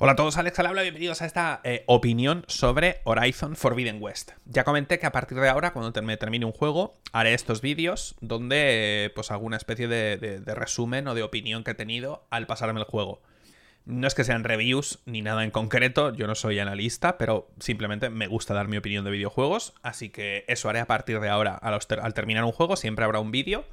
Hola 0.00 0.12
a 0.12 0.16
todos, 0.16 0.36
Alex 0.36 0.56
al 0.60 0.66
habla, 0.66 0.82
bienvenidos 0.82 1.22
a 1.22 1.26
esta 1.26 1.60
eh, 1.64 1.82
opinión 1.86 2.44
sobre 2.46 3.00
Horizon 3.02 3.56
Forbidden 3.56 4.00
West. 4.00 4.30
Ya 4.44 4.62
comenté 4.62 5.00
que 5.00 5.06
a 5.06 5.10
partir 5.10 5.40
de 5.40 5.48
ahora, 5.48 5.72
cuando 5.72 6.02
me 6.02 6.16
termine 6.16 6.44
un 6.44 6.52
juego, 6.52 6.94
haré 7.10 7.34
estos 7.34 7.62
vídeos 7.62 8.14
donde 8.20 9.10
pues 9.16 9.32
alguna 9.32 9.56
especie 9.56 9.88
de, 9.88 10.40
resumen 10.54 11.08
o 11.08 11.16
de 11.16 11.24
opinión 11.24 11.64
que 11.64 11.72
he 11.72 11.74
tenido 11.74 12.28
al 12.30 12.46
pasarme 12.46 12.78
el 12.78 12.86
juego. 12.86 13.22
No 13.86 14.06
es 14.06 14.14
que 14.14 14.22
sean 14.22 14.44
reviews 14.44 15.00
ni 15.04 15.20
nada 15.20 15.42
en 15.42 15.50
concreto, 15.50 16.14
yo 16.14 16.28
no 16.28 16.36
soy 16.36 16.60
analista, 16.60 17.18
pero 17.18 17.50
simplemente 17.58 18.08
me 18.08 18.28
gusta 18.28 18.54
dar 18.54 18.68
mi 18.68 18.76
opinión 18.76 19.04
de 19.04 19.10
videojuegos, 19.10 19.74
así 19.82 20.10
que 20.10 20.44
eso 20.46 20.68
haré 20.68 20.78
a 20.78 20.86
partir 20.86 21.18
de 21.18 21.28
ahora. 21.28 21.56
al 21.56 22.14
terminar 22.14 22.44
un 22.44 22.52
juego 22.52 22.76
siempre 22.76 23.04
habrá 23.04 23.18
un 23.18 23.32
vídeo 23.32 23.64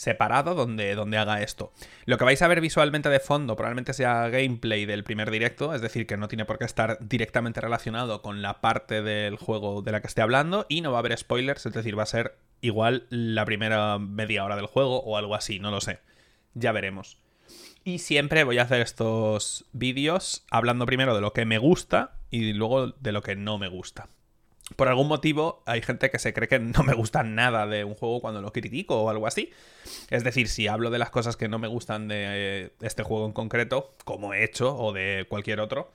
separado 0.00 0.54
donde, 0.54 0.94
donde 0.94 1.18
haga 1.18 1.42
esto. 1.42 1.72
Lo 2.06 2.16
que 2.16 2.24
vais 2.24 2.40
a 2.40 2.48
ver 2.48 2.62
visualmente 2.62 3.10
de 3.10 3.20
fondo 3.20 3.54
probablemente 3.54 3.92
sea 3.92 4.30
gameplay 4.30 4.86
del 4.86 5.04
primer 5.04 5.30
directo, 5.30 5.74
es 5.74 5.82
decir, 5.82 6.06
que 6.06 6.16
no 6.16 6.26
tiene 6.26 6.46
por 6.46 6.58
qué 6.58 6.64
estar 6.64 6.96
directamente 7.00 7.60
relacionado 7.60 8.22
con 8.22 8.40
la 8.40 8.62
parte 8.62 9.02
del 9.02 9.36
juego 9.36 9.82
de 9.82 9.92
la 9.92 10.00
que 10.00 10.06
esté 10.06 10.22
hablando 10.22 10.64
y 10.70 10.80
no 10.80 10.90
va 10.90 10.98
a 10.98 11.00
haber 11.00 11.18
spoilers, 11.18 11.66
es 11.66 11.74
decir, 11.74 11.98
va 11.98 12.04
a 12.04 12.06
ser 12.06 12.38
igual 12.62 13.06
la 13.10 13.44
primera 13.44 13.98
media 13.98 14.42
hora 14.44 14.56
del 14.56 14.66
juego 14.66 15.02
o 15.02 15.18
algo 15.18 15.34
así, 15.34 15.58
no 15.58 15.70
lo 15.70 15.82
sé. 15.82 15.98
Ya 16.54 16.72
veremos. 16.72 17.18
Y 17.84 17.98
siempre 17.98 18.44
voy 18.44 18.58
a 18.58 18.62
hacer 18.62 18.80
estos 18.80 19.66
vídeos 19.72 20.46
hablando 20.50 20.86
primero 20.86 21.14
de 21.14 21.20
lo 21.20 21.34
que 21.34 21.44
me 21.44 21.58
gusta 21.58 22.16
y 22.30 22.54
luego 22.54 22.88
de 22.88 23.12
lo 23.12 23.22
que 23.22 23.36
no 23.36 23.58
me 23.58 23.68
gusta 23.68 24.08
por 24.76 24.88
algún 24.88 25.08
motivo 25.08 25.62
hay 25.66 25.82
gente 25.82 26.10
que 26.10 26.18
se 26.18 26.32
cree 26.32 26.48
que 26.48 26.58
no 26.58 26.82
me 26.82 26.94
gusta 26.94 27.22
nada 27.22 27.66
de 27.66 27.84
un 27.84 27.94
juego 27.94 28.20
cuando 28.20 28.40
lo 28.40 28.52
critico 28.52 29.02
o 29.02 29.10
algo 29.10 29.26
así. 29.26 29.50
Es 30.10 30.24
decir, 30.24 30.48
si 30.48 30.68
hablo 30.68 30.90
de 30.90 30.98
las 30.98 31.10
cosas 31.10 31.36
que 31.36 31.48
no 31.48 31.58
me 31.58 31.68
gustan 31.68 32.08
de 32.08 32.16
eh, 32.18 32.72
este 32.80 33.02
juego 33.02 33.26
en 33.26 33.32
concreto, 33.32 33.94
como 34.04 34.34
he 34.34 34.44
hecho, 34.44 34.76
o 34.76 34.92
de 34.92 35.26
cualquier 35.28 35.60
otro, 35.60 35.92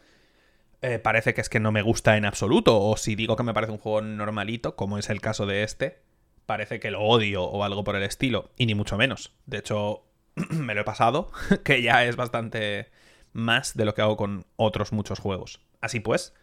eh, 0.81 0.99
parece 0.99 1.33
que 1.33 1.41
es 1.41 1.49
que 1.49 1.59
no 1.59 1.71
me 1.71 1.81
gusta 1.81 2.17
en 2.17 2.25
absoluto. 2.25 2.80
O 2.80 2.97
si 2.97 3.16
digo 3.16 3.35
que 3.35 3.44
me 3.44 3.53
parece 3.53 3.72
un 3.72 3.80
juego 3.80 4.02
normalito, 4.02 4.75
como 4.75 4.97
es 4.97 5.09
el 5.09 5.22
caso 5.22 5.45
de 5.45 5.63
este, 5.63 6.00
parece 6.45 6.80
que 6.80 6.91
lo 6.91 7.02
odio 7.02 7.44
o 7.44 7.63
algo 7.63 7.83
por 7.83 7.95
el 7.95 8.03
estilo. 8.03 8.52
Y 8.57 8.66
ni 8.66 8.75
mucho 8.75 8.97
menos. 8.97 9.33
De 9.45 9.57
hecho, 9.59 10.03
me 10.50 10.75
lo 10.75 10.81
he 10.81 10.85
pasado, 10.85 11.31
que 11.63 11.81
ya 11.81 12.05
es 12.05 12.16
bastante 12.16 12.89
más 13.33 13.75
de 13.75 13.85
lo 13.85 13.94
que 13.94 14.02
hago 14.02 14.17
con 14.17 14.45
otros 14.57 14.91
muchos 14.91 15.19
juegos. 15.19 15.59
Así 15.81 16.00
pues, 16.00 16.33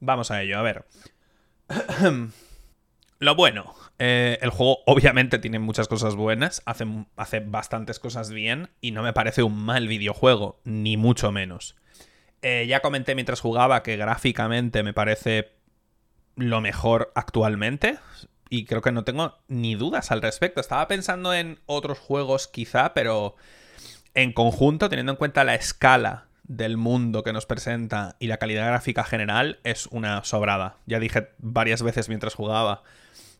vamos 0.00 0.30
a 0.30 0.42
ello. 0.42 0.58
A 0.58 0.62
ver. 0.62 0.86
Lo 3.18 3.34
bueno, 3.34 3.74
eh, 3.98 4.38
el 4.42 4.50
juego 4.50 4.80
obviamente 4.84 5.38
tiene 5.38 5.58
muchas 5.58 5.88
cosas 5.88 6.16
buenas, 6.16 6.62
hace, 6.66 6.86
hace, 7.16 7.40
bastantes 7.40 7.98
cosas 7.98 8.30
bien 8.30 8.68
y 8.82 8.90
no 8.90 9.02
me 9.02 9.14
parece 9.14 9.42
un 9.42 9.56
mal 9.56 9.88
videojuego, 9.88 10.60
ni 10.64 10.98
mucho 10.98 11.32
menos. 11.32 11.76
Eh, 12.42 12.66
ya 12.68 12.80
comenté 12.80 13.14
mientras 13.14 13.40
jugaba 13.40 13.82
que 13.82 13.96
gráficamente 13.96 14.82
me 14.82 14.92
parece 14.92 15.52
lo 16.36 16.60
mejor 16.60 17.10
actualmente 17.14 17.98
y 18.50 18.66
creo 18.66 18.82
que 18.82 18.92
no 18.92 19.04
tengo 19.04 19.38
ni 19.48 19.74
dudas 19.74 20.10
al 20.10 20.20
respecto. 20.20 20.60
Estaba 20.60 20.86
pensando 20.86 21.32
en 21.32 21.58
otros 21.64 21.98
juegos 21.98 22.48
quizá, 22.48 22.92
pero 22.92 23.36
en 24.12 24.34
conjunto, 24.34 24.90
teniendo 24.90 25.12
en 25.12 25.18
cuenta 25.18 25.44
la 25.44 25.54
escala 25.54 26.25
del 26.48 26.76
mundo 26.76 27.22
que 27.22 27.32
nos 27.32 27.46
presenta 27.46 28.16
y 28.18 28.26
la 28.28 28.38
calidad 28.38 28.66
gráfica 28.66 29.04
general 29.04 29.58
es 29.64 29.86
una 29.86 30.24
sobrada. 30.24 30.76
Ya 30.86 31.00
dije 31.00 31.28
varias 31.38 31.82
veces 31.82 32.08
mientras 32.08 32.34
jugaba 32.34 32.82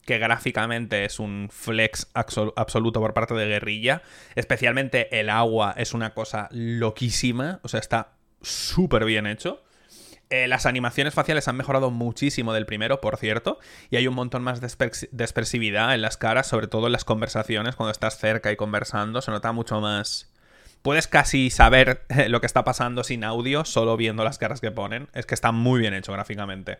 que 0.06 0.18
gráficamente 0.18 1.04
es 1.04 1.18
un 1.18 1.48
flex 1.50 2.08
absoluto 2.14 3.00
por 3.00 3.12
parte 3.12 3.34
de 3.34 3.46
Guerrilla. 3.46 4.02
Especialmente 4.36 5.18
el 5.18 5.28
agua 5.28 5.74
es 5.76 5.94
una 5.94 6.14
cosa 6.14 6.48
loquísima, 6.52 7.60
o 7.62 7.68
sea, 7.68 7.80
está 7.80 8.12
súper 8.40 9.04
bien 9.04 9.26
hecho. 9.26 9.62
Eh, 10.28 10.48
las 10.48 10.66
animaciones 10.66 11.14
faciales 11.14 11.46
han 11.46 11.56
mejorado 11.56 11.90
muchísimo 11.90 12.52
del 12.52 12.66
primero, 12.66 13.00
por 13.00 13.16
cierto, 13.16 13.58
y 13.90 13.96
hay 13.96 14.08
un 14.08 14.14
montón 14.14 14.42
más 14.42 14.60
de, 14.60 14.68
de, 15.12 15.24
expresividad 15.24 15.94
en 15.94 16.02
las 16.02 16.16
caras, 16.16 16.48
sobre 16.48 16.66
todo 16.66 16.86
en 16.86 16.92
las 16.92 17.04
conversaciones, 17.04 17.76
cuando 17.76 17.92
estás 17.92 18.18
cerca 18.18 18.50
y 18.50 18.56
conversando, 18.56 19.22
se 19.22 19.30
nota 19.30 19.52
mucho 19.52 19.80
más, 19.80 20.32
puedes 20.86 21.08
casi 21.08 21.50
saber 21.50 22.02
lo 22.28 22.40
que 22.40 22.46
está 22.46 22.62
pasando 22.62 23.02
sin 23.02 23.24
audio, 23.24 23.64
solo 23.64 23.96
viendo 23.96 24.22
las 24.22 24.38
caras 24.38 24.60
que 24.60 24.70
ponen. 24.70 25.08
Es 25.14 25.26
que 25.26 25.34
está 25.34 25.50
muy 25.50 25.80
bien 25.80 25.94
hecho 25.94 26.12
gráficamente. 26.12 26.78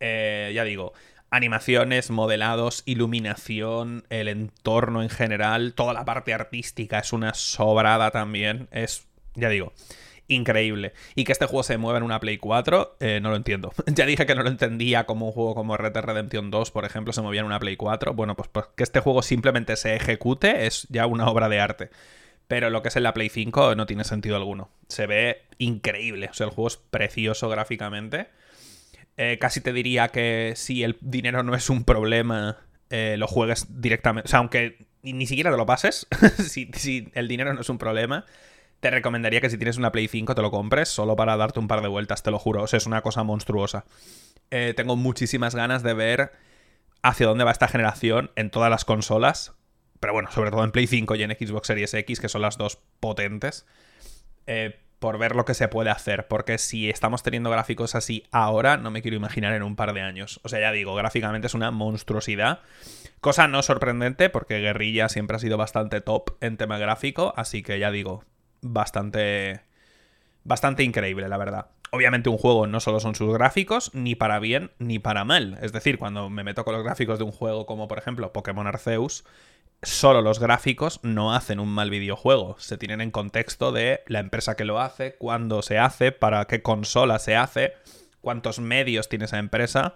Eh, 0.00 0.50
ya 0.54 0.64
digo, 0.64 0.94
animaciones, 1.28 2.08
modelados, 2.10 2.82
iluminación, 2.86 4.06
el 4.08 4.28
entorno 4.28 5.02
en 5.02 5.10
general, 5.10 5.74
toda 5.74 5.92
la 5.92 6.06
parte 6.06 6.32
artística 6.32 7.00
es 7.00 7.12
una 7.12 7.34
sobrada 7.34 8.10
también. 8.12 8.66
Es, 8.72 9.06
ya 9.34 9.50
digo, 9.50 9.74
increíble. 10.26 10.94
Y 11.14 11.24
que 11.24 11.32
este 11.32 11.44
juego 11.44 11.64
se 11.64 11.76
mueva 11.76 11.98
en 11.98 12.04
una 12.04 12.20
Play 12.20 12.38
4, 12.38 12.96
eh, 12.98 13.20
no 13.20 13.28
lo 13.28 13.36
entiendo. 13.36 13.74
ya 13.88 14.06
dije 14.06 14.24
que 14.24 14.36
no 14.36 14.42
lo 14.42 14.48
entendía 14.48 15.04
como 15.04 15.26
un 15.26 15.32
juego 15.32 15.54
como 15.54 15.76
Red 15.76 15.92
Dead 15.92 16.02
Redemption 16.02 16.50
2, 16.50 16.70
por 16.70 16.86
ejemplo, 16.86 17.12
se 17.12 17.20
movía 17.20 17.40
en 17.40 17.46
una 17.46 17.60
Play 17.60 17.76
4. 17.76 18.14
Bueno, 18.14 18.36
pues, 18.36 18.48
pues 18.48 18.64
que 18.74 18.84
este 18.84 19.00
juego 19.00 19.20
simplemente 19.20 19.76
se 19.76 19.96
ejecute 19.96 20.66
es 20.66 20.86
ya 20.88 21.04
una 21.04 21.28
obra 21.28 21.50
de 21.50 21.60
arte. 21.60 21.90
Pero 22.48 22.70
lo 22.70 22.82
que 22.82 22.88
es 22.88 22.96
en 22.96 23.02
la 23.02 23.14
Play 23.14 23.28
5 23.28 23.74
no 23.74 23.86
tiene 23.86 24.04
sentido 24.04 24.36
alguno. 24.36 24.70
Se 24.88 25.06
ve 25.06 25.42
increíble. 25.58 26.28
O 26.30 26.34
sea, 26.34 26.46
el 26.46 26.52
juego 26.52 26.68
es 26.68 26.76
precioso 26.78 27.48
gráficamente. 27.50 28.28
Eh, 29.18 29.38
casi 29.38 29.60
te 29.60 29.72
diría 29.72 30.08
que 30.08 30.54
si 30.56 30.82
el 30.82 30.96
dinero 31.00 31.42
no 31.42 31.54
es 31.54 31.68
un 31.68 31.84
problema, 31.84 32.56
eh, 32.88 33.16
lo 33.18 33.26
juegues 33.26 33.66
directamente. 33.80 34.26
O 34.26 34.30
sea, 34.30 34.38
aunque 34.38 34.86
ni 35.02 35.26
siquiera 35.26 35.50
te 35.50 35.58
lo 35.58 35.66
pases, 35.66 36.06
si, 36.48 36.70
si, 36.72 37.10
el 37.14 37.28
dinero 37.28 37.52
no 37.52 37.60
es 37.60 37.68
un 37.68 37.78
problema, 37.78 38.24
te 38.80 38.90
recomendaría 38.90 39.40
que 39.42 39.50
si 39.50 39.58
tienes 39.58 39.76
una 39.76 39.92
Play 39.92 40.08
5 40.08 40.34
te 40.34 40.42
lo 40.42 40.50
compres 40.50 40.88
solo 40.88 41.16
para 41.16 41.36
darte 41.36 41.60
un 41.60 41.68
par 41.68 41.82
de 41.82 41.88
vueltas, 41.88 42.22
te 42.22 42.30
lo 42.30 42.38
juro. 42.38 42.62
O 42.62 42.66
sea, 42.66 42.78
es 42.78 42.86
una 42.86 43.02
cosa 43.02 43.24
monstruosa. 43.24 43.84
Eh, 44.50 44.72
tengo 44.74 44.96
muchísimas 44.96 45.54
ganas 45.54 45.82
de 45.82 45.92
ver 45.92 46.32
hacia 47.02 47.26
dónde 47.26 47.44
va 47.44 47.50
esta 47.50 47.68
generación 47.68 48.30
en 48.36 48.50
todas 48.50 48.70
las 48.70 48.86
consolas 48.86 49.57
pero 50.00 50.12
bueno, 50.12 50.30
sobre 50.30 50.50
todo 50.50 50.64
en 50.64 50.70
Play 50.70 50.86
5 50.86 51.14
y 51.16 51.22
en 51.22 51.30
Xbox 51.30 51.66
Series 51.66 51.94
X, 51.94 52.20
que 52.20 52.28
son 52.28 52.42
las 52.42 52.58
dos 52.58 52.78
potentes, 53.00 53.66
eh, 54.46 54.78
por 54.98 55.18
ver 55.18 55.36
lo 55.36 55.44
que 55.44 55.54
se 55.54 55.68
puede 55.68 55.90
hacer. 55.90 56.28
Porque 56.28 56.58
si 56.58 56.90
estamos 56.90 57.22
teniendo 57.22 57.50
gráficos 57.50 57.94
así 57.94 58.24
ahora, 58.30 58.76
no 58.76 58.90
me 58.90 59.02
quiero 59.02 59.16
imaginar 59.16 59.54
en 59.54 59.62
un 59.62 59.76
par 59.76 59.92
de 59.92 60.00
años. 60.02 60.40
O 60.42 60.48
sea, 60.48 60.60
ya 60.60 60.72
digo, 60.72 60.94
gráficamente 60.94 61.46
es 61.46 61.54
una 61.54 61.70
monstruosidad. 61.70 62.60
Cosa 63.20 63.48
no 63.48 63.62
sorprendente, 63.62 64.30
porque 64.30 64.60
Guerrilla 64.60 65.08
siempre 65.08 65.36
ha 65.36 65.40
sido 65.40 65.56
bastante 65.56 66.00
top 66.00 66.36
en 66.40 66.56
tema 66.56 66.78
gráfico, 66.78 67.32
así 67.36 67.62
que 67.62 67.78
ya 67.78 67.90
digo, 67.90 68.24
bastante. 68.60 69.60
Bastante 70.44 70.82
increíble, 70.82 71.28
la 71.28 71.36
verdad. 71.36 71.66
Obviamente 71.90 72.28
un 72.28 72.38
juego 72.38 72.66
no 72.66 72.80
solo 72.80 73.00
son 73.00 73.14
sus 73.14 73.32
gráficos, 73.32 73.94
ni 73.94 74.14
para 74.14 74.38
bien 74.38 74.70
ni 74.78 74.98
para 74.98 75.24
mal. 75.24 75.58
Es 75.62 75.72
decir, 75.72 75.98
cuando 75.98 76.28
me 76.30 76.44
meto 76.44 76.64
con 76.64 76.74
los 76.74 76.84
gráficos 76.84 77.18
de 77.18 77.24
un 77.24 77.32
juego 77.32 77.66
como 77.66 77.88
por 77.88 77.98
ejemplo 77.98 78.32
Pokémon 78.32 78.66
Arceus, 78.66 79.24
solo 79.82 80.22
los 80.22 80.40
gráficos 80.40 81.00
no 81.02 81.34
hacen 81.34 81.60
un 81.60 81.68
mal 81.68 81.90
videojuego. 81.90 82.56
Se 82.58 82.78
tienen 82.78 83.00
en 83.00 83.10
contexto 83.10 83.72
de 83.72 84.02
la 84.06 84.20
empresa 84.20 84.56
que 84.56 84.64
lo 84.64 84.80
hace, 84.80 85.16
cuándo 85.16 85.62
se 85.62 85.78
hace, 85.78 86.12
para 86.12 86.44
qué 86.46 86.62
consola 86.62 87.18
se 87.18 87.36
hace, 87.36 87.74
cuántos 88.20 88.58
medios 88.58 89.08
tiene 89.08 89.26
esa 89.26 89.38
empresa. 89.38 89.94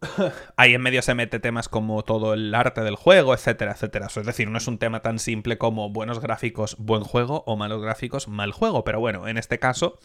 Ahí 0.56 0.74
en 0.74 0.82
medio 0.82 1.02
se 1.02 1.14
mete 1.14 1.40
temas 1.40 1.68
como 1.68 2.02
todo 2.04 2.34
el 2.34 2.54
arte 2.54 2.82
del 2.82 2.96
juego, 2.96 3.34
etcétera, 3.34 3.72
etcétera. 3.72 4.06
Es 4.06 4.26
decir, 4.26 4.48
no 4.48 4.58
es 4.58 4.66
un 4.66 4.78
tema 4.78 5.00
tan 5.00 5.18
simple 5.18 5.58
como 5.58 5.90
buenos 5.90 6.20
gráficos, 6.20 6.76
buen 6.78 7.02
juego 7.02 7.42
o 7.46 7.56
malos 7.56 7.82
gráficos, 7.82 8.28
mal 8.28 8.52
juego. 8.52 8.84
Pero 8.84 9.00
bueno, 9.00 9.28
en 9.28 9.38
este 9.38 9.58
caso, 9.58 9.98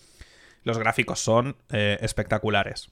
los 0.64 0.78
gráficos 0.78 1.20
son 1.20 1.58
eh, 1.70 1.98
espectaculares. 2.02 2.90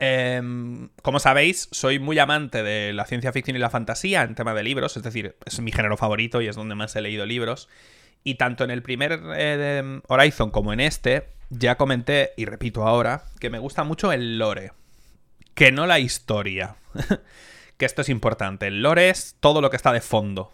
Em, 0.00 0.90
como 1.02 1.18
sabéis, 1.18 1.68
soy 1.72 1.98
muy 1.98 2.18
amante 2.18 2.62
de 2.62 2.92
la 2.92 3.04
ciencia 3.04 3.32
ficción 3.32 3.56
y 3.56 3.60
la 3.60 3.70
fantasía 3.70 4.22
en 4.22 4.34
tema 4.34 4.54
de 4.54 4.62
libros, 4.62 4.96
es 4.96 5.02
decir, 5.02 5.36
es 5.44 5.60
mi 5.60 5.72
género 5.72 5.96
favorito 5.96 6.40
y 6.40 6.46
es 6.46 6.56
donde 6.56 6.74
más 6.74 6.94
he 6.94 7.00
leído 7.00 7.26
libros. 7.26 7.68
Y 8.22 8.36
tanto 8.36 8.64
en 8.64 8.70
el 8.70 8.82
primer 8.82 9.20
eh, 9.34 10.00
Horizon 10.06 10.50
como 10.50 10.72
en 10.72 10.80
este, 10.80 11.28
ya 11.50 11.76
comenté 11.76 12.30
y 12.36 12.44
repito 12.44 12.86
ahora 12.86 13.24
que 13.40 13.50
me 13.50 13.58
gusta 13.58 13.84
mucho 13.84 14.12
el 14.12 14.38
lore, 14.38 14.72
que 15.54 15.72
no 15.72 15.86
la 15.86 15.98
historia. 15.98 16.76
que 17.78 17.86
esto 17.86 18.02
es 18.02 18.08
importante. 18.08 18.66
El 18.66 18.82
lore 18.82 19.08
es 19.08 19.36
todo 19.40 19.60
lo 19.60 19.70
que 19.70 19.76
está 19.76 19.92
de 19.92 20.00
fondo. 20.00 20.52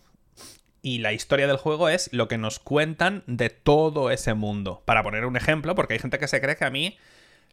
Y 0.83 0.99
la 0.99 1.15
historia 1.15 1.47
del 1.47 1.57
juego 1.57 1.89
es 1.89 2.11
lo 2.13 2.29
que 2.29 2.37
nos 2.37 2.59
cuentan 2.59 3.25
de 3.27 3.49
todo 3.49 4.11
ese 4.11 4.35
mundo. 4.35 4.83
Para 4.85 5.03
poner 5.03 5.25
un 5.25 5.37
ejemplo, 5.37 5.75
porque 5.75 5.95
hay 5.95 5.99
gente 5.99 6.19
que 6.19 6.29
se 6.29 6.43
cree 6.43 6.57
que 6.57 6.67
a 6.67 6.71
mí 6.71 6.99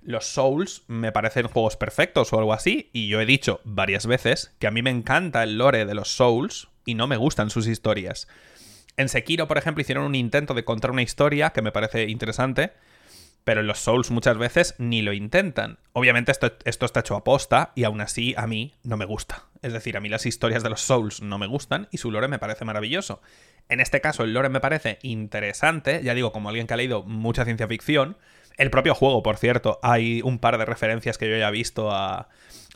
los 0.01 0.25
Souls 0.25 0.83
me 0.87 1.11
parecen 1.11 1.47
juegos 1.47 1.77
perfectos 1.77 2.33
o 2.33 2.39
algo 2.39 2.53
así, 2.53 2.89
y 2.93 3.07
yo 3.07 3.21
he 3.21 3.25
dicho 3.25 3.61
varias 3.63 4.07
veces 4.07 4.53
que 4.59 4.67
a 4.67 4.71
mí 4.71 4.81
me 4.81 4.89
encanta 4.89 5.43
el 5.43 5.57
lore 5.57 5.85
de 5.85 5.93
los 5.93 6.09
Souls 6.09 6.69
y 6.85 6.95
no 6.95 7.07
me 7.07 7.17
gustan 7.17 7.49
sus 7.49 7.67
historias. 7.67 8.27
En 8.97 9.09
Sekiro, 9.09 9.47
por 9.47 9.57
ejemplo, 9.57 9.81
hicieron 9.81 10.05
un 10.05 10.15
intento 10.15 10.53
de 10.53 10.65
contar 10.65 10.91
una 10.91 11.01
historia 11.01 11.51
que 11.51 11.61
me 11.61 11.71
parece 11.71 12.09
interesante, 12.09 12.73
pero 13.43 13.61
en 13.61 13.67
los 13.67 13.79
Souls 13.79 14.11
muchas 14.11 14.37
veces 14.37 14.75
ni 14.77 15.01
lo 15.01 15.13
intentan. 15.13 15.79
Obviamente 15.93 16.31
esto, 16.31 16.53
esto 16.65 16.85
está 16.85 16.99
hecho 16.99 17.15
a 17.15 17.23
posta 17.23 17.71
y 17.75 17.83
aún 17.83 18.01
así 18.01 18.33
a 18.37 18.47
mí 18.47 18.75
no 18.83 18.97
me 18.97 19.05
gusta. 19.05 19.45
Es 19.61 19.73
decir, 19.73 19.97
a 19.97 19.99
mí 19.99 20.09
las 20.09 20.25
historias 20.25 20.63
de 20.63 20.69
los 20.69 20.81
Souls 20.81 21.21
no 21.21 21.37
me 21.37 21.47
gustan 21.47 21.87
y 21.91 21.97
su 21.97 22.11
lore 22.11 22.27
me 22.27 22.39
parece 22.39 22.65
maravilloso. 22.65 23.21
En 23.69 23.79
este 23.79 24.01
caso 24.01 24.23
el 24.23 24.33
lore 24.33 24.49
me 24.49 24.59
parece 24.59 24.99
interesante, 25.01 26.01
ya 26.03 26.13
digo, 26.13 26.31
como 26.31 26.49
alguien 26.49 26.67
que 26.67 26.73
ha 26.73 26.77
leído 26.77 27.03
mucha 27.03 27.45
ciencia 27.45 27.67
ficción, 27.67 28.17
El 28.57 28.69
propio 28.69 28.95
juego, 28.95 29.23
por 29.23 29.37
cierto, 29.37 29.79
hay 29.81 30.21
un 30.21 30.39
par 30.39 30.57
de 30.57 30.65
referencias 30.65 31.17
que 31.17 31.29
yo 31.29 31.37
ya 31.37 31.49
he 31.49 31.51
visto 31.51 31.91
a 31.91 32.29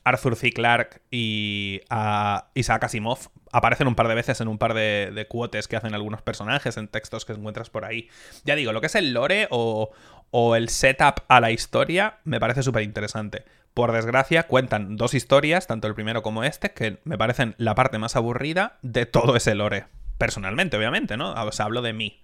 Arthur 0.03 0.35
C. 0.35 0.51
Clarke 0.51 1.01
y 1.11 1.81
a 1.89 2.49
Isaac 2.53 2.83
Asimov. 2.85 3.29
Aparecen 3.51 3.87
un 3.87 3.95
par 3.95 4.07
de 4.07 4.15
veces 4.15 4.39
en 4.41 4.47
un 4.47 4.57
par 4.57 4.73
de, 4.73 5.11
de 5.13 5.27
cuotes 5.27 5.67
que 5.67 5.75
hacen 5.75 5.93
algunos 5.95 6.21
personajes, 6.21 6.77
en 6.77 6.87
textos 6.87 7.25
que 7.25 7.33
encuentras 7.33 7.69
por 7.69 7.85
ahí. 7.85 8.09
Ya 8.43 8.55
digo, 8.55 8.71
lo 8.71 8.81
que 8.81 8.87
es 8.87 8.95
el 8.95 9.13
lore 9.13 9.47
o, 9.49 9.91
o 10.31 10.55
el 10.55 10.69
setup 10.69 11.21
a 11.27 11.39
la 11.39 11.51
historia 11.51 12.19
me 12.23 12.39
parece 12.39 12.61
súper 12.61 12.83
interesante. 12.83 13.45
Por 13.73 13.91
desgracia, 13.91 14.43
cuentan 14.43 14.95
dos 14.95 15.13
historias, 15.13 15.67
tanto 15.67 15.87
el 15.87 15.95
primero 15.95 16.21
como 16.21 16.43
este, 16.43 16.71
que 16.71 16.99
me 17.03 17.17
parecen 17.17 17.55
la 17.57 17.75
parte 17.75 17.97
más 17.97 18.15
aburrida 18.15 18.77
de 18.81 19.05
todo 19.05 19.35
ese 19.35 19.55
lore. 19.55 19.87
Personalmente, 20.17 20.77
obviamente, 20.77 21.17
¿no? 21.17 21.33
O 21.33 21.51
sea, 21.51 21.65
hablo 21.65 21.81
de 21.81 21.93
mí. 21.93 22.21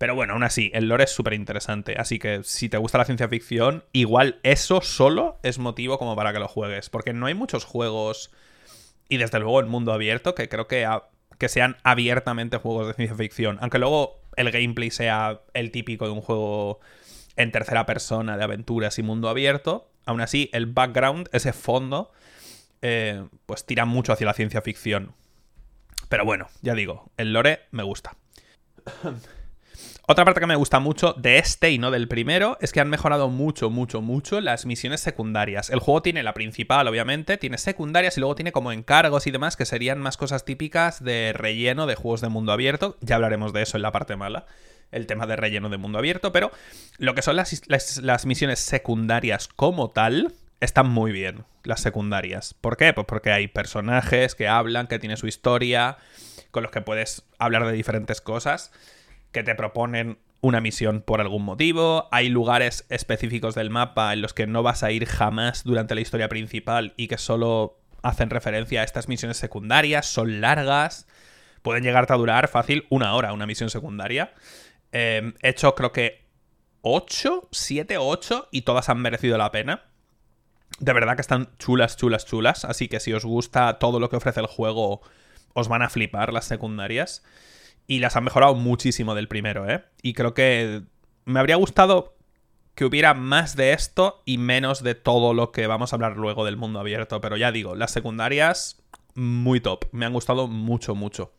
Pero 0.00 0.14
bueno, 0.14 0.32
aún 0.32 0.44
así, 0.44 0.70
el 0.72 0.88
lore 0.88 1.04
es 1.04 1.10
súper 1.10 1.34
interesante. 1.34 1.96
Así 1.98 2.18
que 2.18 2.40
si 2.42 2.70
te 2.70 2.78
gusta 2.78 2.96
la 2.96 3.04
ciencia 3.04 3.28
ficción, 3.28 3.84
igual 3.92 4.40
eso 4.44 4.80
solo 4.80 5.38
es 5.42 5.58
motivo 5.58 5.98
como 5.98 6.16
para 6.16 6.32
que 6.32 6.38
lo 6.38 6.48
juegues. 6.48 6.88
Porque 6.88 7.12
no 7.12 7.26
hay 7.26 7.34
muchos 7.34 7.66
juegos, 7.66 8.30
y 9.10 9.18
desde 9.18 9.38
luego 9.40 9.60
en 9.60 9.68
mundo 9.68 9.92
abierto, 9.92 10.34
que 10.34 10.48
creo 10.48 10.66
que, 10.66 10.88
que 11.36 11.50
sean 11.50 11.76
abiertamente 11.84 12.56
juegos 12.56 12.86
de 12.86 12.94
ciencia 12.94 13.14
ficción. 13.14 13.58
Aunque 13.60 13.78
luego 13.78 14.22
el 14.36 14.50
gameplay 14.50 14.90
sea 14.90 15.42
el 15.52 15.70
típico 15.70 16.06
de 16.06 16.12
un 16.12 16.22
juego 16.22 16.80
en 17.36 17.52
tercera 17.52 17.84
persona 17.84 18.38
de 18.38 18.44
aventuras 18.44 18.98
y 18.98 19.02
mundo 19.02 19.28
abierto 19.28 19.90
aún 20.06 20.20
así, 20.20 20.50
el 20.52 20.66
background, 20.66 21.28
ese 21.32 21.52
fondo, 21.52 22.10
eh, 22.82 23.24
pues 23.46 23.64
tira 23.66 23.84
mucho 23.84 24.12
hacia 24.12 24.26
la 24.26 24.34
ciencia 24.34 24.62
ficción. 24.62 25.14
Pero 26.08 26.24
bueno, 26.24 26.48
ya 26.62 26.74
digo, 26.74 27.10
el 27.16 27.32
lore 27.32 27.60
me 27.70 27.82
gusta. 27.82 28.16
Otra 30.10 30.24
parte 30.24 30.40
que 30.40 30.46
me 30.48 30.56
gusta 30.56 30.80
mucho 30.80 31.14
de 31.16 31.38
este 31.38 31.70
y 31.70 31.78
no 31.78 31.92
del 31.92 32.08
primero 32.08 32.58
es 32.60 32.72
que 32.72 32.80
han 32.80 32.90
mejorado 32.90 33.28
mucho, 33.28 33.70
mucho, 33.70 34.00
mucho 34.00 34.40
las 34.40 34.66
misiones 34.66 35.00
secundarias. 35.00 35.70
El 35.70 35.78
juego 35.78 36.02
tiene 36.02 36.24
la 36.24 36.34
principal, 36.34 36.88
obviamente, 36.88 37.36
tiene 37.36 37.58
secundarias 37.58 38.16
y 38.16 38.20
luego 38.20 38.34
tiene 38.34 38.50
como 38.50 38.72
encargos 38.72 39.28
y 39.28 39.30
demás 39.30 39.56
que 39.56 39.66
serían 39.66 40.00
más 40.00 40.16
cosas 40.16 40.44
típicas 40.44 41.04
de 41.04 41.32
relleno 41.32 41.86
de 41.86 41.94
juegos 41.94 42.22
de 42.22 42.28
mundo 42.28 42.50
abierto. 42.50 42.96
Ya 43.02 43.14
hablaremos 43.14 43.52
de 43.52 43.62
eso 43.62 43.76
en 43.76 43.82
la 43.82 43.92
parte 43.92 44.16
mala 44.16 44.46
el 44.90 45.06
tema 45.06 45.28
de 45.28 45.36
relleno 45.36 45.68
de 45.68 45.76
mundo 45.76 46.00
abierto, 46.00 46.32
pero 46.32 46.50
lo 46.98 47.14
que 47.14 47.22
son 47.22 47.36
las, 47.36 47.62
las, 47.68 48.26
misiones 48.26 48.58
secundarias 48.58 49.46
como 49.46 49.90
tal, 49.90 50.34
están 50.58 50.88
muy 50.88 51.12
bien, 51.12 51.44
las 51.62 51.82
secundarias. 51.82 52.54
¿Por 52.60 52.76
qué? 52.76 52.92
Pues 52.92 53.06
porque 53.06 53.30
hay 53.30 53.46
personajes 53.46 54.34
que 54.34 54.48
hablan, 54.48 54.88
que 54.88 54.98
tienen 54.98 55.18
su 55.18 55.28
historia, 55.28 55.98
con 56.50 56.64
los 56.64 56.72
que 56.72 56.80
puedes 56.80 57.22
hablar 57.38 57.64
de 57.64 57.70
diferentes 57.70 58.20
cosas, 58.20 58.72
que 59.32 59.42
te 59.42 59.54
proponen 59.54 60.18
una 60.40 60.60
misión 60.60 61.02
por 61.02 61.20
algún 61.20 61.44
motivo, 61.44 62.08
hay 62.10 62.28
lugares 62.28 62.86
específicos 62.88 63.54
del 63.54 63.70
mapa 63.70 64.12
en 64.12 64.22
los 64.22 64.32
que 64.32 64.46
no 64.46 64.62
vas 64.62 64.82
a 64.82 64.90
ir 64.90 65.06
jamás 65.06 65.64
durante 65.64 65.94
la 65.94 66.00
historia 66.00 66.28
principal 66.28 66.94
y 66.96 67.08
que 67.08 67.18
solo 67.18 67.78
hacen 68.02 68.30
referencia 68.30 68.80
a 68.80 68.84
estas 68.84 69.08
misiones 69.08 69.36
secundarias, 69.36 70.06
son 70.06 70.40
largas, 70.40 71.06
pueden 71.62 71.82
llegarte 71.82 72.14
a 72.14 72.16
durar 72.16 72.48
fácil 72.48 72.86
una 72.88 73.14
hora 73.14 73.32
una 73.32 73.46
misión 73.46 73.68
secundaria. 73.68 74.32
Em, 74.92 75.34
he 75.42 75.50
hecho 75.50 75.74
creo 75.74 75.92
que 75.92 76.24
8, 76.82 77.48
7 77.50 77.98
o 77.98 78.08
8 78.08 78.48
y 78.50 78.62
todas 78.62 78.88
han 78.88 79.00
merecido 79.00 79.36
la 79.36 79.50
pena. 79.50 79.84
De 80.78 80.92
verdad 80.92 81.14
que 81.16 81.20
están 81.20 81.50
chulas, 81.58 81.96
chulas, 81.96 82.24
chulas. 82.24 82.64
Así 82.64 82.88
que 82.88 83.00
si 83.00 83.12
os 83.12 83.24
gusta 83.24 83.78
todo 83.78 84.00
lo 84.00 84.08
que 84.08 84.16
ofrece 84.16 84.40
el 84.40 84.46
juego, 84.46 85.02
os 85.52 85.68
van 85.68 85.82
a 85.82 85.90
flipar 85.90 86.32
las 86.32 86.46
secundarias. 86.46 87.22
Y 87.86 87.98
las 87.98 88.16
han 88.16 88.24
mejorado 88.24 88.54
muchísimo 88.54 89.14
del 89.14 89.28
primero, 89.28 89.68
¿eh? 89.68 89.84
Y 90.02 90.12
creo 90.14 90.34
que 90.34 90.82
me 91.24 91.40
habría 91.40 91.56
gustado 91.56 92.16
que 92.74 92.84
hubiera 92.84 93.14
más 93.14 93.56
de 93.56 93.72
esto 93.72 94.22
y 94.24 94.38
menos 94.38 94.82
de 94.82 94.94
todo 94.94 95.34
lo 95.34 95.52
que 95.52 95.66
vamos 95.66 95.92
a 95.92 95.96
hablar 95.96 96.16
luego 96.16 96.44
del 96.44 96.56
mundo 96.56 96.80
abierto. 96.80 97.20
Pero 97.20 97.36
ya 97.36 97.52
digo, 97.52 97.74
las 97.74 97.90
secundarias, 97.90 98.82
muy 99.14 99.60
top. 99.60 99.84
Me 99.92 100.06
han 100.06 100.12
gustado 100.12 100.46
mucho, 100.46 100.94
mucho. 100.94 101.32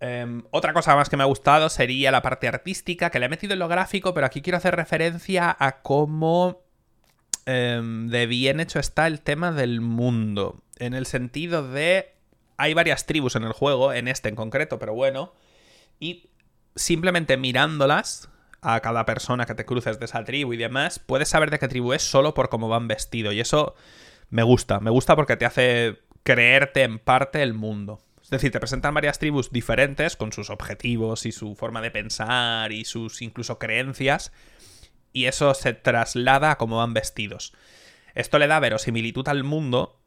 Em, 0.00 0.42
otra 0.50 0.72
cosa 0.72 0.96
más 0.96 1.10
que 1.10 1.16
me 1.16 1.22
ha 1.22 1.26
gustado 1.26 1.68
sería 1.68 2.10
la 2.10 2.22
parte 2.22 2.48
artística, 2.48 3.10
que 3.10 3.18
le 3.18 3.26
he 3.26 3.28
metido 3.28 3.52
en 3.52 3.58
lo 3.58 3.68
gráfico, 3.68 4.14
pero 4.14 4.26
aquí 4.26 4.40
quiero 4.40 4.56
hacer 4.56 4.74
referencia 4.74 5.54
a 5.58 5.82
cómo 5.82 6.62
em, 7.44 8.08
de 8.08 8.26
bien 8.26 8.60
hecho 8.60 8.78
está 8.78 9.06
el 9.06 9.20
tema 9.20 9.52
del 9.52 9.80
mundo. 9.80 10.62
En 10.78 10.94
el 10.94 11.06
sentido 11.06 11.68
de... 11.68 12.14
Hay 12.56 12.74
varias 12.74 13.06
tribus 13.06 13.36
en 13.36 13.44
el 13.44 13.52
juego, 13.52 13.92
en 13.94 14.08
este 14.08 14.28
en 14.28 14.36
concreto, 14.36 14.78
pero 14.78 14.92
bueno. 14.94 15.32
Y 16.00 16.30
simplemente 16.74 17.36
mirándolas, 17.36 18.28
a 18.62 18.80
cada 18.80 19.06
persona 19.06 19.46
que 19.46 19.54
te 19.54 19.64
cruces 19.64 19.98
de 19.98 20.04
esa 20.04 20.24
tribu 20.24 20.52
y 20.52 20.56
demás, 20.56 20.98
puedes 20.98 21.28
saber 21.28 21.50
de 21.50 21.58
qué 21.58 21.68
tribu 21.68 21.92
es 21.92 22.02
solo 22.02 22.34
por 22.34 22.48
cómo 22.48 22.68
van 22.68 22.88
vestidos. 22.88 23.34
Y 23.34 23.40
eso 23.40 23.74
me 24.28 24.42
gusta, 24.42 24.80
me 24.80 24.90
gusta 24.90 25.16
porque 25.16 25.36
te 25.36 25.46
hace 25.46 26.00
creerte 26.22 26.82
en 26.82 26.98
parte 26.98 27.42
el 27.42 27.54
mundo. 27.54 28.00
Es 28.22 28.30
decir, 28.30 28.52
te 28.52 28.60
presentan 28.60 28.94
varias 28.94 29.18
tribus 29.18 29.50
diferentes 29.50 30.16
con 30.16 30.32
sus 30.32 30.50
objetivos 30.50 31.26
y 31.26 31.32
su 31.32 31.56
forma 31.56 31.80
de 31.80 31.90
pensar 31.90 32.70
y 32.70 32.84
sus 32.84 33.22
incluso 33.22 33.58
creencias, 33.58 34.32
y 35.12 35.24
eso 35.24 35.52
se 35.54 35.72
traslada 35.72 36.52
a 36.52 36.58
cómo 36.58 36.76
van 36.76 36.94
vestidos. 36.94 37.54
Esto 38.14 38.38
le 38.38 38.46
da 38.46 38.60
verosimilitud 38.60 39.26
al 39.26 39.42
mundo, 39.42 39.99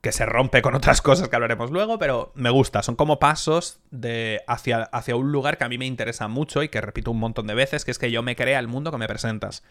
que 0.00 0.12
se 0.12 0.24
rompe 0.26 0.62
con 0.62 0.74
otras 0.74 1.02
cosas 1.02 1.28
que 1.28 1.36
hablaremos 1.36 1.70
luego, 1.70 1.98
pero 1.98 2.32
me 2.34 2.50
gusta. 2.50 2.82
Son 2.82 2.96
como 2.96 3.18
pasos 3.18 3.80
de 3.90 4.40
hacia, 4.46 4.82
hacia 4.84 5.16
un 5.16 5.30
lugar 5.32 5.58
que 5.58 5.64
a 5.64 5.68
mí 5.68 5.78
me 5.78 5.86
interesa 5.86 6.28
mucho 6.28 6.62
y 6.62 6.68
que 6.68 6.80
repito 6.80 7.10
un 7.10 7.18
montón 7.18 7.46
de 7.46 7.54
veces, 7.54 7.84
que 7.84 7.90
es 7.90 7.98
que 7.98 8.10
yo 8.10 8.22
me 8.22 8.36
crea 8.36 8.58
el 8.58 8.68
mundo 8.68 8.90
que 8.90 8.98
me 8.98 9.08
presentas. 9.08 9.62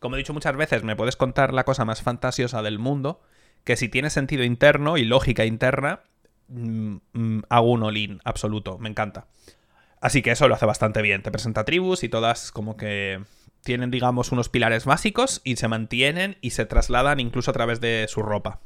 Como 0.00 0.14
he 0.14 0.18
dicho 0.18 0.34
muchas 0.34 0.56
veces, 0.56 0.84
me 0.84 0.94
puedes 0.94 1.16
contar 1.16 1.52
la 1.52 1.64
cosa 1.64 1.84
más 1.84 2.02
fantasiosa 2.02 2.62
del 2.62 2.78
mundo, 2.78 3.20
que 3.64 3.76
si 3.76 3.88
tiene 3.88 4.10
sentido 4.10 4.44
interno 4.44 4.98
y 4.98 5.04
lógica 5.04 5.44
interna, 5.44 6.02
Mm, 6.48 6.96
mm, 7.12 7.42
hago 7.48 7.72
un 7.72 7.82
all 7.82 8.20
absoluto, 8.24 8.78
me 8.78 8.88
encanta. 8.88 9.26
Así 10.00 10.22
que 10.22 10.30
eso 10.30 10.48
lo 10.48 10.54
hace 10.54 10.66
bastante 10.66 11.02
bien. 11.02 11.22
Te 11.22 11.30
presenta 11.30 11.64
tribus 11.64 12.04
y 12.04 12.08
todas 12.08 12.52
como 12.52 12.76
que 12.76 13.22
tienen, 13.62 13.90
digamos, 13.90 14.30
unos 14.30 14.48
pilares 14.48 14.84
básicos 14.84 15.40
y 15.42 15.56
se 15.56 15.68
mantienen 15.68 16.36
y 16.40 16.50
se 16.50 16.66
trasladan 16.66 17.18
incluso 17.18 17.50
a 17.50 17.54
través 17.54 17.80
de 17.80 18.06
su 18.08 18.22
ropa. 18.22 18.60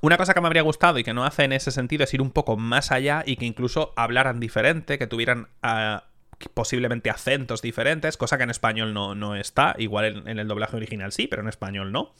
Una 0.00 0.16
cosa 0.16 0.34
que 0.34 0.40
me 0.40 0.46
habría 0.46 0.62
gustado 0.62 0.98
y 0.98 1.04
que 1.04 1.14
no 1.14 1.24
hace 1.24 1.44
en 1.44 1.52
ese 1.52 1.70
sentido 1.70 2.04
es 2.04 2.14
ir 2.14 2.22
un 2.22 2.30
poco 2.30 2.56
más 2.56 2.92
allá 2.92 3.22
y 3.26 3.36
que 3.36 3.46
incluso 3.46 3.92
hablaran 3.96 4.40
diferente, 4.40 4.98
que 4.98 5.06
tuvieran 5.06 5.48
ah, 5.62 6.04
posiblemente 6.52 7.10
acentos 7.10 7.62
diferentes, 7.62 8.16
cosa 8.16 8.36
que 8.36 8.44
en 8.44 8.50
español 8.50 8.92
no, 8.92 9.14
no 9.14 9.36
está, 9.36 9.74
igual 9.78 10.24
en, 10.26 10.38
el 10.38 10.48
doblaje 10.48 10.76
original 10.76 11.12
sí, 11.12 11.26
pero 11.26 11.42
en 11.42 11.48
español 11.48 11.92
no. 11.92 12.12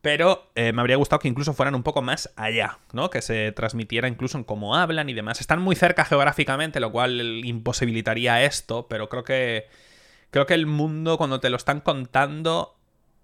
Pero 0.00 0.50
eh, 0.54 0.72
me 0.72 0.80
habría 0.80 0.96
gustado 0.96 1.18
que 1.18 1.28
incluso 1.28 1.54
fueran 1.54 1.74
un 1.74 1.82
poco 1.82 2.02
más 2.02 2.32
allá, 2.36 2.78
¿no? 2.92 3.10
Que 3.10 3.20
se 3.20 3.50
transmitiera 3.50 4.06
incluso 4.06 4.38
en 4.38 4.44
cómo 4.44 4.76
hablan 4.76 5.08
y 5.08 5.12
demás. 5.12 5.40
Están 5.40 5.60
muy 5.60 5.74
cerca 5.74 6.04
geográficamente, 6.04 6.78
lo 6.78 6.92
cual 6.92 7.20
imposibilitaría 7.44 8.44
esto, 8.44 8.86
pero 8.88 9.08
creo 9.08 9.24
que. 9.24 9.66
Creo 10.30 10.46
que 10.46 10.54
el 10.54 10.66
mundo, 10.66 11.16
cuando 11.16 11.40
te 11.40 11.48
lo 11.48 11.56
están 11.56 11.80
contando, 11.80 12.77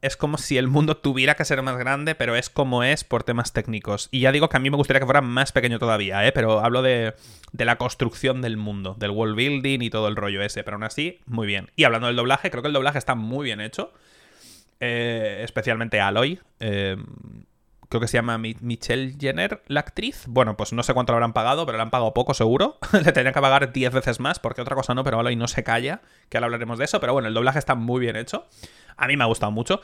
es 0.05 0.19
como 0.19 0.37
si 0.37 0.59
el 0.59 0.69
mundo 0.69 0.99
tuviera 0.99 1.35
que 1.35 1.47
ser 1.47 1.63
más 1.63 1.79
grande, 1.79 2.15
pero 2.15 2.37
es 2.37 2.51
como 2.51 2.85
es 2.85 3.05
por 3.05 3.25
temas 3.25 3.55
técnicos. 3.55 4.09
Y 4.11 4.21
ya 4.21 4.33
digo 4.33 4.51
que 4.51 4.57
a 4.59 4.61
mí 4.61 4.69
me 4.69 4.77
gustaría 4.77 5.01
que 5.01 5.07
fuera 5.07 5.23
más 5.23 5.51
pequeño 5.51 5.79
todavía, 5.79 6.27
¿eh? 6.27 6.33
Pero 6.33 6.61
hablo 6.61 6.83
de, 6.83 7.15
de 7.53 7.65
la 7.65 7.77
construcción 7.77 8.43
del 8.43 8.59
mundo, 8.59 8.97
del 8.99 9.13
world 9.13 9.35
building 9.35 9.81
y 9.81 9.89
todo 9.89 10.09
el 10.09 10.17
rollo 10.17 10.43
ese, 10.43 10.63
pero 10.63 10.75
aún 10.75 10.85
así, 10.85 11.21
muy 11.25 11.47
bien. 11.47 11.71
Y 11.75 11.85
hablando 11.85 12.09
del 12.09 12.17
doblaje, 12.17 12.51
creo 12.51 12.63
que 12.63 12.69
el 12.69 12.75
doblaje 12.75 12.99
está 12.99 13.15
muy 13.15 13.45
bien 13.45 13.63
hecho. 13.63 13.95
Eh, 14.79 15.41
especialmente 15.43 15.99
Aloy. 16.01 16.39
Eh, 16.61 16.97
creo 17.89 18.01
que 18.01 18.09
se 18.09 18.17
llama 18.17 18.39
Michelle 18.39 19.17
Jenner, 19.19 19.63
la 19.67 19.81
actriz. 19.81 20.25
Bueno, 20.27 20.57
pues 20.57 20.73
no 20.73 20.83
sé 20.83 20.95
cuánto 20.95 21.13
le 21.13 21.17
habrán 21.17 21.33
pagado, 21.33 21.67
pero 21.67 21.79
le 21.79 21.83
han 21.83 21.91
pagado 21.91 22.15
poco 22.15 22.35
seguro. 22.35 22.79
le 22.93 23.13
tendrían 23.13 23.35
que 23.35 23.41
pagar 23.41 23.73
10 23.73 23.93
veces 23.93 24.21
más, 24.21 24.39
porque 24.39 24.63
otra 24.63 24.77
cosa 24.77 24.95
no, 24.95 25.05
pero 25.05 25.19
Aloy 25.19 25.37
no 25.37 25.49
se 25.49 25.65
calla, 25.65 26.03
que 26.29 26.37
ahora 26.37 26.47
hablaremos 26.47 26.79
de 26.79 26.85
eso. 26.87 27.01
Pero 27.01 27.13
bueno, 27.13 27.29
el 27.29 27.35
doblaje 27.35 27.59
está 27.59 27.75
muy 27.75 28.01
bien 28.01 28.17
hecho. 28.17 28.47
A 28.97 29.07
mí 29.07 29.17
me 29.17 29.25
ha 29.25 29.27
gustado 29.27 29.53
mucho. 29.53 29.81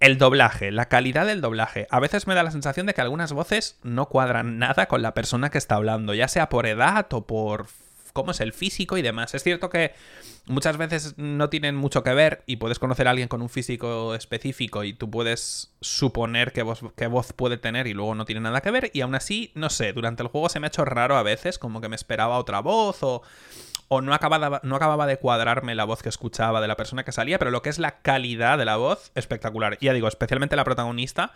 El 0.00 0.18
doblaje, 0.18 0.70
la 0.70 0.86
calidad 0.86 1.26
del 1.26 1.40
doblaje. 1.40 1.86
A 1.90 2.00
veces 2.00 2.26
me 2.26 2.34
da 2.34 2.42
la 2.42 2.50
sensación 2.50 2.86
de 2.86 2.94
que 2.94 3.00
algunas 3.00 3.32
voces 3.32 3.78
no 3.82 4.06
cuadran 4.06 4.58
nada 4.58 4.86
con 4.86 5.02
la 5.02 5.14
persona 5.14 5.50
que 5.50 5.58
está 5.58 5.76
hablando, 5.76 6.14
ya 6.14 6.28
sea 6.28 6.48
por 6.48 6.66
edad 6.66 7.06
o 7.12 7.26
por 7.26 7.66
cómo 8.14 8.30
es 8.30 8.40
el 8.40 8.52
físico 8.52 8.96
y 8.96 9.02
demás. 9.02 9.34
Es 9.34 9.42
cierto 9.42 9.68
que 9.68 9.92
muchas 10.46 10.78
veces 10.78 11.18
no 11.18 11.50
tienen 11.50 11.74
mucho 11.74 12.02
que 12.04 12.14
ver 12.14 12.44
y 12.46 12.56
puedes 12.56 12.78
conocer 12.78 13.08
a 13.08 13.10
alguien 13.10 13.28
con 13.28 13.42
un 13.42 13.48
físico 13.50 14.14
específico 14.14 14.84
y 14.84 14.94
tú 14.94 15.10
puedes 15.10 15.74
suponer 15.80 16.52
qué 16.52 16.62
voz, 16.62 16.80
qué 16.96 17.08
voz 17.08 17.32
puede 17.32 17.58
tener 17.58 17.88
y 17.88 17.92
luego 17.92 18.14
no 18.14 18.24
tiene 18.24 18.40
nada 18.40 18.60
que 18.60 18.70
ver 18.70 18.90
y 18.94 19.00
aún 19.00 19.16
así, 19.16 19.50
no 19.56 19.68
sé, 19.68 19.92
durante 19.92 20.22
el 20.22 20.28
juego 20.28 20.48
se 20.48 20.60
me 20.60 20.66
ha 20.66 20.68
hecho 20.68 20.84
raro 20.84 21.16
a 21.16 21.24
veces, 21.24 21.58
como 21.58 21.80
que 21.80 21.88
me 21.88 21.96
esperaba 21.96 22.38
otra 22.38 22.60
voz 22.60 23.02
o, 23.02 23.22
o 23.88 24.00
no, 24.00 24.14
acababa, 24.14 24.60
no 24.62 24.76
acababa 24.76 25.08
de 25.08 25.18
cuadrarme 25.18 25.74
la 25.74 25.84
voz 25.84 26.00
que 26.00 26.08
escuchaba 26.08 26.60
de 26.60 26.68
la 26.68 26.76
persona 26.76 27.04
que 27.04 27.10
salía, 27.10 27.40
pero 27.40 27.50
lo 27.50 27.62
que 27.62 27.70
es 27.70 27.80
la 27.80 27.98
calidad 28.00 28.58
de 28.58 28.64
la 28.64 28.76
voz, 28.76 29.10
espectacular. 29.16 29.76
Ya 29.80 29.92
digo, 29.92 30.06
especialmente 30.06 30.54
la 30.54 30.64
protagonista 30.64 31.32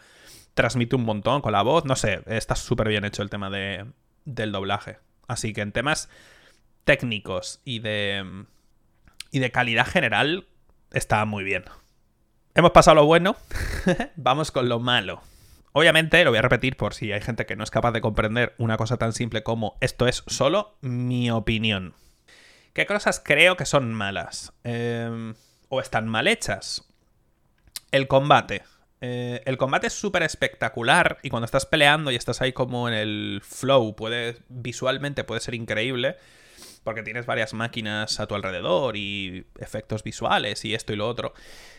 transmite 0.54 0.94
un 0.94 1.04
montón 1.04 1.40
con 1.40 1.50
la 1.50 1.62
voz, 1.62 1.85
no 1.85 1.97
sé, 1.97 2.23
está 2.26 2.54
súper 2.54 2.88
bien 2.88 3.04
hecho 3.04 3.23
el 3.23 3.30
tema 3.30 3.50
de, 3.50 3.85
del 4.25 4.52
doblaje. 4.52 4.99
Así 5.26 5.52
que 5.52 5.61
en 5.61 5.73
temas 5.73 6.08
técnicos 6.88 7.61
y 7.66 7.80
de, 7.80 8.47
y 9.30 9.40
de 9.40 9.50
calidad 9.50 9.87
general 9.87 10.47
está 10.90 11.23
muy 11.26 11.45
bien. 11.45 11.64
hemos 12.54 12.71
pasado 12.71 12.95
lo 12.95 13.04
bueno, 13.04 13.37
vamos 14.16 14.50
con 14.50 14.71
lo 14.71 14.80
malo. 14.80 15.21
Obviamente, 15.73 16.25
lo 16.25 16.30
voy 16.30 16.38
a 16.38 16.42
repetir 16.42 16.78
por 16.78 16.95
si 16.95 17.12
hay 17.12 17.21
gente 17.21 17.45
que 17.45 17.57
no 17.57 17.62
es 17.62 17.71
capaz 17.71 17.92
de 17.92 18.00
comprender 18.00 18.54
una 18.57 18.78
cosa 18.78 18.97
tan 18.97 19.12
simple 19.12 19.42
como 19.42 19.76
esto 19.83 20.07
es 20.07 20.25
solo 20.28 20.78
mi 20.80 21.30
opinión. 21.30 21.92
¿Qué 22.73 22.87
cosas 22.87 23.21
creo 23.23 23.59
que 23.59 23.66
son 23.66 23.92
malas? 23.92 24.54
Em, 24.64 25.35
o 25.68 25.83
están 25.83 26.09
mal 26.09 26.26
hechas. 26.26 26.90
El 27.90 28.09
combate. 28.09 28.62
Eh, 29.02 29.42
el 29.45 29.59
combate 29.59 29.88
es 29.88 29.92
súper 29.92 30.23
espectacular 30.23 31.18
y 31.23 31.28
cuando 31.28 31.45
estás 31.45 31.66
peleando 31.66 32.11
y 32.11 32.16
estás 32.16 32.40
ahí 32.40 32.54
como 32.54 32.88
en 32.88 32.95
el 32.95 33.42
flow, 33.45 33.95
puede, 33.95 34.38
visualmente 34.49 35.23
puede 35.23 35.42
ser 35.42 35.54
increíble 35.54 36.16
porque 36.88 37.02
tienes 37.02 37.26
varias 37.26 37.52
máquinas 37.52 38.18
a 38.18 38.26
tu 38.26 38.35
alrededor 38.35 38.97
y 38.97 39.45
efectos 39.59 40.02
visuales 40.02 40.64
y 40.64 40.75
esto 40.75 40.95
y 40.95 40.97
lo 40.97 41.07
otro. 41.07 41.35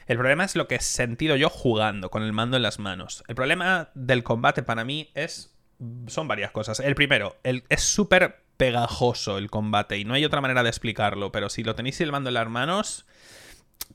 El 0.05 0.17
problema 0.17 0.43
es 0.43 0.55
lo 0.55 0.67
que 0.67 0.75
he 0.75 0.81
sentido 0.81 1.35
yo 1.35 1.49
jugando 1.49 2.11
con 2.11 2.21
el 2.21 2.31
mando 2.31 2.57
en 2.57 2.61
las 2.61 2.77
manos. 2.77 3.23
El 3.27 3.33
problema 3.33 3.89
del 3.95 4.21
combate 4.21 4.61
para 4.61 4.83
mí 4.83 5.09
es 5.15 5.57
son 6.05 6.27
varias 6.27 6.51
cosas. 6.51 6.79
El 6.79 6.93
primero, 6.93 7.37
es 7.43 7.81
súper 7.81 8.43
pegajoso 8.55 9.39
el 9.39 9.49
combate 9.49 9.97
y 9.97 10.05
no 10.05 10.13
hay 10.13 10.25
otra 10.25 10.41
manera 10.41 10.61
de 10.61 10.69
explicarlo, 10.69 11.31
pero 11.31 11.49
si 11.49 11.63
lo 11.63 11.73
tenéis 11.73 11.99
el 12.01 12.11
mando 12.11 12.29
en 12.29 12.35
las 12.35 12.47
manos, 12.47 13.07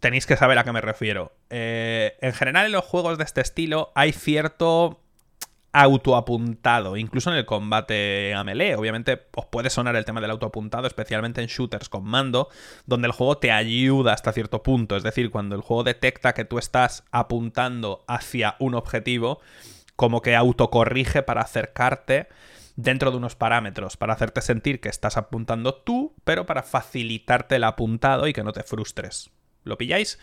tenéis 0.00 0.26
que 0.26 0.36
saber 0.36 0.58
a 0.58 0.64
qué 0.64 0.72
me 0.72 0.80
refiero. 0.80 1.36
Eh, 1.48 2.16
en 2.22 2.32
general 2.32 2.66
en 2.66 2.72
los 2.72 2.84
juegos 2.84 3.18
de 3.18 3.24
este 3.24 3.40
estilo 3.40 3.92
hay 3.94 4.10
cierto 4.10 5.03
autoapuntado, 5.74 6.96
incluso 6.96 7.30
en 7.30 7.36
el 7.36 7.44
combate 7.44 8.32
a 8.32 8.44
melee. 8.44 8.76
Obviamente 8.76 9.26
os 9.34 9.46
puede 9.46 9.70
sonar 9.70 9.96
el 9.96 10.04
tema 10.04 10.20
del 10.20 10.30
autoapuntado, 10.30 10.86
especialmente 10.86 11.42
en 11.42 11.48
shooters 11.48 11.88
con 11.88 12.04
mando, 12.04 12.48
donde 12.86 13.08
el 13.08 13.12
juego 13.12 13.38
te 13.38 13.50
ayuda 13.50 14.12
hasta 14.12 14.32
cierto 14.32 14.62
punto. 14.62 14.96
Es 14.96 15.02
decir, 15.02 15.32
cuando 15.32 15.56
el 15.56 15.62
juego 15.62 15.82
detecta 15.82 16.32
que 16.32 16.44
tú 16.44 16.58
estás 16.58 17.02
apuntando 17.10 18.04
hacia 18.06 18.54
un 18.60 18.76
objetivo, 18.76 19.40
como 19.96 20.22
que 20.22 20.36
autocorrige 20.36 21.24
para 21.24 21.42
acercarte 21.42 22.28
dentro 22.76 23.10
de 23.10 23.16
unos 23.16 23.34
parámetros, 23.34 23.96
para 23.96 24.12
hacerte 24.12 24.42
sentir 24.42 24.80
que 24.80 24.88
estás 24.88 25.16
apuntando 25.16 25.74
tú, 25.74 26.14
pero 26.22 26.46
para 26.46 26.62
facilitarte 26.62 27.56
el 27.56 27.64
apuntado 27.64 28.28
y 28.28 28.32
que 28.32 28.44
no 28.44 28.52
te 28.52 28.62
frustres. 28.62 29.30
¿Lo 29.64 29.76
pilláis? 29.76 30.20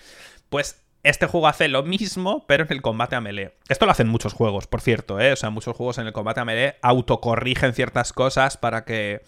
Pues 0.49 0.81
este 1.03 1.25
juego 1.25 1.47
hace 1.47 1.67
lo 1.67 1.83
mismo, 1.83 2.45
pero 2.47 2.63
en 2.63 2.71
el 2.71 2.81
combate 2.81 3.15
a 3.15 3.21
melee. 3.21 3.55
Esto 3.69 3.85
lo 3.85 3.91
hacen 3.91 4.07
muchos 4.07 4.33
juegos, 4.33 4.67
por 4.67 4.81
cierto, 4.81 5.19
¿eh? 5.19 5.33
O 5.33 5.35
sea, 5.35 5.49
muchos 5.49 5.75
juegos 5.75 5.97
en 5.97 6.07
el 6.07 6.13
combate 6.13 6.41
a 6.41 6.45
melee 6.45 6.75
autocorrigen 6.81 7.73
ciertas 7.73 8.13
cosas 8.13 8.57
para 8.57 8.85
que 8.85 9.21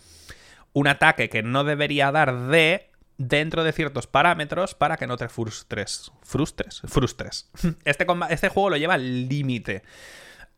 un 0.74 0.88
ataque 0.88 1.30
que 1.30 1.44
no 1.44 1.63
debería 1.63 2.12
dar 2.12 2.48
de 2.48 2.89
dentro 3.18 3.63
de 3.63 3.72
ciertos 3.72 4.08
parámetros 4.08 4.75
para 4.75 4.98
que 4.98 5.08
no 5.08 5.18
te 5.18 5.30
frustres. 5.30 6.12
¿Frustres? 6.24 6.82
Frustres. 6.86 7.50
Este, 7.86 8.06
este 8.30 8.50
juego 8.50 8.72
lo 8.72 8.77
lleva 8.77 8.96
al 8.96 9.27
límite. 9.27 9.84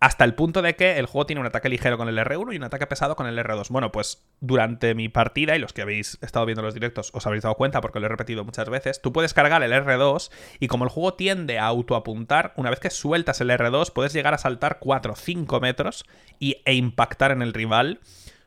Hasta 0.02 0.26
el 0.26 0.36
punto 0.36 0.62
de 0.62 0.76
que 0.76 1.00
el 1.00 1.06
juego 1.06 1.26
tiene 1.26 1.40
un 1.40 1.48
ataque 1.48 1.70
ligero 1.70 1.98
con 1.98 2.10
el 2.10 2.18
R1 2.18 2.54
y 2.54 2.58
un 2.58 2.64
ataque 2.64 2.86
pesado 2.86 3.16
con 3.16 3.28
el 3.28 3.38
R2. 3.38 3.70
Bueno, 3.70 3.92
pues 3.92 4.28
durante 4.42 4.94
mi 4.94 5.08
partida, 5.08 5.56
y 5.56 5.60
los 5.60 5.72
que 5.72 5.82
habéis 5.82 6.18
estado 6.22 6.46
viendo 6.46 6.62
los 6.62 6.74
directos 6.74 7.12
os 7.14 7.26
habréis 7.26 7.44
dado 7.44 7.56
cuenta 7.56 7.80
porque 7.80 8.00
lo 8.00 8.06
he 8.06 8.10
repetido 8.10 8.44
muchas 8.44 8.70
veces, 8.70 9.02
tú 9.02 9.14
puedes 9.14 9.34
cargar 9.34 9.64
el 9.64 9.72
R2 9.72 10.32
y 10.60 10.68
como 10.68 10.84
el 10.84 10.90
juego 10.90 11.14
tiende 11.14 11.60
a 11.60 11.66
autoapuntar, 11.66 12.54
una 12.58 12.70
vez 12.70 12.80
que 12.80 12.90
sueltas 12.90 13.40
el 13.40 13.50
R2 13.50 13.94
puedes 13.94 14.12
llegar 14.12 14.34
a 14.34 14.38
saltar 14.38 14.80
4 14.80 15.14
o 15.14 15.16
5 15.16 15.60
metros 15.62 16.06
y, 16.40 16.62
e 16.66 16.74
impactar 16.74 17.32
en 17.32 17.42
el 17.42 17.54
rival 17.54 18.02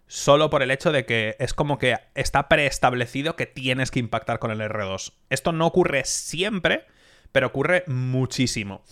solo 0.06 0.50
por 0.50 0.62
el 0.62 0.70
hecho 0.70 0.90
de 0.92 1.06
que 1.06 1.36
es 1.38 1.54
como 1.54 1.78
que 1.78 1.96
está 2.14 2.48
preestablecido 2.48 3.36
que 3.36 3.46
tienes 3.46 3.90
que 3.90 4.00
impactar 4.00 4.38
con 4.38 4.50
el 4.50 4.60
R2. 4.60 5.12
Esto 5.30 5.52
no 5.52 5.66
ocurre 5.66 6.04
siempre, 6.04 6.86
pero 7.32 7.46
ocurre 7.46 7.84
muchísimo. 7.86 8.82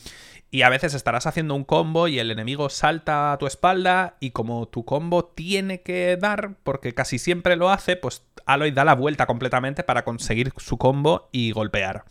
Y 0.51 0.63
a 0.63 0.69
veces 0.69 0.95
estarás 0.95 1.27
haciendo 1.27 1.55
un 1.55 1.65
combo 1.65 2.09
y 2.09 2.19
el 2.19 2.31
enemigo 2.31 2.71
salta 2.71 3.33
a 3.33 3.39
tu 3.39 3.47
espalda 3.47 4.17
y 4.21 4.31
como 4.31 4.69
tu 4.69 4.85
combo 4.85 5.25
tiene 5.25 5.83
que 5.83 6.17
dar, 6.17 6.55
porque 6.63 6.95
casi 6.95 7.19
siempre 7.19 7.57
lo 7.57 7.71
hace, 7.71 7.97
pues 7.97 8.25
Aloy 8.47 8.71
da 8.71 8.85
la 8.85 8.95
vuelta 8.95 9.27
completamente 9.27 9.83
para 9.83 10.05
conseguir 10.05 10.53
su 10.57 10.79
combo 10.79 11.29
y 11.33 11.51
golpear. 11.51 12.05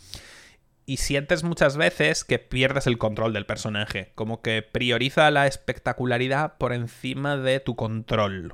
Y 0.85 0.97
sientes 0.97 1.43
muchas 1.43 1.77
veces 1.77 2.23
que 2.23 2.37
pierdes 2.37 2.85
el 2.87 2.97
control 2.97 3.33
del 3.33 3.45
personaje, 3.45 4.11
como 4.15 4.41
que 4.41 4.61
prioriza 4.61 5.31
la 5.31 5.47
espectacularidad 5.47 6.57
por 6.57 6.73
encima 6.73 7.37
de 7.37 7.59
tu 7.59 7.75
control. 7.75 8.53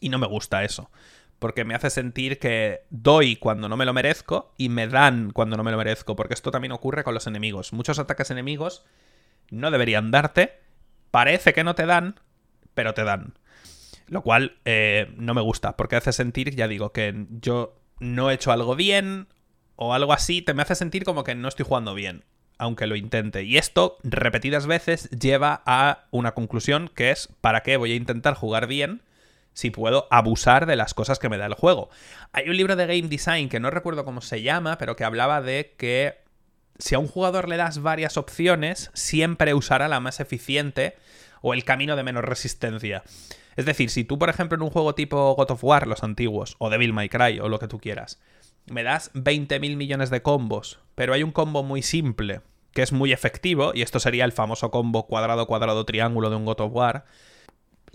Y 0.00 0.08
no 0.08 0.18
me 0.18 0.26
gusta 0.26 0.64
eso 0.64 0.90
porque 1.38 1.64
me 1.64 1.74
hace 1.74 1.90
sentir 1.90 2.38
que 2.38 2.84
doy 2.90 3.36
cuando 3.36 3.68
no 3.68 3.76
me 3.76 3.84
lo 3.84 3.92
merezco 3.92 4.52
y 4.56 4.68
me 4.68 4.88
dan 4.88 5.30
cuando 5.30 5.56
no 5.56 5.64
me 5.64 5.70
lo 5.70 5.76
merezco, 5.76 6.16
porque 6.16 6.34
esto 6.34 6.50
también 6.50 6.72
ocurre 6.72 7.04
con 7.04 7.14
los 7.14 7.26
enemigos. 7.26 7.72
Muchos 7.72 7.98
ataques 7.98 8.30
enemigos 8.30 8.84
no 9.50 9.70
deberían 9.70 10.10
darte, 10.10 10.58
parece 11.10 11.52
que 11.52 11.64
no 11.64 11.74
te 11.74 11.86
dan, 11.86 12.20
pero 12.74 12.94
te 12.94 13.04
dan. 13.04 13.34
Lo 14.06 14.22
cual 14.22 14.58
eh, 14.64 15.12
no 15.16 15.34
me 15.34 15.40
gusta, 15.40 15.76
porque 15.76 15.96
hace 15.96 16.12
sentir, 16.12 16.54
ya 16.54 16.68
digo, 16.68 16.92
que 16.92 17.26
yo 17.30 17.80
no 18.00 18.30
he 18.30 18.34
hecho 18.34 18.52
algo 18.52 18.76
bien 18.76 19.28
o 19.76 19.94
algo 19.94 20.12
así, 20.12 20.42
te 20.42 20.54
me 20.54 20.62
hace 20.62 20.74
sentir 20.74 21.04
como 21.04 21.24
que 21.24 21.34
no 21.34 21.48
estoy 21.48 21.64
jugando 21.66 21.94
bien, 21.94 22.24
aunque 22.58 22.86
lo 22.86 22.96
intente. 22.96 23.44
Y 23.44 23.56
esto, 23.56 23.98
repetidas 24.02 24.66
veces, 24.66 25.08
lleva 25.10 25.62
a 25.66 26.04
una 26.10 26.32
conclusión 26.32 26.90
que 26.94 27.10
es, 27.10 27.28
¿para 27.40 27.62
qué 27.62 27.76
voy 27.76 27.92
a 27.92 27.96
intentar 27.96 28.34
jugar 28.34 28.66
bien? 28.66 29.02
Si 29.54 29.70
puedo 29.70 30.06
abusar 30.10 30.66
de 30.66 30.76
las 30.76 30.92
cosas 30.92 31.18
que 31.18 31.28
me 31.28 31.38
da 31.38 31.46
el 31.46 31.54
juego. 31.54 31.88
Hay 32.32 32.48
un 32.48 32.56
libro 32.56 32.76
de 32.76 32.86
game 32.86 33.08
design 33.08 33.48
que 33.48 33.60
no 33.60 33.70
recuerdo 33.70 34.04
cómo 34.04 34.20
se 34.20 34.42
llama, 34.42 34.76
pero 34.76 34.96
que 34.96 35.04
hablaba 35.04 35.40
de 35.40 35.74
que 35.78 36.22
si 36.78 36.94
a 36.94 36.98
un 36.98 37.06
jugador 37.06 37.48
le 37.48 37.56
das 37.56 37.80
varias 37.80 38.16
opciones, 38.16 38.90
siempre 38.94 39.54
usará 39.54 39.88
la 39.88 40.00
más 40.00 40.20
eficiente 40.20 40.96
o 41.40 41.54
el 41.54 41.64
camino 41.64 41.96
de 41.96 42.02
menos 42.02 42.24
resistencia. 42.24 43.02
Es 43.56 43.66
decir, 43.66 43.90
si 43.90 44.04
tú, 44.04 44.18
por 44.18 44.28
ejemplo, 44.28 44.56
en 44.56 44.62
un 44.62 44.70
juego 44.70 44.94
tipo 44.94 45.34
God 45.34 45.52
of 45.52 45.64
War, 45.64 45.86
los 45.86 46.02
antiguos, 46.02 46.56
o 46.58 46.70
Devil 46.70 46.92
May 46.92 47.08
Cry, 47.08 47.38
o 47.38 47.48
lo 47.48 47.58
que 47.58 47.68
tú 47.68 47.78
quieras, 47.78 48.20
me 48.66 48.82
das 48.82 49.12
20.000 49.14 49.76
millones 49.76 50.10
de 50.10 50.22
combos, 50.22 50.80
pero 50.94 51.12
hay 51.12 51.22
un 51.22 51.32
combo 51.32 51.62
muy 51.62 51.82
simple, 51.82 52.40
que 52.72 52.82
es 52.82 52.92
muy 52.92 53.12
efectivo, 53.12 53.72
y 53.74 53.82
esto 53.82 54.00
sería 54.00 54.24
el 54.24 54.32
famoso 54.32 54.70
combo 54.70 55.06
cuadrado, 55.06 55.46
cuadrado, 55.46 55.84
triángulo 55.84 56.30
de 56.30 56.36
un 56.36 56.44
God 56.44 56.60
of 56.60 56.72
War, 56.72 57.04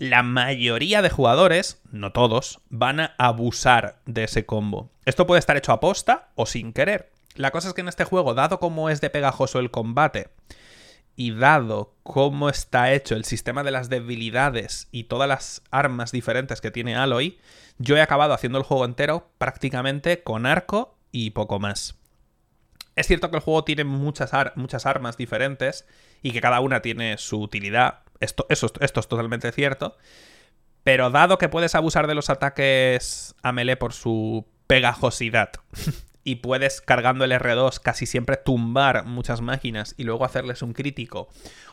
la 0.00 0.22
mayoría 0.22 1.02
de 1.02 1.10
jugadores, 1.10 1.82
no 1.92 2.10
todos, 2.10 2.60
van 2.70 3.00
a 3.00 3.14
abusar 3.18 4.00
de 4.06 4.24
ese 4.24 4.46
combo. 4.46 4.90
Esto 5.04 5.26
puede 5.26 5.40
estar 5.40 5.58
hecho 5.58 5.72
a 5.72 5.80
posta 5.80 6.30
o 6.36 6.46
sin 6.46 6.72
querer. 6.72 7.12
La 7.34 7.50
cosa 7.50 7.68
es 7.68 7.74
que 7.74 7.82
en 7.82 7.88
este 7.88 8.04
juego, 8.04 8.32
dado 8.32 8.60
como 8.60 8.88
es 8.88 9.02
de 9.02 9.10
pegajoso 9.10 9.58
el 9.58 9.70
combate, 9.70 10.30
y 11.16 11.32
dado 11.32 11.96
cómo 12.02 12.48
está 12.48 12.94
hecho 12.94 13.14
el 13.14 13.26
sistema 13.26 13.62
de 13.62 13.72
las 13.72 13.90
debilidades 13.90 14.88
y 14.90 15.04
todas 15.04 15.28
las 15.28 15.60
armas 15.70 16.12
diferentes 16.12 16.62
que 16.62 16.70
tiene 16.70 16.96
Aloy, 16.96 17.38
yo 17.76 17.98
he 17.98 18.00
acabado 18.00 18.32
haciendo 18.32 18.56
el 18.56 18.64
juego 18.64 18.86
entero 18.86 19.28
prácticamente 19.36 20.22
con 20.22 20.46
arco 20.46 20.96
y 21.12 21.32
poco 21.32 21.58
más. 21.58 21.94
Es 22.96 23.06
cierto 23.06 23.30
que 23.30 23.36
el 23.36 23.42
juego 23.42 23.64
tiene 23.64 23.84
muchas, 23.84 24.32
muchas 24.56 24.86
armas 24.86 25.18
diferentes 25.18 25.84
y 26.22 26.32
que 26.32 26.40
cada 26.40 26.60
una 26.60 26.82
tiene 26.82 27.18
su 27.18 27.40
utilidad, 27.40 28.00
esto, 28.20 28.46
esto 28.48 28.72
es 28.80 28.92
totalmente 28.92 29.52
cierto. 29.52 29.96
Pero 30.82 31.10
dado 31.10 31.38
que 31.38 31.48
puedes 31.48 31.74
abusar 31.74 32.06
de 32.06 32.14
los 32.14 32.30
ataques 32.30 33.34
a 33.42 33.52
melee 33.52 33.76
por 33.76 33.92
su 33.92 34.46
pegajosidad 34.66 35.50
y 36.24 36.36
puedes 36.36 36.80
cargando 36.80 37.24
el 37.24 37.32
R2 37.32 37.80
casi 37.80 38.06
siempre 38.06 38.36
tumbar 38.36 39.04
muchas 39.04 39.40
máquinas 39.40 39.94
y 39.98 40.04
luego 40.04 40.24
hacerles 40.24 40.62
un 40.62 40.72
crítico, 40.72 41.28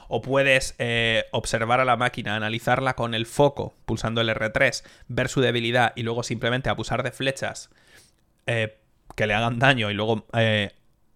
o 0.08 0.22
puedes 0.22 0.76
eh, 0.80 1.26
observar 1.32 1.80
a 1.80 1.86
la 1.86 1.98
máquina, 1.98 2.36
analizarla 2.36 2.96
con 2.96 3.14
el 3.14 3.26
foco 3.26 3.76
pulsando 3.86 4.22
el 4.22 4.30
R3, 4.30 4.84
ver 5.08 5.30
su 5.30 5.42
debilidad 5.42 5.94
y 5.96 6.04
luego 6.04 6.24
simplemente 6.24 6.70
abusar 6.70 7.04
de 7.04 7.12
flechas 7.12 7.70
eh, 8.46 8.78
que 9.16 9.28
le 9.28 9.34
hagan 9.34 9.60
daño 9.60 9.90
y 9.92 9.94
luego 9.94 10.26
eh, 10.34 10.72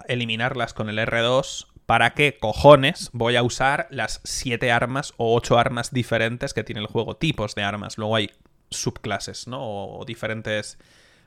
eliminarlas 0.07 0.73
con 0.73 0.89
el 0.89 0.97
R2, 0.97 1.67
¿para 1.91 2.13
qué 2.13 2.37
cojones 2.39 3.09
voy 3.11 3.35
a 3.35 3.43
usar 3.43 3.87
las 3.89 4.21
7 4.23 4.71
armas 4.71 5.13
o 5.17 5.35
8 5.35 5.59
armas 5.59 5.91
diferentes 5.91 6.53
que 6.53 6.63
tiene 6.63 6.79
el 6.79 6.87
juego? 6.87 7.17
Tipos 7.17 7.53
de 7.53 7.63
armas. 7.63 7.97
Luego 7.97 8.15
hay 8.15 8.31
subclases, 8.69 9.45
¿no? 9.49 9.59
O 9.61 10.05
diferentes 10.05 10.77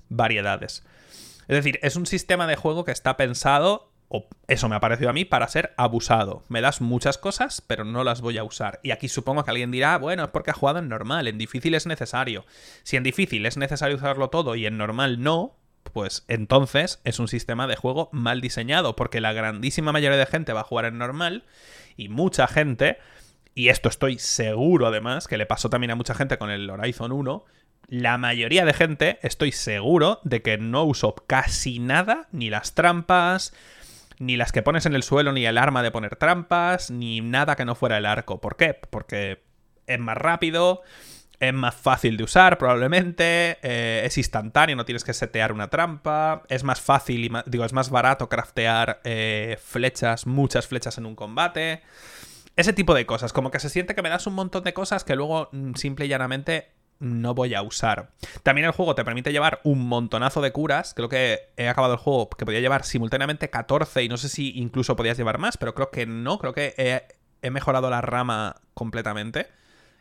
variedades. 0.08 0.82
Es 1.48 1.56
decir, 1.56 1.78
es 1.82 1.96
un 1.96 2.06
sistema 2.06 2.46
de 2.46 2.56
juego 2.56 2.86
que 2.86 2.92
está 2.92 3.18
pensado, 3.18 3.92
o 4.08 4.26
eso 4.48 4.70
me 4.70 4.76
ha 4.76 4.80
parecido 4.80 5.10
a 5.10 5.12
mí, 5.12 5.26
para 5.26 5.48
ser 5.48 5.74
abusado. 5.76 6.44
Me 6.48 6.62
das 6.62 6.80
muchas 6.80 7.18
cosas, 7.18 7.60
pero 7.60 7.84
no 7.84 8.02
las 8.02 8.22
voy 8.22 8.38
a 8.38 8.44
usar. 8.44 8.80
Y 8.82 8.92
aquí 8.92 9.10
supongo 9.10 9.44
que 9.44 9.50
alguien 9.50 9.70
dirá, 9.70 9.98
bueno, 9.98 10.24
es 10.24 10.30
porque 10.30 10.52
ha 10.52 10.54
jugado 10.54 10.78
en 10.78 10.88
normal, 10.88 11.28
en 11.28 11.36
difícil 11.36 11.74
es 11.74 11.86
necesario. 11.86 12.46
Si 12.84 12.96
en 12.96 13.02
difícil 13.02 13.44
es 13.44 13.58
necesario 13.58 13.98
usarlo 13.98 14.30
todo 14.30 14.54
y 14.54 14.64
en 14.64 14.78
normal 14.78 15.22
no, 15.22 15.58
pues 15.92 16.24
entonces 16.28 17.00
es 17.04 17.18
un 17.18 17.28
sistema 17.28 17.66
de 17.66 17.76
juego 17.76 18.08
mal 18.12 18.40
diseñado, 18.40 18.96
porque 18.96 19.20
la 19.20 19.32
grandísima 19.32 19.92
mayoría 19.92 20.18
de 20.18 20.26
gente 20.26 20.52
va 20.52 20.60
a 20.60 20.64
jugar 20.64 20.86
en 20.86 20.98
normal 20.98 21.44
y 21.96 22.08
mucha 22.08 22.46
gente, 22.46 22.98
y 23.54 23.68
esto 23.68 23.88
estoy 23.88 24.18
seguro 24.18 24.86
además, 24.86 25.28
que 25.28 25.38
le 25.38 25.46
pasó 25.46 25.70
también 25.70 25.92
a 25.92 25.96
mucha 25.96 26.14
gente 26.14 26.38
con 26.38 26.50
el 26.50 26.68
Horizon 26.68 27.12
1, 27.12 27.44
la 27.88 28.18
mayoría 28.18 28.64
de 28.64 28.72
gente 28.72 29.18
estoy 29.22 29.52
seguro 29.52 30.20
de 30.24 30.42
que 30.42 30.58
no 30.58 30.84
usó 30.84 31.14
casi 31.14 31.78
nada, 31.78 32.28
ni 32.32 32.50
las 32.50 32.74
trampas, 32.74 33.52
ni 34.18 34.36
las 34.36 34.52
que 34.52 34.62
pones 34.62 34.86
en 34.86 34.94
el 34.94 35.02
suelo, 35.02 35.32
ni 35.32 35.44
el 35.44 35.58
arma 35.58 35.82
de 35.82 35.90
poner 35.90 36.16
trampas, 36.16 36.90
ni 36.90 37.20
nada 37.20 37.56
que 37.56 37.64
no 37.64 37.74
fuera 37.74 37.98
el 37.98 38.06
arco. 38.06 38.40
¿Por 38.40 38.56
qué? 38.56 38.74
Porque 38.74 39.42
es 39.86 39.98
más 39.98 40.16
rápido, 40.16 40.82
es 41.48 41.54
más 41.54 41.74
fácil 41.74 42.16
de 42.16 42.24
usar 42.24 42.58
probablemente, 42.58 43.58
eh, 43.62 44.02
es 44.04 44.18
instantáneo, 44.18 44.76
no 44.76 44.84
tienes 44.84 45.04
que 45.04 45.12
setear 45.12 45.52
una 45.52 45.68
trampa, 45.68 46.42
es 46.48 46.64
más 46.64 46.80
fácil 46.80 47.24
y 47.24 47.30
digo, 47.46 47.64
es 47.64 47.72
más 47.72 47.90
barato 47.90 48.28
craftear 48.28 49.00
eh, 49.04 49.58
flechas, 49.62 50.26
muchas 50.26 50.66
flechas 50.66 50.98
en 50.98 51.06
un 51.06 51.14
combate. 51.14 51.82
Ese 52.56 52.72
tipo 52.72 52.94
de 52.94 53.06
cosas, 53.06 53.32
como 53.32 53.50
que 53.50 53.58
se 53.58 53.68
siente 53.68 53.94
que 53.94 54.02
me 54.02 54.08
das 54.08 54.26
un 54.26 54.34
montón 54.34 54.64
de 54.64 54.72
cosas 54.72 55.04
que 55.04 55.16
luego 55.16 55.48
mm, 55.52 55.74
simple 55.74 56.06
y 56.06 56.08
llanamente 56.08 56.70
no 57.00 57.34
voy 57.34 57.54
a 57.54 57.62
usar. 57.62 58.12
También 58.42 58.66
el 58.66 58.72
juego 58.72 58.94
te 58.94 59.04
permite 59.04 59.32
llevar 59.32 59.60
un 59.64 59.86
montonazo 59.86 60.40
de 60.40 60.52
curas. 60.52 60.94
Creo 60.94 61.08
que 61.08 61.50
he 61.56 61.68
acabado 61.68 61.94
el 61.94 61.98
juego 61.98 62.30
que 62.30 62.44
podía 62.44 62.60
llevar 62.60 62.84
simultáneamente 62.84 63.50
14 63.50 64.04
y 64.04 64.08
no 64.08 64.16
sé 64.16 64.28
si 64.28 64.56
incluso 64.56 64.94
podías 64.94 65.18
llevar 65.18 65.38
más, 65.38 65.56
pero 65.56 65.74
creo 65.74 65.90
que 65.90 66.06
no. 66.06 66.38
Creo 66.38 66.52
que 66.54 66.74
he 67.42 67.50
mejorado 67.50 67.90
la 67.90 68.00
rama 68.00 68.56
completamente. 68.74 69.48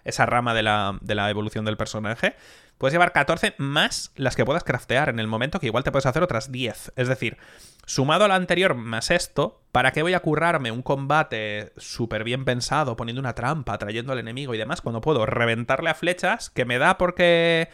Esa 0.04 0.26
rama 0.26 0.54
de 0.54 0.64
la, 0.64 0.98
de 1.02 1.16
la 1.16 1.30
evolución 1.30 1.66
del 1.66 1.78
personaje. 1.78 2.36
Puedes 2.78 2.94
llevar 2.94 3.14
14 3.14 3.56
más 3.58 4.12
las 4.16 4.36
que 4.36 4.46
puedas 4.46 4.64
craftear 4.64 5.10
en 5.10 5.20
el 5.20 5.28
momento 5.28 5.60
que 5.60 5.68
igual 5.68 5.84
te 5.84 5.92
puedes 5.92 6.06
hacer 6.06 6.24
otras 6.24 6.52
10. 6.52 6.94
Es 6.96 7.08
decir, 7.08 7.38
Sumado 7.86 8.24
a 8.24 8.28
lo 8.30 8.34
anterior 8.34 8.76
más 8.76 9.12
esto, 9.12 9.62
¿para 9.74 9.92
qué 9.92 10.04
voy 10.04 10.14
a 10.14 10.22
currarme 10.22 10.72
un 10.72 10.82
combate 10.82 11.74
súper 11.76 12.24
bien 12.24 12.46
pensado, 12.46 12.96
poniendo 12.96 13.20
una 13.20 13.36
trampa, 13.36 13.78
trayendo 13.78 14.14
al 14.14 14.20
enemigo 14.20 14.56
y 14.56 14.58
demás, 14.58 14.80
cuando 14.80 15.02
puedo 15.02 15.26
reventarle 15.26 15.90
a 15.90 15.96
flechas 15.96 16.50
que 16.50 16.66
me 16.66 16.78
da 16.78 16.98
porque... 16.98 17.70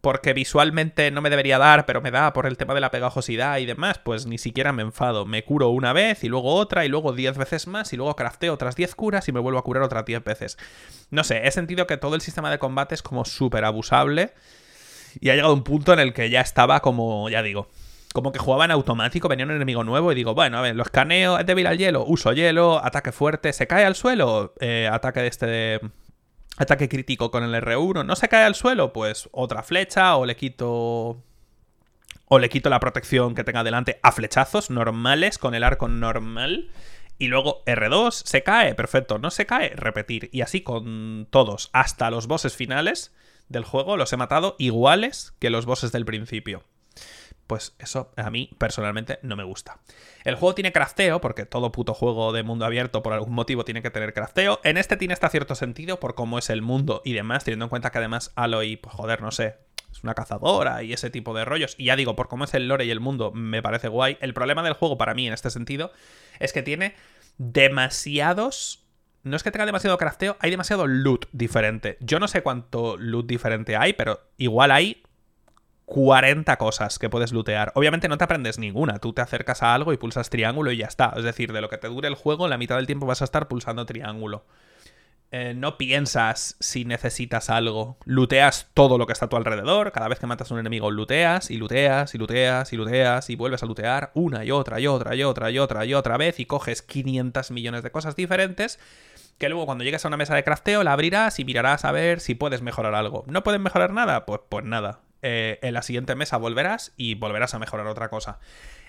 Porque 0.00 0.32
visualmente 0.32 1.10
no 1.10 1.20
me 1.20 1.28
debería 1.28 1.58
dar, 1.58 1.84
pero 1.84 2.00
me 2.00 2.10
da 2.10 2.32
por 2.32 2.46
el 2.46 2.56
tema 2.56 2.72
de 2.74 2.80
la 2.80 2.90
pegajosidad 2.90 3.58
y 3.58 3.66
demás, 3.66 3.98
pues 3.98 4.26
ni 4.26 4.38
siquiera 4.38 4.72
me 4.72 4.82
enfado. 4.82 5.26
Me 5.26 5.44
curo 5.44 5.68
una 5.68 5.92
vez 5.92 6.24
y 6.24 6.28
luego 6.28 6.54
otra 6.54 6.86
y 6.86 6.88
luego 6.88 7.12
10 7.12 7.36
veces 7.36 7.66
más 7.66 7.92
y 7.92 7.96
luego 7.96 8.16
crafteo 8.16 8.54
otras 8.54 8.76
10 8.76 8.94
curas 8.94 9.28
y 9.28 9.32
me 9.32 9.40
vuelvo 9.40 9.58
a 9.58 9.64
curar 9.64 9.82
otras 9.82 10.06
10 10.06 10.24
veces. 10.24 10.58
No 11.10 11.22
sé, 11.22 11.46
he 11.46 11.50
sentido 11.50 11.86
que 11.86 11.98
todo 11.98 12.14
el 12.14 12.22
sistema 12.22 12.50
de 12.50 12.58
combate 12.58 12.94
es 12.94 13.02
como 13.02 13.26
súper 13.26 13.64
abusable 13.64 14.32
y 15.20 15.30
ha 15.30 15.34
llegado 15.34 15.54
un 15.54 15.64
punto 15.64 15.92
en 15.92 15.98
el 15.98 16.12
que 16.14 16.30
ya 16.30 16.40
estaba 16.40 16.80
como, 16.80 17.28
ya 17.28 17.42
digo, 17.42 17.68
como 18.12 18.32
que 18.32 18.38
jugaba 18.38 18.64
en 18.64 18.70
automático, 18.70 19.28
venía 19.28 19.44
un 19.44 19.52
enemigo 19.52 19.84
nuevo 19.84 20.12
y 20.12 20.14
digo, 20.14 20.34
bueno, 20.34 20.58
a 20.58 20.62
ver, 20.62 20.76
lo 20.76 20.82
escaneo, 20.82 21.38
es 21.38 21.46
débil 21.46 21.66
al 21.66 21.78
hielo, 21.78 22.04
uso 22.04 22.32
hielo, 22.32 22.84
ataque 22.84 23.12
fuerte, 23.12 23.52
se 23.52 23.66
cae 23.66 23.84
al 23.84 23.94
suelo, 23.94 24.54
eh, 24.60 24.88
ataque 24.90 25.20
de 25.20 25.28
este... 25.28 25.80
Ataque 26.60 26.90
crítico 26.90 27.30
con 27.30 27.42
el 27.42 27.54
R1, 27.54 28.04
no 28.04 28.16
se 28.16 28.28
cae 28.28 28.44
al 28.44 28.54
suelo, 28.54 28.92
pues 28.92 29.30
otra 29.32 29.62
flecha 29.62 30.16
o 30.16 30.26
le 30.26 30.36
quito... 30.36 31.22
O 32.26 32.38
le 32.38 32.50
quito 32.50 32.68
la 32.68 32.80
protección 32.80 33.34
que 33.34 33.44
tenga 33.44 33.64
delante 33.64 33.98
a 34.02 34.12
flechazos 34.12 34.68
normales 34.68 35.38
con 35.38 35.54
el 35.54 35.64
arco 35.64 35.88
normal. 35.88 36.68
Y 37.16 37.28
luego 37.28 37.64
R2, 37.64 38.10
se 38.12 38.42
cae, 38.42 38.74
perfecto, 38.74 39.18
no 39.18 39.30
se 39.30 39.46
cae, 39.46 39.70
repetir. 39.70 40.28
Y 40.32 40.42
así 40.42 40.60
con 40.60 41.26
todos, 41.30 41.70
hasta 41.72 42.10
los 42.10 42.26
bosses 42.26 42.54
finales 42.54 43.14
del 43.48 43.64
juego, 43.64 43.96
los 43.96 44.12
he 44.12 44.18
matado 44.18 44.54
iguales 44.58 45.32
que 45.38 45.48
los 45.48 45.64
bosses 45.64 45.92
del 45.92 46.04
principio 46.04 46.62
pues 47.50 47.74
eso 47.80 48.12
a 48.14 48.30
mí 48.30 48.48
personalmente 48.58 49.18
no 49.22 49.34
me 49.34 49.42
gusta. 49.42 49.80
El 50.22 50.36
juego 50.36 50.54
tiene 50.54 50.70
crafteo, 50.70 51.20
porque 51.20 51.46
todo 51.46 51.72
puto 51.72 51.94
juego 51.94 52.32
de 52.32 52.44
mundo 52.44 52.64
abierto 52.64 53.02
por 53.02 53.12
algún 53.12 53.34
motivo 53.34 53.64
tiene 53.64 53.82
que 53.82 53.90
tener 53.90 54.14
crafteo. 54.14 54.60
En 54.62 54.76
este 54.76 54.96
tiene 54.96 55.14
hasta 55.14 55.28
cierto 55.30 55.56
sentido 55.56 55.98
por 55.98 56.14
cómo 56.14 56.38
es 56.38 56.48
el 56.48 56.62
mundo 56.62 57.02
y 57.04 57.12
demás, 57.12 57.42
teniendo 57.42 57.64
en 57.64 57.68
cuenta 57.70 57.90
que 57.90 57.98
además 57.98 58.30
Aloy, 58.36 58.76
pues 58.76 58.94
joder, 58.94 59.20
no 59.20 59.32
sé, 59.32 59.56
es 59.90 60.04
una 60.04 60.14
cazadora 60.14 60.84
y 60.84 60.92
ese 60.92 61.10
tipo 61.10 61.34
de 61.34 61.44
rollos. 61.44 61.74
Y 61.76 61.86
ya 61.86 61.96
digo, 61.96 62.14
por 62.14 62.28
cómo 62.28 62.44
es 62.44 62.54
el 62.54 62.68
lore 62.68 62.84
y 62.84 62.92
el 62.92 63.00
mundo, 63.00 63.32
me 63.32 63.62
parece 63.62 63.88
guay. 63.88 64.16
El 64.20 64.32
problema 64.32 64.62
del 64.62 64.74
juego 64.74 64.96
para 64.96 65.14
mí 65.14 65.26
en 65.26 65.32
este 65.32 65.50
sentido 65.50 65.90
es 66.38 66.52
que 66.52 66.62
tiene 66.62 66.94
demasiados 67.36 68.84
no 69.22 69.36
es 69.36 69.42
que 69.42 69.50
tenga 69.50 69.66
demasiado 69.66 69.98
crafteo, 69.98 70.36
hay 70.40 70.50
demasiado 70.50 70.86
loot 70.86 71.26
diferente. 71.32 71.98
Yo 72.00 72.20
no 72.20 72.26
sé 72.28 72.42
cuánto 72.42 72.96
loot 72.96 73.26
diferente 73.26 73.76
hay, 73.76 73.92
pero 73.92 74.20
igual 74.38 74.70
hay 74.70 75.02
40 75.90 76.56
cosas 76.56 77.00
que 77.00 77.10
puedes 77.10 77.32
lootear. 77.32 77.72
Obviamente 77.74 78.06
no 78.06 78.16
te 78.16 78.22
aprendes 78.22 78.60
ninguna, 78.60 79.00
tú 79.00 79.12
te 79.12 79.22
acercas 79.22 79.64
a 79.64 79.74
algo 79.74 79.92
y 79.92 79.96
pulsas 79.96 80.30
triángulo 80.30 80.70
y 80.70 80.76
ya 80.76 80.86
está. 80.86 81.12
Es 81.16 81.24
decir, 81.24 81.52
de 81.52 81.60
lo 81.60 81.68
que 81.68 81.78
te 81.78 81.88
dure 81.88 82.06
el 82.06 82.14
juego, 82.14 82.46
la 82.46 82.58
mitad 82.58 82.76
del 82.76 82.86
tiempo 82.86 83.06
vas 83.06 83.22
a 83.22 83.24
estar 83.24 83.48
pulsando 83.48 83.84
triángulo. 83.86 84.44
Eh, 85.32 85.52
no 85.56 85.78
piensas 85.78 86.56
si 86.60 86.84
necesitas 86.84 87.50
algo. 87.50 87.98
Looteas 88.04 88.68
todo 88.72 88.98
lo 88.98 89.06
que 89.08 89.14
está 89.14 89.26
a 89.26 89.28
tu 89.28 89.36
alrededor. 89.36 89.90
Cada 89.90 90.06
vez 90.06 90.20
que 90.20 90.28
matas 90.28 90.52
a 90.52 90.54
un 90.54 90.60
enemigo, 90.60 90.92
looteas 90.92 91.50
y 91.50 91.56
looteas 91.56 92.14
y 92.14 92.18
looteas 92.18 92.72
y 92.72 92.76
looteas 92.76 93.28
y 93.28 93.34
vuelves 93.34 93.64
a 93.64 93.66
lootear 93.66 94.12
una 94.14 94.44
y 94.44 94.52
otra 94.52 94.78
y 94.78 94.86
otra 94.86 95.16
y 95.16 95.24
otra 95.24 95.50
y 95.50 95.58
otra 95.58 95.84
y 95.86 95.94
otra 95.94 96.16
vez 96.16 96.38
y 96.38 96.46
coges 96.46 96.82
500 96.82 97.50
millones 97.50 97.82
de 97.82 97.90
cosas 97.90 98.14
diferentes 98.14 98.78
que 99.38 99.48
luego 99.48 99.66
cuando 99.66 99.82
llegues 99.82 100.04
a 100.04 100.08
una 100.08 100.16
mesa 100.16 100.36
de 100.36 100.44
crafteo 100.44 100.84
la 100.84 100.92
abrirás 100.92 101.40
y 101.40 101.44
mirarás 101.44 101.84
a 101.84 101.90
ver 101.90 102.20
si 102.20 102.36
puedes 102.36 102.62
mejorar 102.62 102.94
algo. 102.94 103.24
¿No 103.26 103.42
puedes 103.42 103.60
mejorar 103.60 103.92
nada? 103.92 104.24
Pues, 104.24 104.40
pues 104.48 104.64
nada. 104.64 105.00
Eh, 105.22 105.58
en 105.62 105.74
la 105.74 105.82
siguiente 105.82 106.14
mesa 106.14 106.38
volverás 106.38 106.92
y 106.96 107.14
volverás 107.14 107.54
a 107.54 107.58
mejorar 107.58 107.86
otra 107.86 108.08
cosa. 108.08 108.38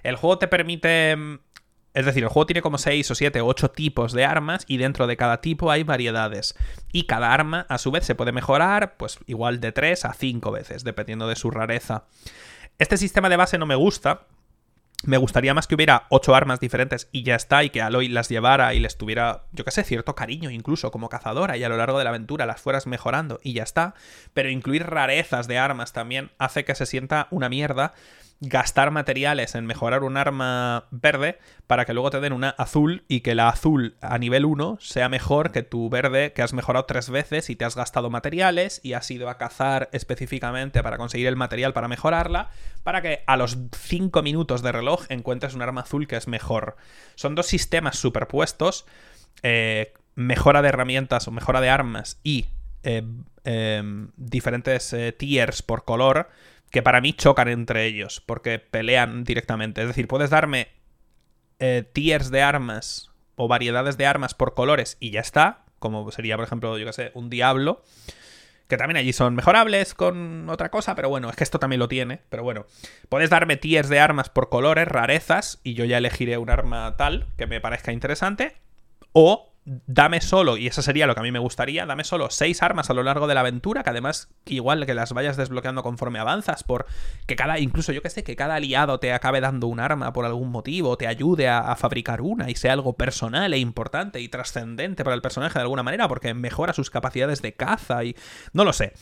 El 0.03 0.15
juego 0.15 0.37
te 0.37 0.47
permite... 0.47 1.15
Mm, 1.15 1.39
es 1.93 2.05
decir, 2.05 2.23
el 2.23 2.29
juego 2.29 2.45
tiene 2.45 2.61
como 2.61 2.77
6 2.77 3.11
o 3.11 3.15
7 3.15 3.41
o 3.41 3.47
8 3.47 3.71
tipos 3.71 4.13
de 4.13 4.23
armas 4.23 4.63
y 4.65 4.77
dentro 4.77 5.07
de 5.07 5.17
cada 5.17 5.41
tipo 5.41 5.71
hay 5.71 5.83
variedades. 5.83 6.55
Y 6.93 7.03
cada 7.03 7.33
arma 7.33 7.65
a 7.67 7.77
su 7.77 7.91
vez 7.91 8.05
se 8.05 8.15
puede 8.15 8.31
mejorar 8.31 8.95
pues 8.95 9.19
igual 9.27 9.59
de 9.59 9.73
3 9.73 10.05
a 10.05 10.13
5 10.13 10.51
veces, 10.51 10.85
dependiendo 10.85 11.27
de 11.27 11.35
su 11.35 11.51
rareza. 11.51 12.05
Este 12.79 12.95
sistema 12.95 13.27
de 13.27 13.35
base 13.35 13.57
no 13.57 13.65
me 13.65 13.75
gusta, 13.75 14.21
me 15.03 15.17
gustaría 15.17 15.53
más 15.53 15.67
que 15.67 15.75
hubiera 15.75 16.05
ocho 16.09 16.35
armas 16.35 16.59
diferentes 16.59 17.07
y 17.11 17.23
ya 17.23 17.35
está, 17.35 17.63
y 17.63 17.69
que 17.69 17.81
Aloy 17.81 18.07
las 18.07 18.29
llevara 18.29 18.73
y 18.73 18.79
les 18.79 18.97
tuviera, 18.97 19.43
yo 19.51 19.65
qué 19.65 19.71
sé, 19.71 19.83
cierto 19.83 20.15
cariño 20.15 20.51
incluso 20.51 20.91
como 20.91 21.09
cazadora 21.09 21.57
y 21.57 21.63
a 21.63 21.69
lo 21.69 21.77
largo 21.77 21.97
de 21.97 22.03
la 22.03 22.11
aventura 22.11 22.45
las 22.45 22.61
fueras 22.61 22.87
mejorando 22.87 23.39
y 23.43 23.53
ya 23.53 23.63
está. 23.63 23.95
Pero 24.33 24.49
incluir 24.49 24.85
rarezas 24.85 25.47
de 25.47 25.57
armas 25.57 25.93
también 25.93 26.31
hace 26.37 26.65
que 26.65 26.75
se 26.75 26.85
sienta 26.85 27.27
una 27.31 27.49
mierda 27.49 27.93
gastar 28.43 28.89
materiales 28.89 29.53
en 29.53 29.67
mejorar 29.67 30.03
un 30.03 30.17
arma 30.17 30.87
verde 30.89 31.37
para 31.67 31.85
que 31.85 31.93
luego 31.93 32.09
te 32.09 32.19
den 32.19 32.33
una 32.33 32.49
azul 32.49 33.03
y 33.07 33.21
que 33.21 33.35
la 33.35 33.49
azul 33.49 33.95
a 34.01 34.17
nivel 34.17 34.45
1 34.45 34.79
sea 34.81 35.09
mejor 35.09 35.51
que 35.51 35.61
tu 35.61 35.89
verde 35.91 36.33
que 36.33 36.41
has 36.41 36.51
mejorado 36.51 36.85
tres 36.85 37.11
veces 37.11 37.51
y 37.51 37.55
te 37.55 37.65
has 37.65 37.75
gastado 37.75 38.09
materiales 38.09 38.81
y 38.83 38.93
has 38.93 39.09
ido 39.11 39.29
a 39.29 39.37
cazar 39.37 39.89
específicamente 39.93 40.81
para 40.81 40.97
conseguir 40.97 41.27
el 41.27 41.35
material 41.35 41.73
para 41.73 41.87
mejorarla, 41.87 42.49
para 42.81 43.03
que 43.03 43.23
a 43.27 43.37
los 43.37 43.59
5 43.73 44.23
minutos 44.23 44.63
de 44.63 44.71
reloj 44.71 45.05
encuentres 45.09 45.53
un 45.53 45.61
arma 45.61 45.81
azul 45.81 46.07
que 46.07 46.15
es 46.15 46.27
mejor. 46.27 46.77
Son 47.13 47.35
dos 47.35 47.45
sistemas 47.45 47.99
superpuestos, 47.99 48.87
eh, 49.43 49.93
mejora 50.15 50.63
de 50.63 50.69
herramientas 50.69 51.27
o 51.27 51.31
mejora 51.31 51.61
de 51.61 51.69
armas 51.69 52.19
y 52.23 52.47
eh, 52.83 53.03
em, 53.43 54.09
diferentes 54.17 54.93
eh, 54.93 55.11
tiers 55.11 55.61
por 55.61 55.85
color 55.85 56.29
que 56.71 56.81
para 56.81 57.01
mí 57.01 57.13
chocan 57.13 57.49
entre 57.49 57.85
ellos, 57.85 58.21
porque 58.25 58.57
pelean 58.59 59.23
directamente. 59.23 59.81
Es 59.81 59.87
decir, 59.87 60.07
puedes 60.07 60.29
darme 60.29 60.69
eh, 61.59 61.83
tiers 61.93 62.31
de 62.31 62.41
armas 62.41 63.11
o 63.35 63.47
variedades 63.47 63.97
de 63.97 64.05
armas 64.05 64.33
por 64.33 64.53
colores 64.53 64.97
y 64.99 65.11
ya 65.11 65.19
está, 65.19 65.65
como 65.79 66.09
sería, 66.11 66.37
por 66.37 66.45
ejemplo, 66.45 66.77
yo 66.77 66.85
que 66.85 66.93
sé, 66.93 67.11
un 67.13 67.29
diablo, 67.29 67.83
que 68.67 68.77
también 68.77 68.97
allí 68.97 69.11
son 69.11 69.35
mejorables 69.35 69.93
con 69.93 70.49
otra 70.49 70.71
cosa, 70.71 70.95
pero 70.95 71.09
bueno, 71.09 71.29
es 71.29 71.35
que 71.35 71.43
esto 71.43 71.59
también 71.59 71.79
lo 71.79 71.89
tiene, 71.89 72.21
pero 72.29 72.43
bueno, 72.43 72.65
puedes 73.09 73.29
darme 73.29 73.57
tiers 73.57 73.89
de 73.89 73.99
armas 73.99 74.29
por 74.29 74.47
colores, 74.47 74.87
rarezas, 74.87 75.59
y 75.63 75.73
yo 75.73 75.83
ya 75.83 75.97
elegiré 75.97 76.37
un 76.37 76.49
arma 76.49 76.95
tal 76.95 77.27
que 77.37 77.47
me 77.47 77.59
parezca 77.59 77.91
interesante, 77.91 78.55
o 79.11 79.50
dame 79.65 80.21
solo, 80.21 80.57
y 80.57 80.67
eso 80.67 80.81
sería 80.81 81.05
lo 81.05 81.13
que 81.13 81.19
a 81.19 81.23
mí 81.23 81.31
me 81.31 81.39
gustaría, 81.39 81.85
dame 81.85 82.03
solo 82.03 82.29
seis 82.31 82.63
armas 82.63 82.89
a 82.89 82.93
lo 82.93 83.03
largo 83.03 83.27
de 83.27 83.35
la 83.35 83.41
aventura, 83.41 83.83
que 83.83 83.91
además 83.91 84.29
igual 84.45 84.85
que 84.85 84.93
las 84.93 85.13
vayas 85.13 85.37
desbloqueando 85.37 85.83
conforme 85.83 86.19
avanzas, 86.19 86.63
por 86.63 86.87
que 87.27 87.35
cada, 87.35 87.59
incluso 87.59 87.91
yo 87.91 88.01
que 88.01 88.09
sé, 88.09 88.23
que 88.23 88.35
cada 88.35 88.55
aliado 88.55 88.99
te 88.99 89.13
acabe 89.13 89.39
dando 89.39 89.67
un 89.67 89.79
arma 89.79 90.13
por 90.13 90.25
algún 90.25 90.49
motivo, 90.49 90.97
te 90.97 91.07
ayude 91.07 91.47
a, 91.47 91.59
a 91.59 91.75
fabricar 91.75 92.21
una 92.21 92.49
y 92.49 92.55
sea 92.55 92.73
algo 92.73 92.93
personal 92.93 93.53
e 93.53 93.59
importante 93.59 94.19
y 94.19 94.29
trascendente 94.29 95.03
para 95.03 95.15
el 95.15 95.21
personaje 95.21 95.59
de 95.59 95.63
alguna 95.63 95.83
manera, 95.83 96.07
porque 96.07 96.33
mejora 96.33 96.73
sus 96.73 96.89
capacidades 96.89 97.41
de 97.41 97.53
caza 97.53 98.03
y... 98.03 98.15
no 98.53 98.65
lo 98.65 98.73
sé 98.73 98.93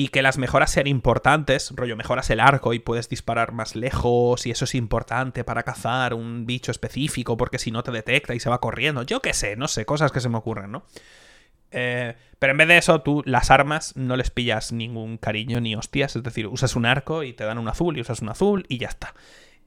y 0.00 0.08
que 0.08 0.22
las 0.22 0.38
mejoras 0.38 0.70
sean 0.70 0.86
importantes, 0.86 1.72
rollo, 1.74 1.96
mejoras 1.96 2.30
el 2.30 2.38
arco 2.38 2.72
y 2.72 2.78
puedes 2.78 3.08
disparar 3.08 3.50
más 3.50 3.74
lejos 3.74 4.46
y 4.46 4.52
eso 4.52 4.64
es 4.64 4.76
importante 4.76 5.42
para 5.42 5.64
cazar 5.64 6.14
un 6.14 6.46
bicho 6.46 6.70
específico 6.70 7.36
porque 7.36 7.58
si 7.58 7.72
no 7.72 7.82
te 7.82 7.90
detecta 7.90 8.32
y 8.32 8.38
se 8.38 8.48
va 8.48 8.60
corriendo, 8.60 9.02
yo 9.02 9.20
qué 9.20 9.34
sé, 9.34 9.56
no 9.56 9.66
sé, 9.66 9.84
cosas 9.86 10.12
que 10.12 10.20
se 10.20 10.28
me 10.28 10.38
ocurren, 10.38 10.70
¿no? 10.70 10.84
Eh, 11.72 12.14
pero 12.38 12.52
en 12.52 12.58
vez 12.58 12.68
de 12.68 12.78
eso, 12.78 13.00
tú 13.00 13.24
las 13.26 13.50
armas 13.50 13.96
no 13.96 14.16
les 14.16 14.30
pillas 14.30 14.70
ningún 14.70 15.18
cariño 15.18 15.60
ni 15.60 15.74
hostias, 15.74 16.14
es 16.14 16.22
decir, 16.22 16.46
usas 16.46 16.76
un 16.76 16.86
arco 16.86 17.24
y 17.24 17.32
te 17.32 17.42
dan 17.42 17.58
un 17.58 17.66
azul 17.66 17.98
y 17.98 18.00
usas 18.00 18.22
un 18.22 18.28
azul 18.28 18.66
y 18.68 18.78
ya 18.78 18.86
está. 18.86 19.14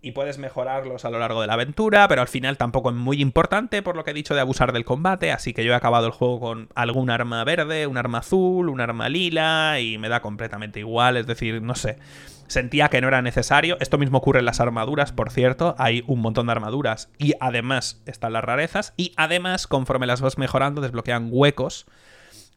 Y 0.02 0.12
puedes 0.14 0.40
mejorarlos 0.40 1.06
a 1.06 1.10
lo 1.10 1.20
largo 1.20 1.42
de 1.42 1.48
la 1.48 1.54
aventura, 1.54 2.08
pero 2.08 2.22
al 2.22 2.28
final 2.28 2.58
tampoco 2.58 2.90
es 2.90 2.96
muy 2.96 3.22
importante 3.22 3.84
por 3.84 3.96
lo 3.96 4.04
que 4.04 4.12
he 4.12 4.16
dicho 4.16 4.34
de 4.34 4.42
abusar 4.42 4.74
del 4.74 4.84
combate, 4.84 5.32
así 5.32 5.54
que 5.54 5.64
yo 5.64 5.74
he 5.74 5.76
acabado 5.76 6.08
el 6.08 6.12
juego 6.12 6.40
con 6.40 6.70
algún 6.74 7.10
arma 7.12 7.44
verde, 7.44 7.86
un 7.86 7.98
arma 7.98 8.20
azul, 8.20 8.70
un 8.70 8.82
arma 8.82 9.10
lila 9.10 9.80
y 9.80 9.98
me 10.00 10.10
da 10.10 10.22
completamente 10.22 10.80
igual, 10.80 11.18
es 11.18 11.28
decir, 11.28 11.62
no 11.62 11.76
sé, 11.76 12.00
sentía 12.48 12.90
que 12.90 13.00
no 13.00 13.08
era 13.08 13.22
necesario. 13.22 13.78
Esto 13.80 14.00
mismo 14.00 14.18
ocurre 14.18 14.40
en 14.40 14.46
las 14.46 14.60
armaduras, 14.60 15.12
por 15.12 15.30
cierto, 15.30 15.76
hay 15.78 16.04
un 16.08 16.20
montón 16.20 16.48
de 16.48 16.54
armaduras 16.54 17.12
y 17.20 17.34
además 17.40 18.02
están 18.08 18.34
las 18.34 18.44
rarezas 18.44 18.94
y 18.98 19.14
además 19.18 19.68
conforme 19.68 20.08
las 20.08 20.22
vas 20.22 20.40
mejorando 20.40 20.82
desbloquean 20.82 21.30
huecos 21.32 21.86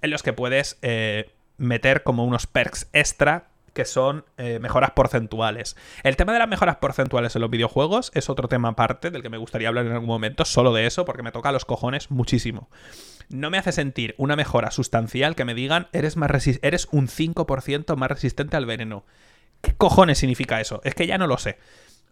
en 0.01 0.11
los 0.11 0.23
que 0.23 0.33
puedes 0.33 0.79
eh, 0.81 1.35
meter 1.59 2.03
como 2.03 2.25
unos 2.25 2.47
perks 2.47 2.89
extra 2.93 3.49
que 3.75 3.85
son 3.85 4.25
eh, 4.39 4.59
mejoras 4.61 4.93
porcentuales. 4.93 5.77
El 6.05 6.17
tema 6.17 6.33
de 6.33 6.39
las 6.39 6.49
mejoras 6.49 6.77
porcentuales 6.77 7.35
en 7.35 7.43
los 7.43 7.51
videojuegos 7.51 8.11
es 8.15 8.31
otro 8.31 8.49
tema 8.49 8.69
aparte 8.69 9.11
del 9.11 9.21
que 9.21 9.29
me 9.29 9.37
gustaría 9.37 9.69
hablar 9.69 9.85
en 9.85 9.93
algún 9.93 10.09
momento, 10.09 10.45
solo 10.45 10.73
de 10.73 10.87
eso, 10.87 11.05
porque 11.05 11.23
me 11.23 11.33
toca 11.33 11.51
a 11.51 11.53
los 11.53 11.65
cojones 11.65 12.11
muchísimo. 12.11 12.71
No 13.29 13.51
me 13.51 13.59
hace 13.59 13.73
sentir 13.73 14.15
una 14.17 14.37
mejora 14.37 14.71
sustancial 14.71 15.35
que 15.35 15.45
me 15.45 15.55
digan 15.55 15.89
eres, 15.93 16.17
más 16.17 16.31
eres 16.63 16.89
un 16.93 17.09
5% 17.09 17.97
más 17.97 18.09
resistente 18.09 18.57
al 18.57 18.65
veneno. 18.65 19.05
¿Qué 19.61 19.75
cojones 19.75 20.19
significa 20.19 20.61
eso? 20.61 20.81
Es 20.85 20.95
que 20.95 21.07
ya 21.07 21.19
no 21.19 21.27
lo 21.27 21.39
sé. 21.39 21.59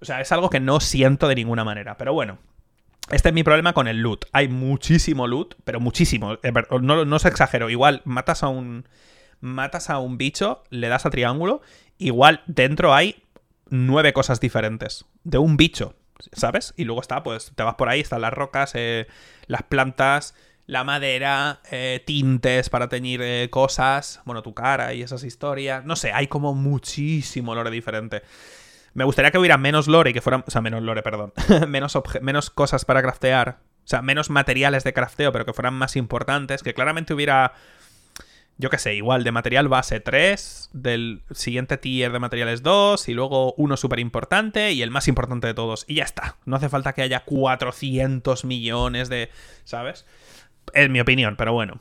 O 0.00 0.04
sea, 0.04 0.20
es 0.20 0.32
algo 0.32 0.50
que 0.50 0.58
no 0.58 0.80
siento 0.80 1.28
de 1.28 1.36
ninguna 1.36 1.64
manera. 1.64 1.96
Pero 1.96 2.12
bueno, 2.12 2.38
este 3.10 3.28
es 3.28 3.34
mi 3.34 3.44
problema 3.44 3.72
con 3.72 3.86
el 3.86 3.98
loot. 3.98 4.24
Hay 4.32 4.48
muchísimo 4.48 5.28
loot, 5.28 5.54
pero 5.64 5.78
muchísimo. 5.78 6.38
Eh, 6.42 6.52
no, 6.80 7.04
no 7.04 7.18
se 7.18 7.28
exagero. 7.28 7.70
Igual 7.70 8.02
matas 8.04 8.42
a 8.42 8.48
un 8.48 8.86
matas 9.42 9.90
a 9.90 9.98
un 9.98 10.16
bicho, 10.16 10.62
le 10.70 10.88
das 10.88 11.04
a 11.04 11.10
triángulo, 11.10 11.60
igual 11.98 12.42
dentro 12.46 12.94
hay 12.94 13.22
nueve 13.68 14.14
cosas 14.14 14.40
diferentes 14.40 15.04
de 15.24 15.36
un 15.36 15.58
bicho, 15.58 15.94
¿sabes? 16.32 16.72
Y 16.78 16.84
luego 16.84 17.02
está, 17.02 17.22
pues 17.22 17.52
te 17.54 17.62
vas 17.62 17.74
por 17.74 17.90
ahí, 17.90 18.00
están 18.00 18.22
las 18.22 18.32
rocas, 18.32 18.72
eh, 18.74 19.06
las 19.46 19.62
plantas, 19.64 20.34
la 20.66 20.84
madera, 20.84 21.60
eh, 21.70 22.02
tintes 22.06 22.70
para 22.70 22.88
teñir 22.88 23.20
eh, 23.22 23.48
cosas, 23.50 24.20
bueno, 24.24 24.42
tu 24.42 24.54
cara 24.54 24.94
y 24.94 25.02
esas 25.02 25.24
historias. 25.24 25.84
No 25.84 25.96
sé, 25.96 26.12
hay 26.12 26.28
como 26.28 26.54
muchísimo 26.54 27.54
lore 27.54 27.70
diferente. 27.70 28.22
Me 28.94 29.04
gustaría 29.04 29.30
que 29.30 29.38
hubiera 29.38 29.58
menos 29.58 29.88
lore 29.88 30.10
y 30.10 30.12
que 30.12 30.20
fueran. 30.20 30.44
O 30.46 30.50
sea, 30.50 30.60
menos 30.60 30.82
lore, 30.82 31.02
perdón. 31.02 31.32
menos, 31.68 31.98
menos 32.20 32.50
cosas 32.50 32.84
para 32.84 33.02
craftear. 33.02 33.58
O 33.84 33.88
sea, 33.88 34.02
menos 34.02 34.30
materiales 34.30 34.84
de 34.84 34.92
crafteo, 34.92 35.32
pero 35.32 35.44
que 35.44 35.52
fueran 35.52 35.74
más 35.74 35.96
importantes. 35.96 36.62
Que 36.62 36.74
claramente 36.74 37.14
hubiera 37.14 37.54
yo 38.58 38.70
qué 38.70 38.78
sé, 38.78 38.94
igual 38.94 39.24
de 39.24 39.32
material 39.32 39.68
base 39.68 40.00
3, 40.00 40.70
del 40.72 41.22
siguiente 41.30 41.78
tier 41.78 42.12
de 42.12 42.18
materiales 42.18 42.62
2 42.62 43.08
y 43.08 43.14
luego 43.14 43.54
uno 43.54 43.76
súper 43.76 43.98
importante 43.98 44.72
y 44.72 44.82
el 44.82 44.90
más 44.90 45.08
importante 45.08 45.46
de 45.46 45.54
todos. 45.54 45.84
Y 45.88 45.96
ya 45.96 46.04
está. 46.04 46.36
No 46.44 46.56
hace 46.56 46.68
falta 46.68 46.92
que 46.92 47.02
haya 47.02 47.24
400 47.24 48.44
millones 48.44 49.08
de... 49.08 49.30
¿Sabes? 49.64 50.06
Es 50.74 50.90
mi 50.90 51.00
opinión, 51.00 51.36
pero 51.36 51.52
bueno. 51.52 51.80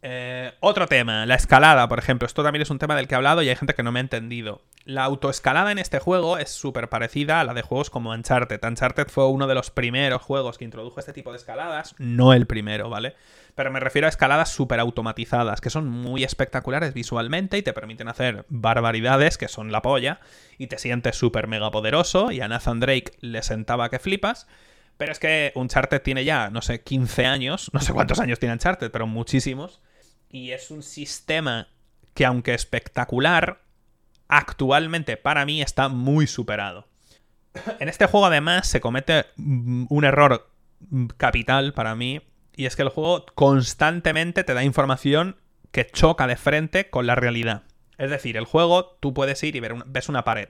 Eh, 0.00 0.52
otro 0.60 0.86
tema, 0.86 1.26
la 1.26 1.34
escalada, 1.34 1.88
por 1.88 1.98
ejemplo. 1.98 2.26
Esto 2.26 2.42
también 2.42 2.62
es 2.62 2.70
un 2.70 2.78
tema 2.78 2.94
del 2.94 3.08
que 3.08 3.14
he 3.14 3.16
hablado 3.16 3.42
y 3.42 3.48
hay 3.48 3.56
gente 3.56 3.74
que 3.74 3.82
no 3.82 3.90
me 3.90 3.98
ha 3.98 4.02
entendido. 4.02 4.62
La 4.84 5.04
autoescalada 5.04 5.72
en 5.72 5.78
este 5.78 5.98
juego 5.98 6.38
es 6.38 6.50
súper 6.50 6.88
parecida 6.88 7.40
a 7.40 7.44
la 7.44 7.52
de 7.52 7.62
juegos 7.62 7.90
como 7.90 8.10
Uncharted. 8.10 8.64
Uncharted 8.64 9.08
fue 9.08 9.26
uno 9.28 9.46
de 9.46 9.54
los 9.54 9.70
primeros 9.70 10.22
juegos 10.22 10.56
que 10.56 10.64
introdujo 10.64 11.00
este 11.00 11.12
tipo 11.12 11.32
de 11.32 11.38
escaladas, 11.38 11.94
no 11.98 12.32
el 12.32 12.46
primero, 12.46 12.88
¿vale? 12.88 13.16
Pero 13.54 13.72
me 13.72 13.80
refiero 13.80 14.06
a 14.06 14.10
escaladas 14.10 14.50
súper 14.50 14.78
automatizadas, 14.78 15.60
que 15.60 15.68
son 15.68 15.88
muy 15.88 16.22
espectaculares 16.22 16.94
visualmente 16.94 17.58
y 17.58 17.62
te 17.62 17.72
permiten 17.72 18.08
hacer 18.08 18.46
barbaridades 18.48 19.36
que 19.36 19.48
son 19.48 19.72
la 19.72 19.82
polla, 19.82 20.20
y 20.58 20.68
te 20.68 20.78
sientes 20.78 21.16
súper 21.16 21.48
mega 21.48 21.70
poderoso, 21.70 22.30
y 22.30 22.40
a 22.40 22.48
Nathan 22.48 22.80
Drake 22.80 23.12
le 23.20 23.42
sentaba 23.42 23.90
que 23.90 23.98
flipas. 23.98 24.46
Pero 24.96 25.12
es 25.12 25.18
que 25.18 25.52
Uncharted 25.54 26.02
tiene 26.02 26.24
ya, 26.24 26.50
no 26.50 26.62
sé, 26.62 26.82
15 26.82 27.26
años, 27.26 27.70
no 27.72 27.80
sé 27.80 27.92
cuántos 27.92 28.20
años 28.20 28.38
tiene 28.38 28.54
Uncharted, 28.54 28.90
pero 28.90 29.06
muchísimos. 29.06 29.80
Y 30.30 30.50
es 30.52 30.70
un 30.70 30.82
sistema 30.82 31.68
que, 32.14 32.26
aunque 32.26 32.54
espectacular, 32.54 33.62
actualmente 34.28 35.16
para 35.16 35.44
mí 35.44 35.62
está 35.62 35.88
muy 35.88 36.26
superado. 36.26 36.86
En 37.80 37.88
este 37.88 38.06
juego 38.06 38.26
además 38.26 38.66
se 38.66 38.80
comete 38.80 39.26
un 39.36 40.04
error 40.04 40.50
capital 41.16 41.72
para 41.72 41.94
mí, 41.94 42.20
y 42.54 42.66
es 42.66 42.76
que 42.76 42.82
el 42.82 42.88
juego 42.88 43.24
constantemente 43.34 44.44
te 44.44 44.54
da 44.54 44.64
información 44.64 45.36
que 45.70 45.86
choca 45.86 46.26
de 46.26 46.36
frente 46.36 46.90
con 46.90 47.06
la 47.06 47.14
realidad. 47.14 47.62
Es 47.98 48.10
decir, 48.10 48.36
el 48.36 48.44
juego 48.44 48.96
tú 49.00 49.14
puedes 49.14 49.42
ir 49.42 49.56
y 49.56 49.60
ver 49.60 49.74
ves 49.86 50.08
una 50.08 50.24
pared. 50.24 50.48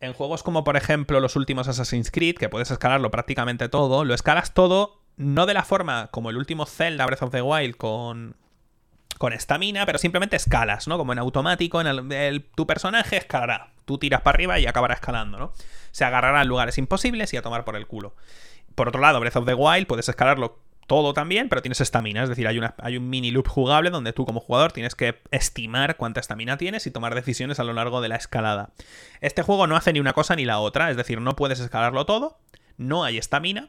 En 0.00 0.12
juegos 0.12 0.42
como 0.42 0.64
por 0.64 0.76
ejemplo 0.76 1.20
los 1.20 1.36
últimos 1.36 1.68
Assassin's 1.68 2.10
Creed, 2.10 2.36
que 2.36 2.48
puedes 2.48 2.70
escalarlo 2.70 3.10
prácticamente 3.10 3.68
todo, 3.68 4.04
lo 4.04 4.14
escalas 4.14 4.54
todo 4.54 5.02
no 5.16 5.46
de 5.46 5.54
la 5.54 5.64
forma 5.64 6.08
como 6.12 6.30
el 6.30 6.36
último 6.36 6.66
Zelda 6.66 7.04
Breath 7.06 7.22
of 7.22 7.32
the 7.32 7.42
Wild 7.42 7.76
con 7.76 8.36
con 9.18 9.32
estamina, 9.32 9.84
pero 9.84 9.98
simplemente 9.98 10.36
escalas, 10.36 10.88
¿no? 10.88 10.96
Como 10.96 11.12
en 11.12 11.18
automático, 11.18 11.80
en 11.80 12.12
el, 12.12 12.44
tu 12.54 12.66
personaje 12.66 13.16
escalará. 13.16 13.72
Tú 13.84 13.98
tiras 13.98 14.22
para 14.22 14.36
arriba 14.36 14.58
y 14.58 14.66
acabará 14.66 14.94
escalando, 14.94 15.38
¿no? 15.38 15.52
Se 15.90 16.04
agarrará 16.04 16.42
en 16.42 16.48
lugares 16.48 16.78
imposibles 16.78 17.32
y 17.34 17.36
a 17.36 17.42
tomar 17.42 17.64
por 17.64 17.76
el 17.76 17.86
culo. 17.86 18.14
Por 18.74 18.88
otro 18.88 19.00
lado, 19.00 19.18
Breath 19.20 19.36
of 19.36 19.46
the 19.46 19.54
Wild 19.54 19.86
puedes 19.86 20.08
escalarlo 20.08 20.60
todo 20.86 21.12
también, 21.12 21.48
pero 21.48 21.60
tienes 21.60 21.80
estamina. 21.80 22.22
Es 22.22 22.28
decir, 22.28 22.46
hay, 22.48 22.60
hay 22.78 22.96
un 22.96 23.10
mini 23.10 23.30
loop 23.30 23.48
jugable 23.48 23.90
donde 23.90 24.12
tú 24.12 24.24
como 24.24 24.40
jugador 24.40 24.72
tienes 24.72 24.94
que 24.94 25.20
estimar 25.30 25.96
cuánta 25.96 26.20
estamina 26.20 26.56
tienes 26.56 26.86
y 26.86 26.90
tomar 26.90 27.14
decisiones 27.14 27.60
a 27.60 27.64
lo 27.64 27.74
largo 27.74 28.00
de 28.00 28.08
la 28.08 28.16
escalada. 28.16 28.70
Este 29.20 29.42
juego 29.42 29.66
no 29.66 29.76
hace 29.76 29.92
ni 29.92 30.00
una 30.00 30.14
cosa 30.14 30.34
ni 30.36 30.44
la 30.44 30.60
otra, 30.60 30.90
es 30.90 30.96
decir, 30.96 31.20
no 31.20 31.36
puedes 31.36 31.60
escalarlo 31.60 32.06
todo, 32.06 32.38
no 32.78 33.04
hay 33.04 33.18
estamina. 33.18 33.68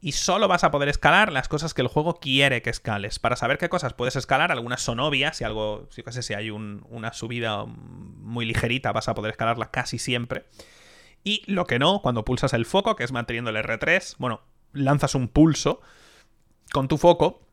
Y 0.00 0.12
solo 0.12 0.46
vas 0.46 0.62
a 0.62 0.70
poder 0.70 0.88
escalar 0.88 1.32
las 1.32 1.48
cosas 1.48 1.74
que 1.74 1.82
el 1.82 1.88
juego 1.88 2.20
quiere 2.20 2.62
que 2.62 2.70
escales. 2.70 3.18
Para 3.18 3.34
saber 3.36 3.58
qué 3.58 3.68
cosas 3.68 3.94
puedes 3.94 4.14
escalar, 4.14 4.52
algunas 4.52 4.82
son 4.82 5.00
obvias. 5.00 5.38
Si 5.38 5.44
algo, 5.44 5.88
si, 5.90 6.02
sé, 6.10 6.22
si 6.22 6.34
hay 6.34 6.50
una 6.50 7.12
subida 7.12 7.64
muy 7.64 8.44
ligerita, 8.44 8.92
vas 8.92 9.08
a 9.08 9.14
poder 9.14 9.30
escalarla 9.30 9.70
casi 9.70 9.98
siempre. 9.98 10.44
Y 11.24 11.42
lo 11.50 11.66
que 11.66 11.78
no, 11.78 12.02
cuando 12.02 12.24
pulsas 12.24 12.52
el 12.52 12.66
foco, 12.66 12.94
que 12.94 13.04
es 13.04 13.10
manteniendo 13.10 13.50
el 13.50 13.56
R3, 13.56 14.16
bueno, 14.18 14.42
lanzas 14.72 15.14
un 15.14 15.28
pulso 15.28 15.80
con 16.72 16.88
tu 16.88 16.98
foco 16.98 17.45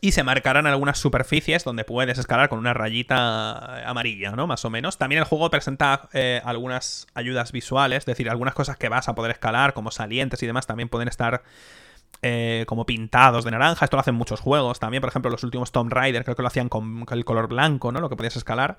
y 0.00 0.12
se 0.12 0.22
marcarán 0.22 0.66
algunas 0.66 0.98
superficies 0.98 1.64
donde 1.64 1.84
puedes 1.84 2.18
escalar 2.18 2.48
con 2.48 2.58
una 2.58 2.74
rayita 2.74 3.88
amarilla, 3.88 4.32
¿no? 4.32 4.46
Más 4.46 4.64
o 4.64 4.70
menos. 4.70 4.98
También 4.98 5.20
el 5.20 5.24
juego 5.24 5.50
presenta 5.50 6.08
eh, 6.12 6.40
algunas 6.44 7.06
ayudas 7.14 7.52
visuales, 7.52 7.98
es 7.98 8.06
decir, 8.06 8.30
algunas 8.30 8.54
cosas 8.54 8.76
que 8.76 8.88
vas 8.88 9.08
a 9.08 9.14
poder 9.14 9.32
escalar, 9.32 9.74
como 9.74 9.90
salientes 9.90 10.42
y 10.42 10.46
demás, 10.46 10.66
también 10.66 10.88
pueden 10.88 11.08
estar 11.08 11.42
eh, 12.22 12.64
como 12.68 12.86
pintados 12.86 13.44
de 13.44 13.50
naranja. 13.50 13.84
Esto 13.84 13.96
lo 13.96 14.00
hacen 14.00 14.14
muchos 14.14 14.40
juegos 14.40 14.78
también. 14.78 15.00
Por 15.00 15.08
ejemplo, 15.08 15.30
los 15.30 15.44
últimos 15.44 15.72
Tomb 15.72 15.92
Raider 15.92 16.24
creo 16.24 16.36
que 16.36 16.42
lo 16.42 16.48
hacían 16.48 16.68
con 16.68 17.04
el 17.10 17.24
color 17.24 17.48
blanco, 17.48 17.92
¿no? 17.92 18.00
Lo 18.00 18.08
que 18.08 18.16
podías 18.16 18.36
escalar. 18.36 18.78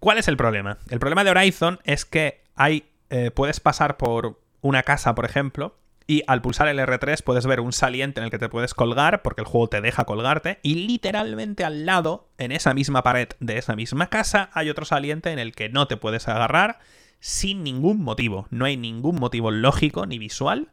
¿Cuál 0.00 0.18
es 0.18 0.28
el 0.28 0.36
problema? 0.36 0.78
El 0.90 1.00
problema 1.00 1.24
de 1.24 1.30
Horizon 1.30 1.80
es 1.84 2.04
que 2.04 2.42
hay. 2.54 2.90
Eh, 3.10 3.30
puedes 3.30 3.58
pasar 3.58 3.96
por 3.96 4.38
una 4.60 4.82
casa, 4.82 5.14
por 5.14 5.24
ejemplo, 5.24 5.76
y 6.08 6.22
al 6.26 6.40
pulsar 6.40 6.68
el 6.68 6.78
R3 6.78 7.22
puedes 7.22 7.46
ver 7.46 7.60
un 7.60 7.72
saliente 7.72 8.18
en 8.18 8.24
el 8.24 8.30
que 8.30 8.38
te 8.38 8.48
puedes 8.48 8.72
colgar, 8.72 9.20
porque 9.20 9.42
el 9.42 9.46
juego 9.46 9.68
te 9.68 9.82
deja 9.82 10.06
colgarte, 10.06 10.58
y 10.62 10.86
literalmente 10.86 11.64
al 11.64 11.84
lado, 11.84 12.30
en 12.38 12.50
esa 12.50 12.72
misma 12.72 13.02
pared 13.02 13.28
de 13.40 13.58
esa 13.58 13.76
misma 13.76 14.08
casa, 14.08 14.48
hay 14.54 14.70
otro 14.70 14.86
saliente 14.86 15.30
en 15.30 15.38
el 15.38 15.54
que 15.54 15.68
no 15.68 15.86
te 15.86 15.98
puedes 15.98 16.26
agarrar 16.26 16.78
sin 17.20 17.62
ningún 17.62 18.00
motivo. 18.00 18.46
No 18.50 18.64
hay 18.64 18.78
ningún 18.78 19.16
motivo 19.16 19.50
lógico 19.50 20.06
ni 20.06 20.18
visual 20.18 20.70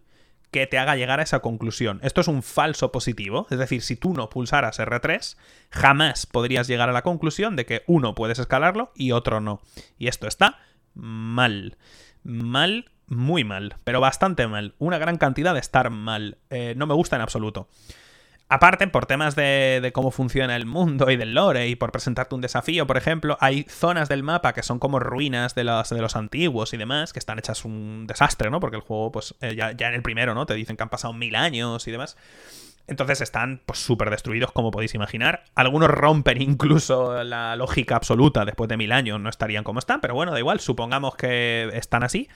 que 0.51 0.67
te 0.67 0.77
haga 0.77 0.95
llegar 0.95 1.19
a 1.19 1.23
esa 1.23 1.41
conclusión. 1.41 1.99
Esto 2.01 2.21
es 2.21 2.29
un 2.29 2.41
falso 2.41 2.93
positivo, 2.93 3.45
es 3.49 3.59
decir, 3.59 3.81
si 3.81 3.97
tú 3.97 4.13
no 4.13 4.29
pulsaras 4.29 4.79
R3, 4.79 5.35
jamás 5.69 6.27
podrías 6.27 6.69
llegar 6.69 6.89
a 6.89 6.93
la 6.93 7.01
conclusión 7.01 7.57
de 7.57 7.65
que 7.65 7.83
uno 7.87 8.15
puedes 8.15 8.39
escalarlo 8.39 8.93
y 8.95 9.11
otro 9.11 9.41
no. 9.41 9.61
Y 9.97 10.07
esto 10.07 10.27
está 10.27 10.59
mal. 10.93 11.75
Mal 12.23 12.89
muy 13.07 13.43
mal, 13.43 13.75
pero 13.83 14.01
bastante 14.01 14.47
mal. 14.47 14.73
Una 14.79 14.97
gran 14.97 15.17
cantidad 15.17 15.53
de 15.53 15.59
estar 15.59 15.89
mal. 15.89 16.37
Eh, 16.49 16.73
no 16.77 16.87
me 16.87 16.93
gusta 16.93 17.15
en 17.15 17.21
absoluto. 17.21 17.67
Aparte, 18.47 18.87
por 18.87 19.07
temas 19.07 19.35
de, 19.35 19.89
cómo 19.91 20.11
funciona 20.11 20.55
el 20.55 20.67
mundo 20.67 21.09
y 21.09 21.17
del 21.17 21.33
lore, 21.33 21.67
y 21.67 21.75
por 21.75 21.91
presentarte 21.91 22.35
un 22.35 22.41
desafío, 22.41 22.85
por 22.85 22.95
ejemplo, 22.95 23.37
hay 23.41 23.65
zonas 23.67 24.07
del 24.07 24.21
mapa 24.21 24.53
que 24.53 24.61
son 24.61 24.77
como 24.77 24.99
ruinas 24.99 25.55
de 25.55 25.63
los, 25.63 25.89
de 25.89 25.99
los 25.99 26.15
antiguos 26.15 26.71
y 26.73 26.77
demás, 26.77 27.11
que 27.11 27.17
están 27.17 27.39
hechas 27.39 27.65
un 27.65 28.05
desastre, 28.05 28.51
¿no? 28.51 28.59
Porque 28.59 28.77
el 28.77 28.83
juego, 28.83 29.11
pues, 29.11 29.33
eh, 29.41 29.55
ya, 29.55 29.71
en 29.71 29.93
el 29.95 30.03
primero, 30.03 30.35
¿no? 30.35 30.45
Te 30.45 30.53
dicen 30.53 30.77
que 30.77 30.83
han 30.83 30.89
pasado 30.89 31.13
mil 31.13 31.35
años 31.35 31.87
y 31.87 31.91
demás. 31.91 32.17
Entonces 32.85 33.19
están, 33.21 33.63
pues, 33.65 33.79
súper 33.79 34.11
destruidos, 34.11 34.51
como 34.51 34.69
podéis 34.69 34.93
imaginar. 34.93 35.45
Algunos 35.55 35.89
rompen 35.89 36.39
incluso 36.39 37.23
la 37.23 37.55
lógica 37.55 37.95
absoluta 37.95 38.45
después 38.45 38.69
de 38.69 38.77
mil 38.77 38.91
años, 38.91 39.19
no 39.19 39.29
estarían 39.29 39.63
como 39.63 39.79
están, 39.79 40.01
pero 40.01 40.13
bueno, 40.13 40.31
da 40.31 40.37
igual, 40.37 40.59
supongamos 40.59 41.15
que 41.15 41.71
están 41.73 42.03
así. 42.03 42.29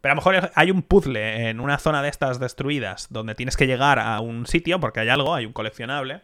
Pero 0.00 0.12
a 0.12 0.14
lo 0.14 0.20
mejor 0.20 0.50
hay 0.54 0.70
un 0.70 0.82
puzzle 0.82 1.48
en 1.48 1.60
una 1.60 1.78
zona 1.78 2.02
de 2.02 2.08
estas 2.08 2.38
destruidas 2.38 3.08
donde 3.10 3.34
tienes 3.34 3.56
que 3.56 3.66
llegar 3.66 3.98
a 3.98 4.20
un 4.20 4.46
sitio 4.46 4.80
porque 4.80 5.00
hay 5.00 5.08
algo, 5.08 5.34
hay 5.34 5.46
un 5.46 5.52
coleccionable. 5.52 6.22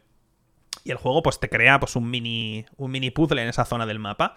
Y 0.85 0.91
el 0.91 0.97
juego 0.97 1.23
pues 1.23 1.41
te 1.41 1.49
crea 1.49 1.81
pues 1.81 1.97
un 1.97 2.11
mini, 2.11 2.67
un 2.77 2.91
mini 2.91 3.11
puzzle 3.11 3.43
en 3.43 3.49
esa 3.49 3.65
zona 3.65 3.87
del 3.87 3.99
mapa. 3.99 4.37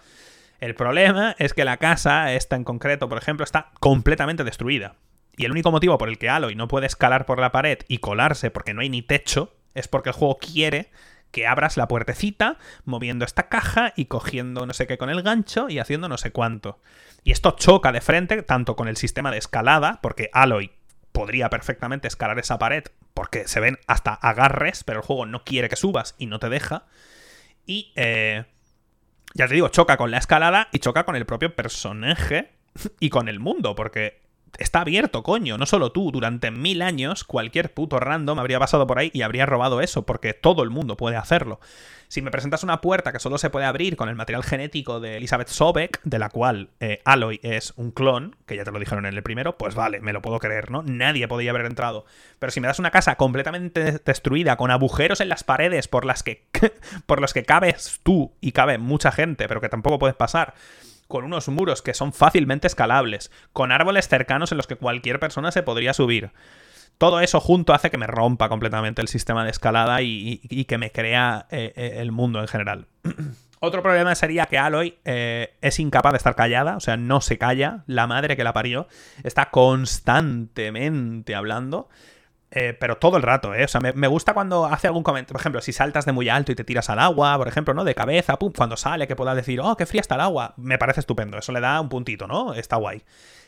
El 0.60 0.74
problema 0.74 1.34
es 1.38 1.52
que 1.52 1.64
la 1.64 1.76
casa, 1.76 2.32
esta 2.32 2.56
en 2.56 2.64
concreto, 2.64 3.08
por 3.08 3.18
ejemplo, 3.18 3.44
está 3.44 3.70
completamente 3.80 4.44
destruida. 4.44 4.96
Y 5.36 5.44
el 5.44 5.50
único 5.50 5.70
motivo 5.70 5.98
por 5.98 6.08
el 6.08 6.18
que 6.18 6.28
Aloy 6.28 6.54
no 6.54 6.68
puede 6.68 6.86
escalar 6.86 7.26
por 7.26 7.40
la 7.40 7.52
pared 7.52 7.78
y 7.88 7.98
colarse 7.98 8.50
porque 8.50 8.72
no 8.72 8.80
hay 8.80 8.88
ni 8.88 9.02
techo 9.02 9.54
es 9.74 9.88
porque 9.88 10.10
el 10.10 10.14
juego 10.14 10.38
quiere 10.38 10.90
que 11.34 11.48
abras 11.48 11.76
la 11.76 11.88
puertecita 11.88 12.58
moviendo 12.84 13.24
esta 13.24 13.48
caja 13.48 13.92
y 13.96 14.04
cogiendo 14.04 14.66
no 14.66 14.72
sé 14.72 14.86
qué 14.86 14.98
con 14.98 15.10
el 15.10 15.20
gancho 15.22 15.68
y 15.68 15.80
haciendo 15.80 16.08
no 16.08 16.16
sé 16.16 16.30
cuánto. 16.30 16.78
Y 17.24 17.32
esto 17.32 17.56
choca 17.58 17.90
de 17.90 18.00
frente 18.00 18.42
tanto 18.42 18.76
con 18.76 18.86
el 18.86 18.96
sistema 18.96 19.32
de 19.32 19.38
escalada, 19.38 19.98
porque 20.00 20.30
Aloy 20.32 20.70
podría 21.10 21.50
perfectamente 21.50 22.06
escalar 22.06 22.38
esa 22.38 22.60
pared 22.60 22.84
porque 23.14 23.48
se 23.48 23.58
ven 23.58 23.80
hasta 23.88 24.14
agarres, 24.14 24.84
pero 24.84 25.00
el 25.00 25.04
juego 25.04 25.26
no 25.26 25.42
quiere 25.42 25.68
que 25.68 25.74
subas 25.74 26.14
y 26.18 26.26
no 26.26 26.38
te 26.38 26.48
deja. 26.48 26.84
Y, 27.66 27.92
eh, 27.96 28.44
ya 29.34 29.48
te 29.48 29.54
digo, 29.54 29.68
choca 29.70 29.96
con 29.96 30.12
la 30.12 30.18
escalada 30.18 30.68
y 30.70 30.78
choca 30.78 31.04
con 31.04 31.16
el 31.16 31.26
propio 31.26 31.56
personaje 31.56 32.52
y 33.00 33.10
con 33.10 33.28
el 33.28 33.40
mundo, 33.40 33.74
porque 33.74 34.22
está 34.58 34.80
abierto, 34.80 35.22
coño, 35.22 35.58
no 35.58 35.66
solo 35.66 35.92
tú, 35.92 36.10
durante 36.10 36.50
mil 36.50 36.82
años 36.82 37.24
cualquier 37.24 37.72
puto 37.72 38.00
random 38.00 38.38
habría 38.38 38.58
pasado 38.58 38.86
por 38.86 38.98
ahí 38.98 39.10
y 39.12 39.22
habría 39.22 39.46
robado 39.46 39.80
eso, 39.80 40.06
porque 40.06 40.34
todo 40.34 40.62
el 40.62 40.70
mundo 40.70 40.96
puede 40.96 41.16
hacerlo. 41.16 41.60
Si 42.08 42.22
me 42.22 42.30
presentas 42.30 42.62
una 42.62 42.80
puerta 42.80 43.12
que 43.12 43.18
solo 43.18 43.38
se 43.38 43.50
puede 43.50 43.66
abrir 43.66 43.96
con 43.96 44.08
el 44.08 44.14
material 44.14 44.44
genético 44.44 45.00
de 45.00 45.16
Elizabeth 45.16 45.48
Sobek, 45.48 46.00
de 46.04 46.18
la 46.18 46.28
cual 46.28 46.70
eh, 46.78 47.00
Aloy 47.04 47.40
es 47.42 47.72
un 47.76 47.90
clon, 47.90 48.36
que 48.46 48.56
ya 48.56 48.64
te 48.64 48.70
lo 48.70 48.78
dijeron 48.78 49.06
en 49.06 49.14
el 49.14 49.22
primero, 49.22 49.56
pues 49.58 49.74
vale, 49.74 50.00
me 50.00 50.12
lo 50.12 50.22
puedo 50.22 50.38
creer, 50.38 50.70
¿no? 50.70 50.82
Nadie 50.82 51.26
podía 51.26 51.50
haber 51.50 51.66
entrado. 51.66 52.04
Pero 52.38 52.52
si 52.52 52.60
me 52.60 52.68
das 52.68 52.78
una 52.78 52.90
casa 52.90 53.16
completamente 53.16 54.00
destruida, 54.04 54.56
con 54.56 54.70
agujeros 54.70 55.20
en 55.20 55.28
las 55.28 55.44
paredes 55.44 55.88
por 55.88 56.04
las 56.04 56.22
que, 56.22 56.46
por 57.06 57.20
los 57.20 57.32
que 57.32 57.42
cabes 57.42 58.00
tú 58.02 58.32
y 58.40 58.52
cabe 58.52 58.78
mucha 58.78 59.10
gente, 59.10 59.48
pero 59.48 59.60
que 59.60 59.68
tampoco 59.68 59.98
puedes 59.98 60.16
pasar, 60.16 60.54
con 61.08 61.24
unos 61.24 61.48
muros 61.48 61.82
que 61.82 61.94
son 61.94 62.12
fácilmente 62.12 62.66
escalables, 62.66 63.30
con 63.52 63.72
árboles 63.72 64.08
cercanos 64.08 64.52
en 64.52 64.58
los 64.58 64.66
que 64.66 64.76
cualquier 64.76 65.20
persona 65.20 65.52
se 65.52 65.62
podría 65.62 65.94
subir. 65.94 66.32
Todo 66.98 67.20
eso 67.20 67.40
junto 67.40 67.74
hace 67.74 67.90
que 67.90 67.98
me 67.98 68.06
rompa 68.06 68.48
completamente 68.48 69.02
el 69.02 69.08
sistema 69.08 69.44
de 69.44 69.50
escalada 69.50 70.00
y, 70.02 70.38
que 70.66 70.78
me 70.78 70.92
crea 70.92 71.46
eh, 71.50 71.72
eh, 71.76 71.94
el 71.96 72.12
mundo 72.12 72.40
en 72.40 72.48
general. 72.48 72.86
Otro 73.60 73.82
problema 73.82 74.14
sería 74.14 74.46
que 74.46 74.58
Aloy 74.58 74.98
eh, 75.06 75.56
es 75.62 75.80
incapaz 75.80 76.12
de 76.12 76.18
estar 76.18 76.36
callada, 76.36 76.76
o 76.76 76.80
sea, 76.80 76.98
no 76.98 77.22
se 77.22 77.38
calla, 77.38 77.82
la 77.86 78.06
madre 78.06 78.36
que 78.36 78.44
la 78.44 78.52
parió, 78.52 78.88
está 79.22 79.50
constantemente 79.50 81.34
hablando. 81.34 81.88
Eh, 82.56 82.72
pero 82.72 82.98
todo 82.98 83.16
el 83.16 83.24
rato, 83.24 83.52
¿eh? 83.52 83.64
O 83.64 83.68
sea, 83.68 83.80
me, 83.80 84.06
gusta 84.06 84.32
cuando 84.32 84.66
hace 84.66 84.86
algún 84.86 85.02
comentario. 85.02 85.32
Por 85.32 85.40
ejemplo, 85.40 85.60
si 85.60 85.72
saltas 85.72 86.06
de 86.06 86.12
muy 86.12 86.28
alto 86.28 86.52
y 86.52 86.54
te 86.54 86.62
tiras 86.62 86.88
al 86.88 87.00
agua, 87.00 87.36
por 87.36 87.48
ejemplo, 87.48 87.74
¿no? 87.74 87.82
De 87.82 87.96
cabeza, 87.96 88.38
pum, 88.38 88.52
cuando 88.56 88.76
sale, 88.76 89.08
que 89.08 89.16
pueda 89.16 89.34
decir, 89.34 89.60
oh, 89.60 89.76
qué 89.76 89.86
fría 89.86 90.00
está 90.00 90.14
el 90.14 90.20
agua. 90.20 90.54
Me 90.56 90.78
parece 90.78 91.00
estupendo. 91.00 91.36
Eso 91.36 91.50
le 91.50 91.60
da 91.60 91.80
un 91.80 91.88
puntito, 91.88 92.28
¿no? 92.28 92.54
Está 92.54 92.76
guay. 92.76 93.02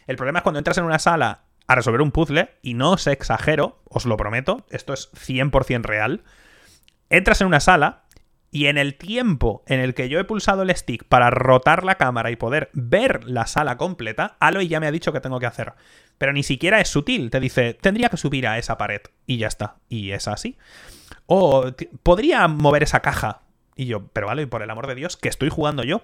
El 0.09 0.17
problema 0.17 0.41
es 0.41 0.43
cuando 0.43 0.59
entras 0.59 0.79
en 0.79 0.85
una 0.85 0.99
sala 0.99 1.45
a 1.69 1.75
resolver 1.77 2.01
un 2.01 2.11
puzzle, 2.11 2.51
y 2.63 2.75
no 2.75 2.93
os 2.93 3.07
exagero, 3.07 3.81
os 3.89 4.07
lo 4.07 4.17
prometo, 4.17 4.67
esto 4.71 4.93
es 4.93 5.11
100% 5.13 5.83
real. 5.83 6.23
Entras 7.09 7.41
en 7.41 7.47
una 7.47 7.61
sala 7.61 8.05
y 8.51 8.67
en 8.67 8.79
el 8.79 8.97
tiempo 8.97 9.63
en 9.67 9.81
el 9.81 9.95
que 9.95 10.09
yo 10.09 10.19
he 10.19 10.25
pulsado 10.25 10.63
el 10.63 10.75
stick 10.75 11.05
para 11.05 11.31
rotar 11.31 11.85
la 11.85 11.97
cámara 11.97 12.31
y 12.31 12.37
poder 12.37 12.71
ver 12.73 13.25
la 13.25 13.47
sala 13.47 13.77
completa, 13.77 14.37
Aloy 14.41 14.69
ya 14.69 14.81
me 14.81 14.87
ha 14.87 14.93
dicho 14.93 15.13
que 15.13 15.21
tengo 15.21 15.41
que 15.41 15.47
hacer. 15.47 15.75
Pero 16.19 16.33
ni 16.33 16.43
siquiera 16.43 16.81
es 16.81 16.89
sutil. 16.89 17.31
Te 17.31 17.41
dice, 17.41 17.75
tendría 17.75 18.09
que 18.09 18.17
subir 18.17 18.47
a 18.47 18.59
esa 18.59 18.79
pared. 18.79 19.03
Y 19.27 19.39
ya 19.39 19.49
está. 19.49 19.77
Y 19.89 20.13
es 20.13 20.29
así. 20.29 20.57
O 21.27 21.73
podría 22.03 22.49
mover 22.49 22.83
esa 22.83 23.01
caja. 23.01 23.43
Y 23.75 23.87
yo, 23.87 24.07
pero 24.09 24.31
Aloy, 24.31 24.47
por 24.47 24.63
el 24.63 24.71
amor 24.71 24.87
de 24.87 24.95
Dios, 24.95 25.17
que 25.17 25.29
estoy 25.29 25.51
jugando 25.51 25.83
yo. 25.85 26.03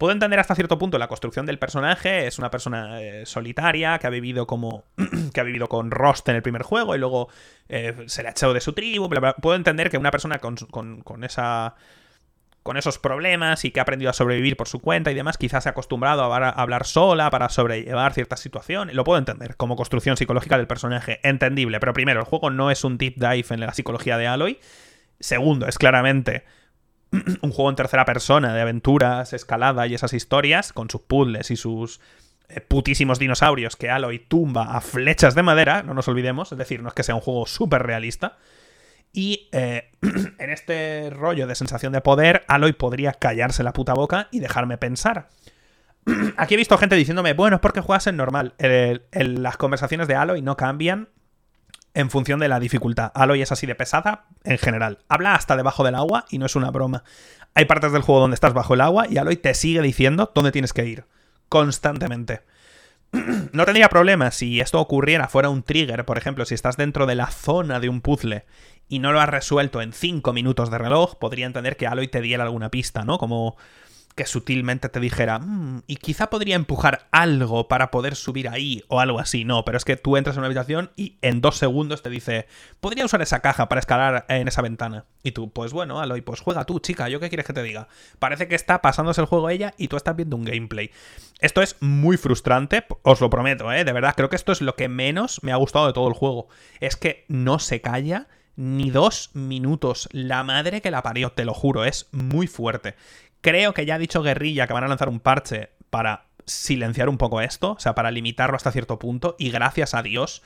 Puedo 0.00 0.14
entender 0.14 0.40
hasta 0.40 0.54
cierto 0.54 0.78
punto 0.78 0.96
la 0.96 1.08
construcción 1.08 1.44
del 1.44 1.58
personaje. 1.58 2.26
Es 2.26 2.38
una 2.38 2.50
persona 2.50 3.02
eh, 3.02 3.26
solitaria 3.26 3.98
que 3.98 4.06
ha 4.06 4.10
vivido 4.10 4.46
como. 4.46 4.84
que 5.34 5.40
ha 5.40 5.44
vivido 5.44 5.68
con 5.68 5.90
Rost 5.90 6.26
en 6.30 6.36
el 6.36 6.42
primer 6.42 6.62
juego 6.62 6.96
y 6.96 6.98
luego 6.98 7.28
eh, 7.68 7.94
se 8.06 8.22
le 8.22 8.28
ha 8.28 8.30
echado 8.30 8.54
de 8.54 8.62
su 8.62 8.72
tribu. 8.72 9.10
Puedo 9.10 9.56
entender 9.56 9.90
que 9.90 9.98
una 9.98 10.10
persona 10.10 10.38
con, 10.38 10.56
con, 10.56 11.22
esa 11.22 11.74
con 12.62 12.76
esos 12.76 12.98
problemas 12.98 13.64
y 13.64 13.70
que 13.70 13.80
ha 13.80 13.84
aprendido 13.84 14.10
a 14.10 14.14
sobrevivir 14.14 14.56
por 14.56 14.68
su 14.68 14.80
cuenta 14.80 15.10
y 15.10 15.14
demás, 15.14 15.38
quizás 15.38 15.62
se 15.62 15.68
ha 15.68 15.72
acostumbrado 15.72 16.22
a 16.22 16.48
hablar 16.50 16.86
sola 16.86 17.30
para 17.30 17.48
sobrellevar 17.48 18.12
ciertas 18.12 18.40
situaciones. 18.40 18.94
Lo 18.94 19.04
puedo 19.04 19.18
entender 19.18 19.56
como 19.56 19.76
construcción 19.76 20.16
psicológica 20.16 20.58
del 20.58 20.66
personaje, 20.66 21.20
entendible. 21.22 21.80
Pero 21.80 21.94
primero, 21.94 22.20
el 22.20 22.26
juego 22.26 22.50
no 22.50 22.70
es 22.70 22.84
un 22.84 22.98
deep 22.98 23.14
dive 23.16 23.46
en 23.50 23.60
la 23.60 23.72
psicología 23.72 24.18
de 24.18 24.26
Aloy. 24.26 24.60
Segundo, 25.18 25.66
es 25.66 25.78
claramente 25.78 26.44
un 27.42 27.50
juego 27.50 27.70
en 27.70 27.76
tercera 27.76 28.04
persona 28.04 28.54
de 28.54 28.60
aventuras, 28.60 29.32
escalada 29.32 29.86
y 29.86 29.94
esas 29.94 30.12
historias, 30.12 30.72
con 30.72 30.90
sus 30.90 31.00
puzzles 31.00 31.50
y 31.50 31.56
sus 31.56 32.00
eh, 32.50 32.60
putísimos 32.60 33.18
dinosaurios 33.18 33.76
que 33.76 33.90
Aloy 33.90 34.18
tumba 34.18 34.76
a 34.76 34.80
flechas 34.80 35.34
de 35.34 35.42
madera, 35.42 35.82
no 35.82 35.94
nos 35.94 36.08
olvidemos, 36.08 36.52
es 36.52 36.58
decir, 36.58 36.82
no 36.82 36.88
es 36.88 36.94
que 36.94 37.04
sea 37.04 37.14
un 37.14 37.20
juego 37.20 37.46
súper 37.46 37.82
realista. 37.82 38.36
Y 39.12 39.48
eh, 39.52 39.90
en 40.38 40.50
este 40.50 41.10
rollo 41.10 41.46
de 41.46 41.54
sensación 41.54 41.92
de 41.92 42.00
poder, 42.00 42.44
Aloy 42.48 42.72
podría 42.72 43.12
callarse 43.12 43.62
la 43.62 43.72
puta 43.72 43.94
boca 43.94 44.28
y 44.30 44.40
dejarme 44.40 44.78
pensar. 44.78 45.28
Aquí 46.36 46.54
he 46.54 46.56
visto 46.56 46.78
gente 46.78 46.96
diciéndome, 46.96 47.34
bueno, 47.34 47.56
es 47.56 47.60
porque 47.60 47.80
juegas 47.80 48.06
en 48.06 48.16
normal. 48.16 48.54
las 48.58 49.56
conversaciones 49.56 50.08
de 50.08 50.14
Aloy 50.14 50.42
no 50.42 50.56
cambian 50.56 51.08
en 51.94 52.10
función 52.10 52.40
de 52.40 52.48
la 52.48 52.60
dificultad. 52.60 53.10
Aloy 53.14 53.42
es 53.42 53.52
así 53.52 53.66
de 53.66 53.74
pesada 53.74 54.26
en 54.44 54.58
general. 54.58 54.98
Habla 55.08 55.34
hasta 55.34 55.56
debajo 55.56 55.84
del 55.84 55.96
agua 55.96 56.24
y 56.30 56.38
no 56.38 56.46
es 56.46 56.56
una 56.56 56.70
broma. 56.70 57.04
Hay 57.54 57.64
partes 57.64 57.92
del 57.92 58.02
juego 58.02 58.20
donde 58.20 58.36
estás 58.36 58.54
bajo 58.54 58.74
el 58.74 58.80
agua 58.80 59.06
y 59.08 59.18
Aloy 59.18 59.36
te 59.36 59.54
sigue 59.54 59.82
diciendo 59.82 60.30
dónde 60.34 60.52
tienes 60.52 60.72
que 60.72 60.86
ir. 60.86 61.04
Constantemente. 61.48 62.42
no 63.52 63.64
tendría 63.64 63.88
problema 63.88 64.30
si 64.30 64.60
esto 64.60 64.80
ocurriera 64.80 65.26
fuera 65.26 65.48
un 65.48 65.64
trigger, 65.64 66.04
por 66.04 66.16
ejemplo, 66.16 66.44
si 66.44 66.54
estás 66.54 66.76
dentro 66.76 67.06
de 67.06 67.16
la 67.16 67.26
zona 67.26 67.80
de 67.80 67.88
un 67.88 68.00
puzzle 68.00 68.44
y 68.90 68.98
no 68.98 69.12
lo 69.12 69.20
has 69.20 69.28
resuelto 69.28 69.80
en 69.80 69.94
5 69.94 70.34
minutos 70.34 70.70
de 70.70 70.76
reloj, 70.76 71.14
podría 71.14 71.46
entender 71.46 71.78
que 71.78 71.86
Aloy 71.86 72.08
te 72.08 72.20
diera 72.20 72.42
alguna 72.42 72.70
pista, 72.70 73.04
¿no? 73.04 73.16
Como 73.16 73.56
que 74.16 74.26
sutilmente 74.26 74.88
te 74.88 74.98
dijera, 74.98 75.38
mm, 75.38 75.84
y 75.86 75.96
quizá 75.96 76.28
podría 76.28 76.56
empujar 76.56 77.06
algo 77.12 77.68
para 77.68 77.92
poder 77.92 78.16
subir 78.16 78.48
ahí 78.48 78.82
o 78.88 78.98
algo 78.98 79.20
así. 79.20 79.44
No, 79.44 79.64
pero 79.64 79.78
es 79.78 79.84
que 79.84 79.96
tú 79.96 80.16
entras 80.16 80.36
en 80.36 80.40
una 80.40 80.48
habitación 80.48 80.90
y 80.96 81.16
en 81.22 81.40
dos 81.40 81.56
segundos 81.56 82.02
te 82.02 82.10
dice, 82.10 82.48
podría 82.80 83.04
usar 83.04 83.22
esa 83.22 83.40
caja 83.40 83.68
para 83.68 83.78
escalar 83.78 84.26
en 84.28 84.48
esa 84.48 84.60
ventana. 84.60 85.04
Y 85.22 85.30
tú, 85.30 85.50
pues 85.50 85.72
bueno, 85.72 86.00
Aloy, 86.00 86.20
pues 86.22 86.40
juega 86.40 86.64
tú, 86.64 86.80
chica, 86.80 87.08
¿yo 87.08 87.20
qué 87.20 87.28
quieres 87.28 87.46
que 87.46 87.52
te 87.52 87.62
diga? 87.62 87.86
Parece 88.18 88.48
que 88.48 88.56
está 88.56 88.82
pasándose 88.82 89.20
el 89.20 89.28
juego 89.28 89.48
ella 89.48 89.72
y 89.78 89.86
tú 89.86 89.96
estás 89.96 90.16
viendo 90.16 90.36
un 90.36 90.44
gameplay. 90.44 90.90
Esto 91.38 91.62
es 91.62 91.76
muy 91.80 92.16
frustrante, 92.16 92.84
os 93.02 93.20
lo 93.20 93.30
prometo, 93.30 93.72
¿eh? 93.72 93.84
De 93.84 93.92
verdad, 93.92 94.14
creo 94.16 94.28
que 94.28 94.36
esto 94.36 94.50
es 94.50 94.60
lo 94.60 94.74
que 94.74 94.88
menos 94.88 95.42
me 95.44 95.52
ha 95.52 95.56
gustado 95.56 95.86
de 95.86 95.92
todo 95.92 96.08
el 96.08 96.14
juego. 96.14 96.48
Es 96.80 96.96
que 96.96 97.24
no 97.28 97.60
se 97.60 97.80
calla 97.80 98.26
ni 98.60 98.90
dos 98.90 99.30
minutos. 99.32 100.06
La 100.12 100.44
madre 100.44 100.82
que 100.82 100.90
la 100.90 101.02
parió, 101.02 101.32
te 101.32 101.46
lo 101.46 101.54
juro, 101.54 101.86
es 101.86 102.08
muy 102.12 102.46
fuerte. 102.46 102.94
Creo 103.40 103.72
que 103.72 103.86
ya 103.86 103.94
ha 103.94 103.98
dicho 103.98 104.22
Guerrilla 104.22 104.66
que 104.66 104.74
van 104.74 104.84
a 104.84 104.88
lanzar 104.88 105.08
un 105.08 105.18
parche 105.18 105.70
para 105.88 106.26
silenciar 106.44 107.08
un 107.08 107.16
poco 107.16 107.40
esto, 107.40 107.72
o 107.72 107.80
sea, 107.80 107.94
para 107.94 108.10
limitarlo 108.10 108.56
hasta 108.56 108.70
cierto 108.70 108.98
punto, 108.98 109.34
y 109.38 109.50
gracias 109.50 109.94
a 109.94 110.02
Dios, 110.02 110.42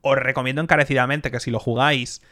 os 0.00 0.16
recomiendo 0.16 0.62
encarecidamente 0.62 1.32
que 1.32 1.40
si 1.40 1.50
lo 1.50 1.58
jugáis, 1.58 2.22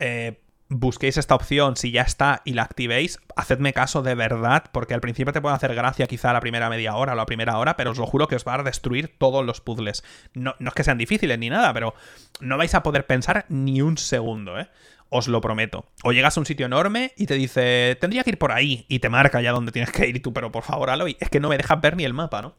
eh, 0.00 0.40
busquéis 0.72 1.16
esta 1.16 1.34
opción, 1.34 1.76
si 1.76 1.90
ya 1.90 2.02
está, 2.02 2.42
y 2.44 2.54
la 2.54 2.62
activéis, 2.62 3.18
hacedme 3.36 3.72
caso 3.72 4.02
de 4.02 4.14
verdad, 4.14 4.64
porque 4.72 4.94
al 4.94 5.00
principio 5.00 5.32
te 5.32 5.40
puede 5.40 5.54
hacer 5.54 5.74
gracia 5.74 6.06
quizá 6.06 6.32
la 6.32 6.40
primera 6.40 6.70
media 6.70 6.94
hora 6.96 7.12
o 7.12 7.16
la 7.16 7.26
primera 7.26 7.58
hora, 7.58 7.76
pero 7.76 7.90
os 7.90 7.98
lo 7.98 8.06
juro 8.06 8.28
que 8.28 8.36
os 8.36 8.46
va 8.46 8.54
a 8.54 8.62
destruir 8.62 9.16
todos 9.18 9.44
los 9.44 9.60
puzzles. 9.60 10.02
No, 10.34 10.54
no 10.58 10.68
es 10.68 10.74
que 10.74 10.84
sean 10.84 10.98
difíciles 10.98 11.38
ni 11.38 11.50
nada, 11.50 11.72
pero 11.72 11.94
no 12.40 12.56
vais 12.56 12.74
a 12.74 12.82
poder 12.82 13.06
pensar 13.06 13.44
ni 13.48 13.82
un 13.82 13.98
segundo, 13.98 14.58
¿eh? 14.58 14.68
os 15.10 15.28
lo 15.28 15.42
prometo. 15.42 15.84
O 16.04 16.12
llegas 16.12 16.36
a 16.36 16.40
un 16.40 16.46
sitio 16.46 16.64
enorme 16.64 17.12
y 17.16 17.26
te 17.26 17.34
dice, 17.34 17.98
tendría 18.00 18.24
que 18.24 18.30
ir 18.30 18.38
por 18.38 18.50
ahí, 18.50 18.86
y 18.88 19.00
te 19.00 19.10
marca 19.10 19.42
ya 19.42 19.52
dónde 19.52 19.70
tienes 19.70 19.92
que 19.92 20.08
ir, 20.08 20.22
tú, 20.22 20.32
pero 20.32 20.50
por 20.50 20.64
favor, 20.64 20.88
Aloy, 20.88 21.18
es 21.20 21.28
que 21.28 21.38
no 21.38 21.50
me 21.50 21.58
dejas 21.58 21.80
ver 21.82 21.96
ni 21.96 22.04
el 22.04 22.14
mapa, 22.14 22.40
¿no? 22.40 22.54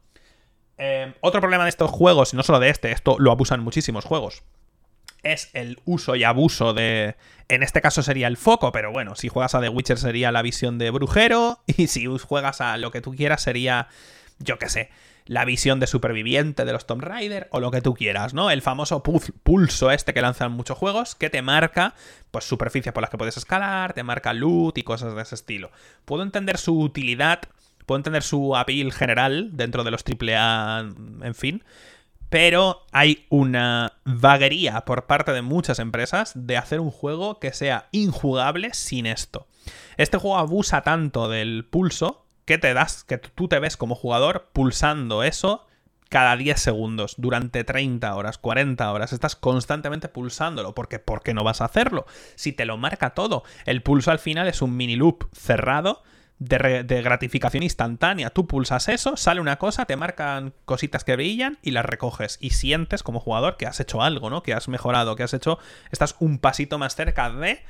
Eh, 0.77 1.13
otro 1.21 1.41
problema 1.41 1.63
de 1.63 1.69
estos 1.69 1.89
juegos, 1.89 2.33
y 2.33 2.37
no 2.37 2.43
solo 2.43 2.59
de 2.59 2.69
este, 2.69 2.91
esto 2.91 3.15
lo 3.17 3.31
abusan 3.31 3.61
muchísimos 3.61 4.05
juegos, 4.05 4.43
es 5.23 5.49
el 5.53 5.79
uso 5.85 6.15
y 6.15 6.23
abuso 6.23 6.73
de... 6.73 7.15
En 7.49 7.63
este 7.63 7.81
caso 7.81 8.03
sería 8.03 8.27
el 8.27 8.37
foco, 8.37 8.71
pero 8.71 8.91
bueno, 8.91 9.15
si 9.15 9.27
juegas 9.27 9.55
a 9.55 9.61
The 9.61 9.69
Witcher 9.69 9.97
sería 9.97 10.31
la 10.31 10.41
visión 10.41 10.77
de 10.77 10.91
brujero, 10.91 11.59
y 11.67 11.87
si 11.87 12.05
juegas 12.05 12.61
a 12.61 12.77
lo 12.77 12.91
que 12.91 13.01
tú 13.01 13.15
quieras 13.15 13.41
sería, 13.41 13.87
yo 14.39 14.59
qué 14.59 14.69
sé, 14.69 14.89
la 15.25 15.45
visión 15.45 15.79
de 15.79 15.87
superviviente 15.87 16.65
de 16.65 16.73
los 16.73 16.85
Tomb 16.85 17.03
Raider 17.03 17.47
o 17.51 17.59
lo 17.59 17.71
que 17.71 17.81
tú 17.81 17.93
quieras, 17.93 18.33
¿no? 18.33 18.51
El 18.51 18.61
famoso 18.61 19.03
pulso 19.03 19.91
este 19.91 20.13
que 20.13 20.21
lanzan 20.21 20.51
muchos 20.51 20.77
juegos 20.77 21.15
que 21.15 21.29
te 21.29 21.41
marca 21.41 21.95
pues 22.31 22.45
superficies 22.45 22.93
por 22.93 23.01
las 23.01 23.09
que 23.09 23.17
puedes 23.17 23.37
escalar, 23.37 23.93
te 23.93 24.03
marca 24.03 24.33
loot 24.33 24.77
y 24.77 24.83
cosas 24.83 25.15
de 25.15 25.21
ese 25.21 25.35
estilo. 25.35 25.71
Puedo 26.05 26.23
entender 26.23 26.57
su 26.57 26.77
utilidad, 26.77 27.41
puedo 27.85 27.97
entender 27.97 28.23
su 28.23 28.55
appeal 28.55 28.91
general 28.91 29.51
dentro 29.53 29.83
de 29.83 29.91
los 29.91 30.03
AAA, 30.03 30.79
en 31.21 31.35
fin, 31.35 31.63
pero 32.33 32.87
hay 32.91 33.27
una 33.29 33.99
vaguería 34.05 34.85
por 34.85 35.05
parte 35.05 35.31
de 35.33 35.43
muchas 35.43 35.77
empresas 35.77 36.31
de 36.33 36.57
hacer 36.57 36.79
un 36.79 36.89
juego 36.89 37.39
que 37.39 37.53
sea 37.53 37.89
injugable 37.91 38.73
sin 38.73 39.05
esto. 39.05 39.45
Este 39.97 40.17
juego 40.17 40.39
abusa 40.39 40.81
tanto 40.81 41.29
del 41.29 41.63
pulso 41.63 42.25
que 42.45 42.57
te 42.57 42.73
das, 42.73 43.03
que 43.03 43.19
tú 43.19 43.47
te 43.47 43.59
ves 43.59 43.77
como 43.77 43.93
jugador 43.93 44.49
pulsando 44.51 45.21
eso 45.21 45.67
cada 46.09 46.35
10 46.35 46.59
segundos, 46.59 47.13
durante 47.17 47.63
30 47.63 48.15
horas, 48.15 48.39
40 48.39 48.91
horas, 48.91 49.13
estás 49.13 49.35
constantemente 49.35 50.09
pulsándolo, 50.09 50.73
porque 50.73 50.97
¿por 50.97 51.21
qué 51.21 51.35
no 51.35 51.43
vas 51.43 51.61
a 51.61 51.65
hacerlo? 51.65 52.07
Si 52.33 52.51
te 52.51 52.65
lo 52.65 52.77
marca 52.77 53.11
todo, 53.11 53.43
el 53.65 53.83
pulso 53.83 54.09
al 54.09 54.17
final 54.17 54.47
es 54.47 54.63
un 54.63 54.75
mini 54.75 54.95
loop 54.95 55.27
cerrado 55.35 56.01
de, 56.39 57.01
gratificación 57.01 57.63
instantánea. 57.63 58.29
Tú 58.29 58.47
pulsas 58.47 58.89
eso, 58.89 59.17
sale 59.17 59.41
una 59.41 59.57
cosa, 59.57 59.85
te 59.85 59.95
marcan 59.95 60.53
cositas 60.65 61.03
que 61.03 61.15
brillan 61.15 61.57
y 61.61 61.71
las 61.71 61.85
recoges. 61.85 62.37
Y 62.41 62.51
sientes 62.51 63.03
como 63.03 63.19
jugador 63.19 63.57
que 63.57 63.65
has 63.65 63.79
hecho 63.79 64.01
algo, 64.01 64.29
¿no? 64.29 64.43
Que 64.43 64.53
has 64.53 64.67
mejorado, 64.67 65.15
que 65.15 65.23
has 65.23 65.33
hecho. 65.33 65.59
Estás 65.91 66.15
un 66.19 66.39
pasito 66.39 66.77
más 66.77 66.95
cerca 66.95 67.29
de 67.29 67.63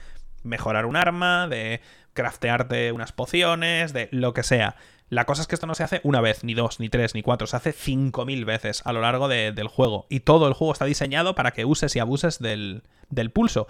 mejorar 0.43 0.85
un 0.85 0.95
arma, 0.95 1.47
de 1.47 1.81
craftearte 2.13 2.91
unas 2.91 3.11
pociones, 3.11 3.93
de 3.93 4.09
lo 4.11 4.33
que 4.33 4.43
sea. 4.43 4.75
La 5.13 5.25
cosa 5.25 5.43
es 5.43 5.47
que 5.47 5.53
esto 5.53 5.67
no 5.67 5.75
se 5.75 5.83
hace 5.83 6.01
una 6.03 6.21
vez, 6.21 6.43
ni 6.43 6.55
dos, 6.55 6.79
ni 6.79 6.89
tres, 6.89 7.13
ni 7.13 7.21
cuatro, 7.21 7.45
se 7.45 7.55
hace 7.55 7.71
5.000 7.71 8.45
veces 8.45 8.81
a 8.83 8.93
lo 8.93 9.01
largo 9.01 9.27
del 9.27 9.67
juego. 9.67 10.07
Y 10.09 10.21
todo 10.21 10.47
el 10.47 10.53
juego 10.53 10.73
está 10.73 10.85
diseñado 10.85 11.35
para 11.35 11.51
que 11.51 11.65
uses 11.65 11.95
y 11.95 11.99
abuses 11.99 12.39
del, 12.39 12.81
pulso. 13.31 13.67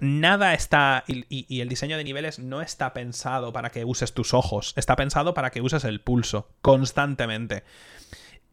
Nada 0.00 0.54
está. 0.54 1.04
Y, 1.06 1.60
el 1.60 1.68
diseño 1.68 1.98
de 1.98 2.04
niveles 2.04 2.38
no 2.38 2.62
está 2.62 2.94
pensado 2.94 3.52
para 3.52 3.70
que 3.70 3.84
uses 3.84 4.14
tus 4.14 4.32
ojos, 4.32 4.72
está 4.76 4.96
pensado 4.96 5.34
para 5.34 5.50
que 5.50 5.60
uses 5.60 5.84
el 5.84 6.00
pulso 6.00 6.48
constantemente. 6.62 7.62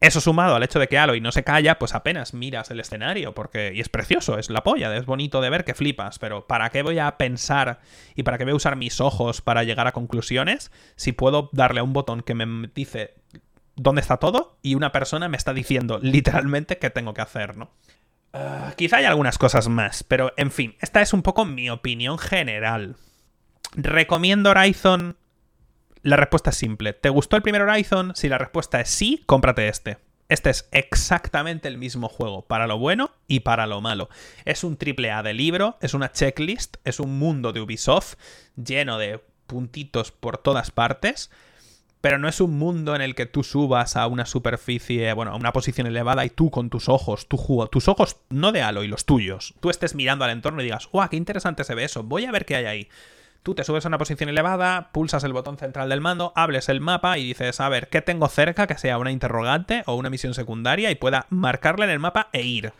Eso 0.04 0.20
sumado 0.20 0.54
al 0.54 0.62
hecho 0.62 0.78
de 0.78 0.86
que 0.86 0.98
Aloy 0.98 1.22
no 1.22 1.32
se 1.32 1.44
calla, 1.44 1.78
pues 1.78 1.94
apenas 1.94 2.34
miras 2.34 2.70
el 2.70 2.78
escenario, 2.78 3.34
porque. 3.34 3.72
Y 3.74 3.80
es 3.80 3.88
precioso, 3.88 4.38
es 4.38 4.50
la 4.50 4.62
polla, 4.62 4.94
es 4.94 5.06
bonito 5.06 5.40
de 5.40 5.48
ver 5.48 5.64
que 5.64 5.72
flipas, 5.72 6.18
pero 6.18 6.46
¿para 6.46 6.68
qué 6.68 6.82
voy 6.82 6.98
a 6.98 7.16
pensar 7.16 7.80
y 8.14 8.22
para 8.22 8.36
qué 8.36 8.44
voy 8.44 8.52
a 8.52 8.56
usar 8.56 8.76
mis 8.76 9.00
ojos 9.00 9.40
para 9.40 9.64
llegar 9.64 9.86
a 9.86 9.92
conclusiones 9.92 10.70
si 10.96 11.12
puedo 11.12 11.48
darle 11.52 11.80
a 11.80 11.84
un 11.84 11.94
botón 11.94 12.20
que 12.20 12.34
me 12.34 12.68
dice 12.74 13.14
dónde 13.76 14.02
está 14.02 14.18
todo 14.18 14.58
y 14.60 14.74
una 14.74 14.92
persona 14.92 15.30
me 15.30 15.38
está 15.38 15.54
diciendo 15.54 15.98
literalmente 16.02 16.76
qué 16.76 16.90
tengo 16.90 17.14
que 17.14 17.22
hacer, 17.22 17.56
¿no? 17.56 17.70
Ah, 18.34 18.74
quizá 18.76 18.98
hay 18.98 19.06
algunas 19.06 19.38
cosas 19.38 19.68
más, 19.68 20.02
pero 20.02 20.34
en 20.36 20.50
fin, 20.50 20.76
esta 20.82 21.00
es 21.00 21.14
un 21.14 21.22
poco 21.22 21.46
mi 21.46 21.70
opinión 21.70 22.18
general. 22.18 22.96
¿Recomiendo 23.74 24.50
Horizon? 24.50 25.16
La 26.04 26.18
respuesta 26.18 26.50
es 26.50 26.56
simple. 26.56 26.92
¿Te 26.92 27.08
gustó 27.08 27.36
el 27.36 27.42
primer 27.42 27.62
Horizon? 27.62 28.12
Si 28.14 28.28
la 28.28 28.36
respuesta 28.36 28.78
es 28.78 28.90
sí, 28.90 29.22
cómprate 29.24 29.68
este. 29.68 29.96
Este 30.28 30.50
es 30.50 30.68
exactamente 30.70 31.66
el 31.66 31.78
mismo 31.78 32.10
juego, 32.10 32.42
para 32.42 32.66
lo 32.66 32.76
bueno 32.76 33.12
y 33.26 33.40
para 33.40 33.66
lo 33.66 33.80
malo. 33.80 34.10
Es 34.44 34.64
un 34.64 34.76
triple 34.76 35.10
A 35.10 35.22
de 35.22 35.32
libro, 35.32 35.78
es 35.80 35.94
una 35.94 36.12
checklist, 36.12 36.76
es 36.84 37.00
un 37.00 37.18
mundo 37.18 37.54
de 37.54 37.62
Ubisoft 37.62 38.16
lleno 38.54 38.98
de 38.98 39.18
puntitos 39.46 40.12
por 40.12 40.36
todas 40.36 40.70
partes, 40.70 41.30
pero 42.02 42.18
no 42.18 42.28
es 42.28 42.38
un 42.42 42.58
mundo 42.58 42.94
en 42.94 43.00
el 43.00 43.14
que 43.14 43.24
tú 43.24 43.42
subas 43.42 43.96
a 43.96 44.06
una 44.06 44.26
superficie, 44.26 45.10
bueno, 45.14 45.32
a 45.32 45.36
una 45.36 45.54
posición 45.54 45.86
elevada 45.86 46.26
y 46.26 46.30
tú 46.30 46.50
con 46.50 46.68
tus 46.68 46.90
ojos, 46.90 47.28
tu 47.28 47.38
tus 47.72 47.88
ojos 47.88 48.18
no 48.28 48.52
de 48.52 48.60
Halo 48.60 48.84
y 48.84 48.88
los 48.88 49.06
tuyos, 49.06 49.54
tú 49.60 49.70
estés 49.70 49.94
mirando 49.94 50.26
al 50.26 50.32
entorno 50.32 50.60
y 50.60 50.64
digas, 50.64 50.86
¡guau, 50.86 51.08
qué 51.08 51.16
interesante 51.16 51.64
se 51.64 51.74
ve 51.74 51.84
eso! 51.84 52.02
Voy 52.02 52.26
a 52.26 52.30
ver 52.30 52.44
qué 52.44 52.56
hay 52.56 52.66
ahí. 52.66 52.88
Tú 53.44 53.54
te 53.54 53.62
subes 53.62 53.84
a 53.84 53.88
una 53.88 53.98
posición 53.98 54.30
elevada, 54.30 54.90
pulsas 54.90 55.22
el 55.22 55.34
botón 55.34 55.58
central 55.58 55.90
del 55.90 56.00
mando, 56.00 56.32
hables 56.34 56.70
el 56.70 56.80
mapa 56.80 57.18
y 57.18 57.24
dices, 57.24 57.60
a 57.60 57.68
ver, 57.68 57.88
¿qué 57.88 58.00
tengo 58.00 58.26
cerca 58.28 58.66
que 58.66 58.78
sea 58.78 58.96
una 58.96 59.12
interrogante 59.12 59.82
o 59.84 59.96
una 59.96 60.08
misión 60.08 60.32
secundaria 60.32 60.90
y 60.90 60.94
pueda 60.94 61.26
marcarle 61.28 61.84
en 61.84 61.90
el 61.90 61.98
mapa 61.98 62.30
e 62.32 62.40
ir? 62.40 62.72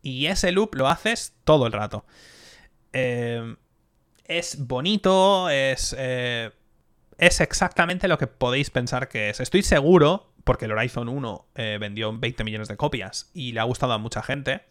Y 0.00 0.24
ese 0.24 0.52
loop 0.52 0.74
lo 0.74 0.88
haces 0.88 1.36
todo 1.44 1.66
el 1.66 1.72
rato. 1.72 2.06
Eh, 2.94 3.56
es 4.24 4.66
bonito, 4.66 5.50
es... 5.50 5.94
Eh, 5.98 6.50
es 7.18 7.40
exactamente 7.42 8.08
lo 8.08 8.16
que 8.16 8.26
podéis 8.26 8.70
pensar 8.70 9.08
que 9.08 9.28
es. 9.28 9.38
Estoy 9.38 9.62
seguro, 9.62 10.32
porque 10.44 10.64
el 10.64 10.72
Horizon 10.72 11.10
1 11.10 11.46
eh, 11.56 11.76
vendió 11.78 12.16
20 12.18 12.42
millones 12.42 12.68
de 12.68 12.78
copias 12.78 13.30
y 13.34 13.52
le 13.52 13.60
ha 13.60 13.64
gustado 13.64 13.92
a 13.92 13.98
mucha 13.98 14.22
gente 14.22 14.62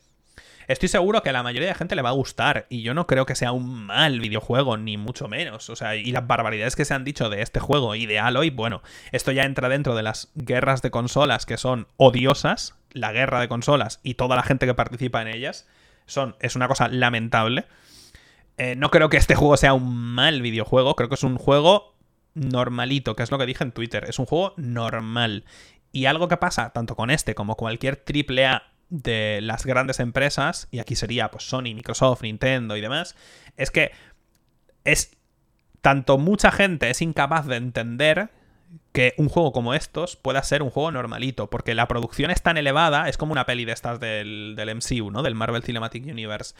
estoy 0.68 0.90
seguro 0.90 1.22
que 1.22 1.30
a 1.30 1.34
la 1.34 1.44
mayoría 1.44 1.70
de 1.70 1.76
gente 1.76 1.96
le 1.96 2.02
va 2.02 2.10
a 2.10 2.14
gustar. 2.14 2.66
Y 2.70 2.82
yo 2.82 2.94
no 2.94 3.08
creo 3.08 3.26
que 3.26 3.36
sea 3.36 3.52
un 3.52 3.86
mal 3.86 4.20
videojuego, 4.20 4.78
ni 4.78 4.98
mucho 4.98 5.28
menos. 5.28 5.70
O 5.70 5.76
sea, 5.76 5.96
y 5.96 6.12
las 6.12 6.28
barbaridades 6.28 6.76
que 6.76 6.86
se 6.86 6.94
han 6.94 7.04
dicho 7.04 7.30
de 7.30 7.42
este 7.42 7.60
juego 7.60 7.96
y 7.96 8.06
de 8.06 8.20
Aloy, 8.20 8.50
bueno, 8.50 8.82
esto 9.12 9.32
ya 9.32 9.44
entra 9.44 9.70
dentro 9.70 9.96
de 9.96 10.04
las 10.04 10.32
guerras 10.36 10.82
de 10.82 10.92
consolas 10.92 11.46
que 11.46 11.58
son 11.58 11.88
odiosas. 11.98 12.76
La 12.92 13.12
guerra 13.12 13.40
de 13.40 13.48
consolas 13.48 14.00
y 14.04 14.14
toda 14.14 14.36
la 14.36 14.44
gente 14.44 14.66
que 14.66 14.74
participa 14.76 15.22
en 15.22 15.28
ellas. 15.28 15.68
Son, 16.06 16.36
es 16.40 16.56
una 16.56 16.68
cosa 16.68 16.90
lamentable. 16.90 17.66
Eh, 18.58 18.76
no 18.76 18.92
creo 18.92 19.10
que 19.10 19.18
este 19.18 19.36
juego 19.36 19.58
sea 19.58 19.74
un 19.74 19.96
mal 19.96 20.42
videojuego. 20.42 20.96
Creo 20.96 21.10
que 21.10 21.16
es 21.16 21.24
un 21.24 21.38
juego 21.38 21.96
normalito, 22.36 23.16
que 23.16 23.24
es 23.24 23.32
lo 23.32 23.38
que 23.38 23.46
dije 23.46 23.64
en 23.64 23.72
Twitter. 23.72 24.06
Es 24.08 24.20
un 24.20 24.26
juego 24.26 24.54
normal. 24.58 25.46
Y 25.92 26.06
algo 26.06 26.28
que 26.28 26.38
pasa 26.38 26.72
tanto 26.72 26.96
con 26.96 27.10
este 27.10 27.36
como 27.36 27.56
cualquier 27.56 27.96
triple 27.98 28.46
A 28.48 28.73
de 28.94 29.40
las 29.42 29.66
grandes 29.66 30.00
empresas, 30.00 30.68
y 30.70 30.78
aquí 30.78 30.96
sería 30.96 31.32
pues 31.32 31.46
Sony, 31.46 31.74
Microsoft, 31.74 32.22
Nintendo 32.22 32.78
y 32.78 32.82
demás, 32.82 33.16
es 33.58 33.72
que 33.72 33.92
es 34.84 35.18
tanto 35.82 36.20
mucha 36.20 36.52
gente 36.52 36.92
es 36.92 37.02
incapaz 37.02 37.48
de 37.48 37.56
entender 37.56 38.30
que 38.92 39.16
un 39.18 39.30
juego 39.30 39.52
como 39.52 39.74
estos 39.74 40.16
pueda 40.16 40.44
ser 40.44 40.62
un 40.62 40.70
juego 40.70 40.92
normalito, 40.92 41.50
porque 41.50 41.74
la 41.74 41.88
producción 41.88 42.30
es 42.30 42.44
tan 42.44 42.56
elevada, 42.58 43.10
es 43.10 43.18
como 43.18 43.32
una 43.32 43.48
peli 43.48 43.66
de 43.66 43.72
estas 43.72 44.00
del, 44.00 44.54
del 44.56 44.76
MCU, 44.76 45.10
¿no? 45.10 45.24
Del 45.24 45.34
Marvel 45.34 45.64
Cinematic 45.64 46.06
Universe 46.06 46.54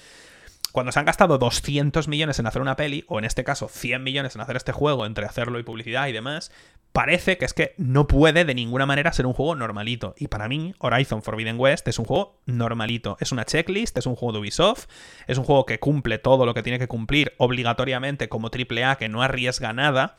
cuando 0.74 0.92
se 0.92 0.98
han 0.98 1.06
gastado 1.06 1.38
200 1.38 2.08
millones 2.08 2.40
en 2.40 2.48
hacer 2.48 2.60
una 2.60 2.76
peli, 2.76 3.06
o 3.08 3.20
en 3.20 3.26
este 3.26 3.44
caso 3.44 3.68
100 3.68 4.04
millones 4.04 4.34
en 4.34 4.42
hacer 4.42 4.56
este 4.56 4.72
juego, 4.72 5.06
entre 5.06 5.28
hacerlo 5.28 5.60
y 5.60 5.64
publicidad 5.64 6.08
y 6.08 6.14
demás, 6.14 6.52
parece 6.94 7.38
que 7.38 7.46
es 7.46 7.54
que 7.54 7.74
no 7.78 8.08
puede 8.08 8.46
de 8.46 8.54
ninguna 8.54 8.86
manera 8.86 9.12
ser 9.12 9.26
un 9.26 9.34
juego 9.34 9.56
normalito. 9.56 10.14
Y 10.18 10.28
para 10.28 10.48
mí, 10.48 10.74
Horizon 10.78 11.24
Forbidden 11.24 11.60
West 11.60 11.88
es 11.88 12.00
un 12.00 12.06
juego 12.06 12.40
normalito. 12.46 13.18
Es 13.20 13.32
una 13.32 13.46
checklist, 13.46 13.98
es 13.98 14.06
un 14.06 14.16
juego 14.16 14.34
de 14.34 14.40
Ubisoft, 14.40 14.86
es 15.28 15.38
un 15.40 15.44
juego 15.44 15.66
que 15.66 15.80
cumple 15.80 16.20
todo 16.20 16.46
lo 16.46 16.54
que 16.54 16.64
tiene 16.64 16.80
que 16.80 16.88
cumplir 16.88 17.34
obligatoriamente 17.38 18.30
como 18.30 18.50
AAA, 18.50 18.96
que 18.98 19.10
no 19.10 19.24
arriesga 19.24 19.74
nada. 19.74 20.18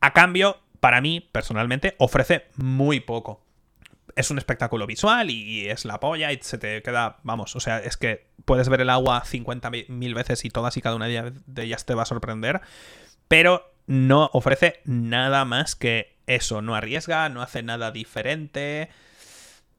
A 0.00 0.12
cambio, 0.12 0.58
para 0.80 1.00
mí, 1.00 1.20
personalmente, 1.32 1.94
ofrece 1.98 2.46
muy 2.56 3.00
poco 3.00 3.40
es 4.14 4.30
un 4.30 4.36
espectáculo 4.36 4.86
visual 4.86 5.30
y 5.30 5.70
es 5.70 5.86
la 5.86 5.98
polla 5.98 6.32
y 6.32 6.38
se 6.42 6.58
te 6.58 6.82
queda, 6.82 7.16
vamos, 7.22 7.56
o 7.56 7.60
sea, 7.60 7.78
es 7.78 7.96
que 7.96 8.26
puedes 8.44 8.68
ver 8.68 8.82
el 8.82 8.90
agua 8.90 9.22
50.000 9.24 10.14
veces 10.14 10.44
y 10.44 10.50
todas 10.50 10.76
y 10.76 10.82
cada 10.82 10.96
una 10.96 11.06
de 11.06 11.62
ellas 11.62 11.86
te 11.86 11.94
va 11.94 12.02
a 12.02 12.06
sorprender, 12.06 12.60
pero 13.28 13.71
no 13.86 14.30
ofrece 14.32 14.80
nada 14.84 15.44
más 15.44 15.74
que 15.74 16.16
eso, 16.26 16.62
no 16.62 16.74
arriesga, 16.74 17.28
no 17.28 17.42
hace 17.42 17.62
nada 17.62 17.90
diferente, 17.90 18.90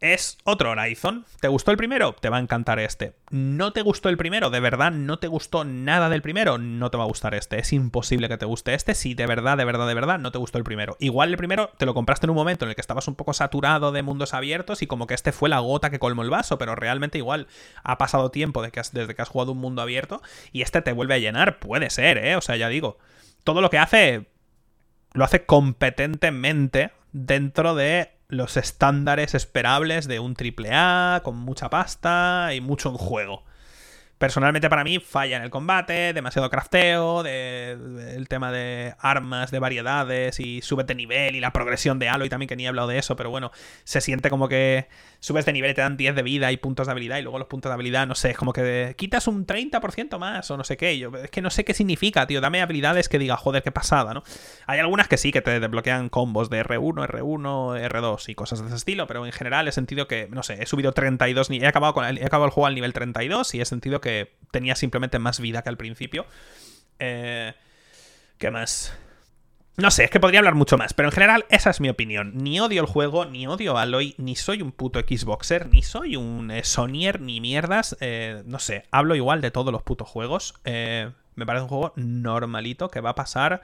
es 0.04 0.38
otro 0.44 0.72
Horizon. 0.72 1.26
¿Te 1.40 1.48
gustó 1.48 1.72
el 1.72 1.78
primero? 1.78 2.12
Te 2.12 2.28
va 2.28 2.36
a 2.36 2.42
encantar 2.42 2.78
este. 2.78 3.14
¿No 3.30 3.72
te 3.72 3.82
gustó 3.82 4.10
el 4.10 4.18
primero? 4.18 4.50
¿De 4.50 4.60
verdad 4.60 4.92
no 4.92 5.18
te 5.18 5.28
gustó 5.28 5.64
nada 5.64 6.10
del 6.10 6.22
primero? 6.22 6.58
No 6.58 6.92
te 6.92 6.98
va 6.98 7.06
a 7.06 7.08
gustar 7.08 7.34
este. 7.36 7.58
Es 7.58 7.72
imposible 7.72 8.28
que 8.28 8.38
te 8.38 8.46
guste 8.46 8.74
este 8.74 8.96
si 8.96 9.14
de 9.14 9.26
verdad, 9.26 9.56
de 9.56 9.64
verdad, 9.64 9.88
de 9.88 9.94
verdad 9.94 10.20
no 10.20 10.34
te 10.34 10.40
gustó 10.40 10.58
el 10.58 10.66
primero. 10.66 10.98
Igual 11.00 11.30
el 11.30 11.38
primero 11.38 11.70
te 11.78 11.86
lo 11.86 11.94
compraste 11.94 12.26
en 12.26 12.32
un 12.32 12.36
momento 12.36 12.66
en 12.66 12.70
el 12.70 12.76
que 12.76 12.82
estabas 12.82 13.08
un 13.08 13.16
poco 13.16 13.32
saturado 13.32 13.94
de 13.94 14.04
mundos 14.04 14.34
abiertos 14.34 14.82
y 14.82 14.88
como 14.88 15.08
que 15.08 15.14
este 15.14 15.32
fue 15.32 15.48
la 15.48 15.60
gota 15.60 15.90
que 15.90 16.00
colmó 16.00 16.24
el 16.24 16.30
vaso, 16.30 16.58
pero 16.58 16.76
realmente 16.76 17.18
igual 17.18 17.48
ha 17.82 17.98
pasado 17.98 18.30
tiempo 18.30 18.62
que 18.62 18.82
desde 18.92 19.16
que 19.16 19.22
has 19.22 19.30
jugado 19.30 19.54
un 19.54 19.60
mundo 19.60 19.82
abierto 19.82 20.22
y 20.52 20.64
este 20.64 20.82
te 20.82 20.92
vuelve 20.92 21.14
a 21.14 21.20
llenar. 21.20 21.60
Puede 21.60 21.90
ser, 21.90 22.18
¿eh? 22.18 22.36
O 22.36 22.42
sea, 22.42 22.58
ya 22.58 22.68
digo. 22.68 22.98
Todo 23.44 23.62
lo 23.62 23.70
que 23.70 23.78
hace 23.78 24.28
lo 25.14 25.24
hace 25.24 25.46
competentemente 25.46 26.92
dentro 27.12 27.76
de 27.76 28.12
los 28.28 28.58
estándares 28.58 29.36
esperables 29.36 30.08
de 30.08 30.20
un 30.20 30.36
AAA 30.36 31.22
con 31.24 31.38
mucha 31.38 31.70
pasta 31.70 32.54
y 32.54 32.62
mucho 32.62 32.90
en 32.90 32.98
juego. 32.98 33.44
Personalmente 34.24 34.70
para 34.70 34.86
mí 34.86 35.00
falla 35.00 35.36
en 35.36 35.44
el 35.44 35.50
combate, 35.50 36.14
demasiado 36.14 36.50
crafteo, 36.50 37.26
el 37.26 38.26
tema 38.30 38.54
de 38.54 38.96
armas, 39.00 39.52
de 39.52 39.60
variedades 39.60 40.40
y 40.40 40.62
subes 40.62 40.88
de 40.88 40.96
nivel 40.96 41.36
y 41.36 41.42
la 41.42 41.52
progresión 41.52 42.00
de 42.00 42.08
Halo 42.08 42.24
y 42.24 42.30
también 42.30 42.48
que 42.48 42.56
ni 42.56 42.64
he 42.64 42.70
hablado 42.70 42.88
de 42.88 42.98
eso, 42.98 43.18
pero 43.18 43.30
bueno, 43.30 43.52
se 43.84 44.00
siente 44.00 44.30
como 44.30 44.48
que 44.48 44.88
subes 45.20 45.46
de 45.46 45.52
nivel 45.52 45.72
y 45.72 45.74
te 45.74 45.82
dan 45.82 45.98
10 45.98 46.16
de 46.16 46.24
vida 46.24 46.54
y 46.54 46.58
puntos 46.58 46.88
de 46.88 46.92
habilidad 46.92 47.18
y 47.18 47.22
luego 47.24 47.38
los 47.38 47.50
puntos 47.50 47.70
de 47.70 47.74
habilidad, 47.74 48.08
no 48.08 48.16
sé, 48.16 48.30
es 48.30 48.38
como 48.38 48.54
que 48.54 48.96
quitas 48.98 49.28
un 49.28 49.46
30% 49.46 50.18
más 50.18 50.50
o 50.50 50.56
no 50.56 50.64
sé 50.64 50.78
qué, 50.78 50.98
yo 50.98 51.12
es 51.22 51.30
que 51.30 51.42
no 51.42 51.50
sé 51.50 51.66
qué 51.66 51.74
significa, 51.74 52.26
tío, 52.26 52.40
dame 52.40 52.62
habilidades 52.62 53.10
que 53.10 53.20
diga, 53.20 53.36
joder, 53.36 53.62
qué 53.62 53.74
pasada, 53.74 54.14
¿no? 54.14 54.24
Hay 54.68 54.80
algunas 54.80 55.10
que 55.10 55.18
sí, 55.18 55.34
que 55.34 55.42
te 55.42 55.60
desbloquean 55.60 56.08
combos 56.08 56.50
de 56.50 56.64
R1, 56.64 57.10
R1, 57.10 57.90
R2 57.90 58.30
y 58.30 58.36
cosas 58.36 58.62
de 58.62 58.68
ese 58.68 58.78
estilo, 58.78 59.06
pero 59.06 59.26
en 59.26 59.34
general 59.34 59.68
he 59.68 59.74
sentido 59.74 60.08
que, 60.08 60.30
no 60.32 60.44
sé, 60.44 60.64
he 60.64 60.66
subido 60.66 60.94
32, 60.94 61.50
he 61.50 61.68
acabado, 61.68 61.94
con 61.94 62.06
he 62.06 62.24
acabado 62.24 62.46
el 62.46 62.52
juego 62.52 62.68
al 62.68 62.76
nivel 62.76 62.94
32 62.94 63.54
y 63.56 63.60
he 63.60 63.66
sentido 63.66 64.00
que 64.00 64.13
tenía 64.52 64.76
simplemente 64.76 65.20
más 65.20 65.40
vida 65.40 65.62
que 65.64 65.70
al 65.70 65.78
principio. 65.78 66.26
Eh, 67.00 67.54
¿Qué 68.38 68.52
más? 68.52 68.96
No 69.76 69.90
sé, 69.90 70.04
es 70.04 70.12
que 70.12 70.20
podría 70.20 70.40
hablar 70.40 70.54
mucho 70.54 70.78
más, 70.78 70.94
pero 70.94 71.10
en 71.10 71.14
general 71.14 71.46
esa 71.50 71.72
es 71.72 71.82
mi 71.82 71.90
opinión. 71.90 72.34
Ni 72.36 72.60
odio 72.60 72.82
el 72.82 72.88
juego, 72.88 73.26
ni 73.26 73.48
odio 73.48 73.78
a 73.78 73.82
Aloy, 73.82 74.14
ni 74.18 74.36
soy 74.36 74.62
un 74.62 74.72
puto 74.72 75.00
Xboxer, 75.00 75.68
ni 75.70 75.82
soy 75.82 76.16
un 76.16 76.52
eh, 76.52 76.64
Sonyer, 76.64 77.20
ni 77.20 77.42
mierdas. 77.42 77.98
Eh, 78.00 78.44
no 78.46 78.60
sé, 78.60 78.86
hablo 78.92 79.16
igual 79.16 79.42
de 79.42 79.50
todos 79.50 79.72
los 79.72 79.82
putos 79.82 80.08
juegos. 80.08 80.54
me 80.64 81.46
parece 81.46 81.64
un 81.64 81.70
juego 81.70 81.94
normalito 81.96 82.90
que 82.90 83.02
va 83.02 83.12
a 83.12 83.16
pasar 83.16 83.64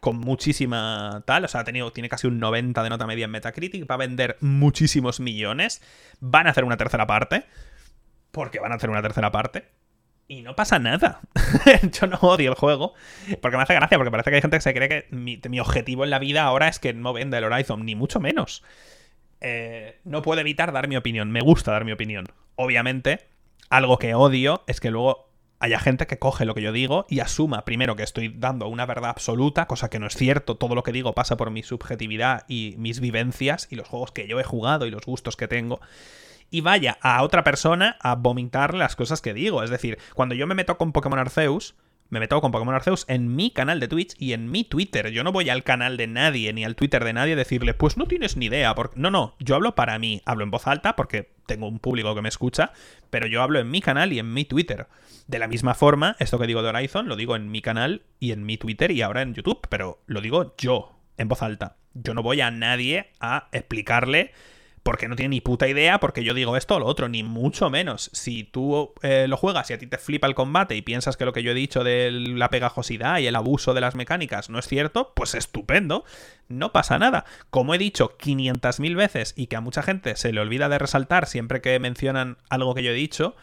con 0.00 0.18
muchísima 0.18 1.22
tal, 1.24 1.44
o 1.44 1.48
sea, 1.48 1.62
ha 1.62 1.64
tenido, 1.64 1.90
tiene 1.92 2.08
casi 2.08 2.26
un 2.26 2.38
90 2.38 2.82
de 2.82 2.90
nota 2.90 3.06
media 3.06 3.24
en 3.24 3.30
Metacritic, 3.30 3.90
va 3.90 3.94
a 3.94 3.98
vender 3.98 4.36
muchísimos 4.40 5.20
millones, 5.20 5.80
van 6.20 6.46
a 6.46 6.50
hacer 6.50 6.64
una 6.64 6.76
tercera 6.76 7.06
parte, 7.06 7.46
porque 8.34 8.60
van 8.60 8.72
a 8.72 8.74
hacer 8.74 8.90
una 8.90 9.00
tercera 9.00 9.32
parte, 9.32 9.64
y 10.26 10.42
no 10.42 10.56
pasa 10.56 10.78
nada. 10.78 11.20
Yo 11.92 12.06
no 12.06 12.18
odio 12.20 12.50
el 12.50 12.56
juego, 12.56 12.94
porque 13.40 13.56
me 13.56 13.62
hace 13.62 13.74
gracia, 13.74 13.98
porque 13.98 14.10
parece 14.10 14.30
que 14.30 14.36
hay 14.36 14.42
gente 14.42 14.56
que 14.56 14.62
se 14.62 14.74
cree 14.74 14.88
que 14.88 15.06
mi, 15.10 15.60
objetivo 15.60 16.04
en 16.04 16.10
la 16.10 16.18
vida 16.18 16.44
ahora 16.44 16.68
es 16.68 16.78
que 16.78 16.92
no 16.92 17.12
venda 17.12 17.38
el 17.38 17.44
Horizon, 17.44 17.84
ni 17.84 17.94
mucho 17.94 18.20
menos. 18.20 18.62
Eh, 19.40 20.00
no 20.04 20.22
puedo 20.22 20.40
evitar 20.40 20.72
dar 20.72 20.88
mi 20.88 20.96
opinión, 20.96 21.30
me 21.30 21.40
gusta 21.40 21.72
dar 21.72 21.84
mi 21.84 21.92
opinión. 21.92 22.26
Obviamente, 22.56 23.28
algo 23.68 23.98
que 23.98 24.14
odio 24.14 24.64
es 24.66 24.80
que 24.80 24.90
luego 24.90 25.30
haya 25.60 25.78
gente 25.78 26.06
que 26.06 26.18
coge 26.18 26.44
lo 26.44 26.54
que 26.54 26.62
yo 26.62 26.72
digo 26.72 27.06
y 27.08 27.20
asuma 27.20 27.64
primero 27.64 27.96
que 27.96 28.02
estoy 28.02 28.28
dando 28.28 28.68
una 28.68 28.86
verdad 28.86 29.10
absoluta, 29.10 29.66
cosa 29.66 29.88
que 29.88 29.98
no 29.98 30.06
es 30.06 30.14
cierto, 30.14 30.56
todo 30.56 30.74
lo 30.74 30.82
que 30.82 30.92
digo 30.92 31.14
pasa 31.14 31.36
por 31.36 31.50
mi 31.50 31.62
subjetividad 31.62 32.44
y 32.48 32.74
mis 32.78 33.00
vivencias 33.00 33.68
y 33.70 33.76
los 33.76 33.88
juegos 33.88 34.12
que 34.12 34.26
yo 34.26 34.40
he 34.40 34.44
jugado 34.44 34.86
y 34.86 34.90
los 34.90 35.04
gustos 35.04 35.36
que 35.36 35.48
tengo. 35.48 35.80
Y 36.54 36.60
vaya 36.60 36.98
a 37.00 37.24
otra 37.24 37.42
persona 37.42 37.96
a 37.98 38.14
vomitar 38.14 38.74
las 38.74 38.94
cosas 38.94 39.20
que 39.20 39.34
digo. 39.34 39.64
Es 39.64 39.70
decir, 39.70 39.98
cuando 40.14 40.36
yo 40.36 40.46
me 40.46 40.54
meto 40.54 40.78
con 40.78 40.92
Pokémon 40.92 41.18
Arceus, 41.18 41.74
me 42.10 42.20
meto 42.20 42.40
con 42.40 42.52
Pokémon 42.52 42.76
Arceus 42.76 43.06
en 43.08 43.34
mi 43.34 43.50
canal 43.50 43.80
de 43.80 43.88
Twitch 43.88 44.14
y 44.20 44.34
en 44.34 44.48
mi 44.52 44.62
Twitter. 44.62 45.10
Yo 45.10 45.24
no 45.24 45.32
voy 45.32 45.50
al 45.50 45.64
canal 45.64 45.96
de 45.96 46.06
nadie 46.06 46.52
ni 46.52 46.64
al 46.64 46.76
Twitter 46.76 47.02
de 47.02 47.12
nadie 47.12 47.32
a 47.32 47.36
decirle, 47.36 47.74
pues 47.74 47.96
no 47.96 48.06
tienes 48.06 48.36
ni 48.36 48.46
idea. 48.46 48.72
Porque... 48.76 49.00
No, 49.00 49.10
no, 49.10 49.34
yo 49.40 49.56
hablo 49.56 49.74
para 49.74 49.98
mí. 49.98 50.22
Hablo 50.26 50.44
en 50.44 50.52
voz 50.52 50.68
alta 50.68 50.94
porque 50.94 51.32
tengo 51.46 51.66
un 51.66 51.80
público 51.80 52.14
que 52.14 52.22
me 52.22 52.28
escucha, 52.28 52.70
pero 53.10 53.26
yo 53.26 53.42
hablo 53.42 53.58
en 53.58 53.68
mi 53.68 53.80
canal 53.80 54.12
y 54.12 54.20
en 54.20 54.32
mi 54.32 54.44
Twitter. 54.44 54.86
De 55.26 55.40
la 55.40 55.48
misma 55.48 55.74
forma, 55.74 56.14
esto 56.20 56.38
que 56.38 56.46
digo 56.46 56.62
de 56.62 56.68
Horizon 56.68 57.08
lo 57.08 57.16
digo 57.16 57.34
en 57.34 57.50
mi 57.50 57.62
canal 57.62 58.02
y 58.20 58.30
en 58.30 58.46
mi 58.46 58.58
Twitter 58.58 58.92
y 58.92 59.02
ahora 59.02 59.22
en 59.22 59.34
YouTube, 59.34 59.66
pero 59.68 60.04
lo 60.06 60.20
digo 60.20 60.54
yo, 60.56 61.00
en 61.16 61.26
voz 61.26 61.42
alta. 61.42 61.78
Yo 61.94 62.14
no 62.14 62.22
voy 62.22 62.42
a 62.42 62.52
nadie 62.52 63.10
a 63.18 63.48
explicarle 63.50 64.30
porque 64.84 65.08
no 65.08 65.16
tiene 65.16 65.30
ni 65.30 65.40
puta 65.40 65.66
idea 65.66 65.98
porque 65.98 66.22
yo 66.22 66.34
digo 66.34 66.56
esto 66.56 66.76
o 66.76 66.78
lo 66.78 66.86
otro, 66.86 67.08
ni 67.08 67.24
mucho 67.24 67.70
menos. 67.70 68.10
Si 68.12 68.44
tú 68.44 68.92
eh, 69.02 69.26
lo 69.28 69.36
juegas 69.36 69.70
y 69.70 69.72
a 69.72 69.78
ti 69.78 69.86
te 69.86 69.98
flipa 69.98 70.28
el 70.28 70.34
combate 70.34 70.76
y 70.76 70.82
piensas 70.82 71.16
que 71.16 71.24
lo 71.24 71.32
que 71.32 71.42
yo 71.42 71.50
he 71.50 71.54
dicho 71.54 71.82
de 71.82 72.10
la 72.12 72.50
pegajosidad 72.50 73.18
y 73.18 73.26
el 73.26 73.34
abuso 73.34 73.74
de 73.74 73.80
las 73.80 73.94
mecánicas 73.96 74.50
no 74.50 74.58
es 74.58 74.68
cierto, 74.68 75.12
pues 75.16 75.34
estupendo, 75.34 76.04
no 76.48 76.70
pasa 76.70 76.98
nada. 76.98 77.24
Como 77.50 77.74
he 77.74 77.78
dicho 77.78 78.16
500.000 78.18 78.94
veces 78.94 79.32
y 79.36 79.46
que 79.46 79.56
a 79.56 79.62
mucha 79.62 79.82
gente 79.82 80.16
se 80.16 80.32
le 80.32 80.40
olvida 80.40 80.68
de 80.68 80.78
resaltar 80.78 81.26
siempre 81.26 81.62
que 81.62 81.78
mencionan 81.80 82.36
algo 82.50 82.74
que 82.74 82.82
yo 82.82 82.90
he 82.90 82.94
dicho, 82.94 83.34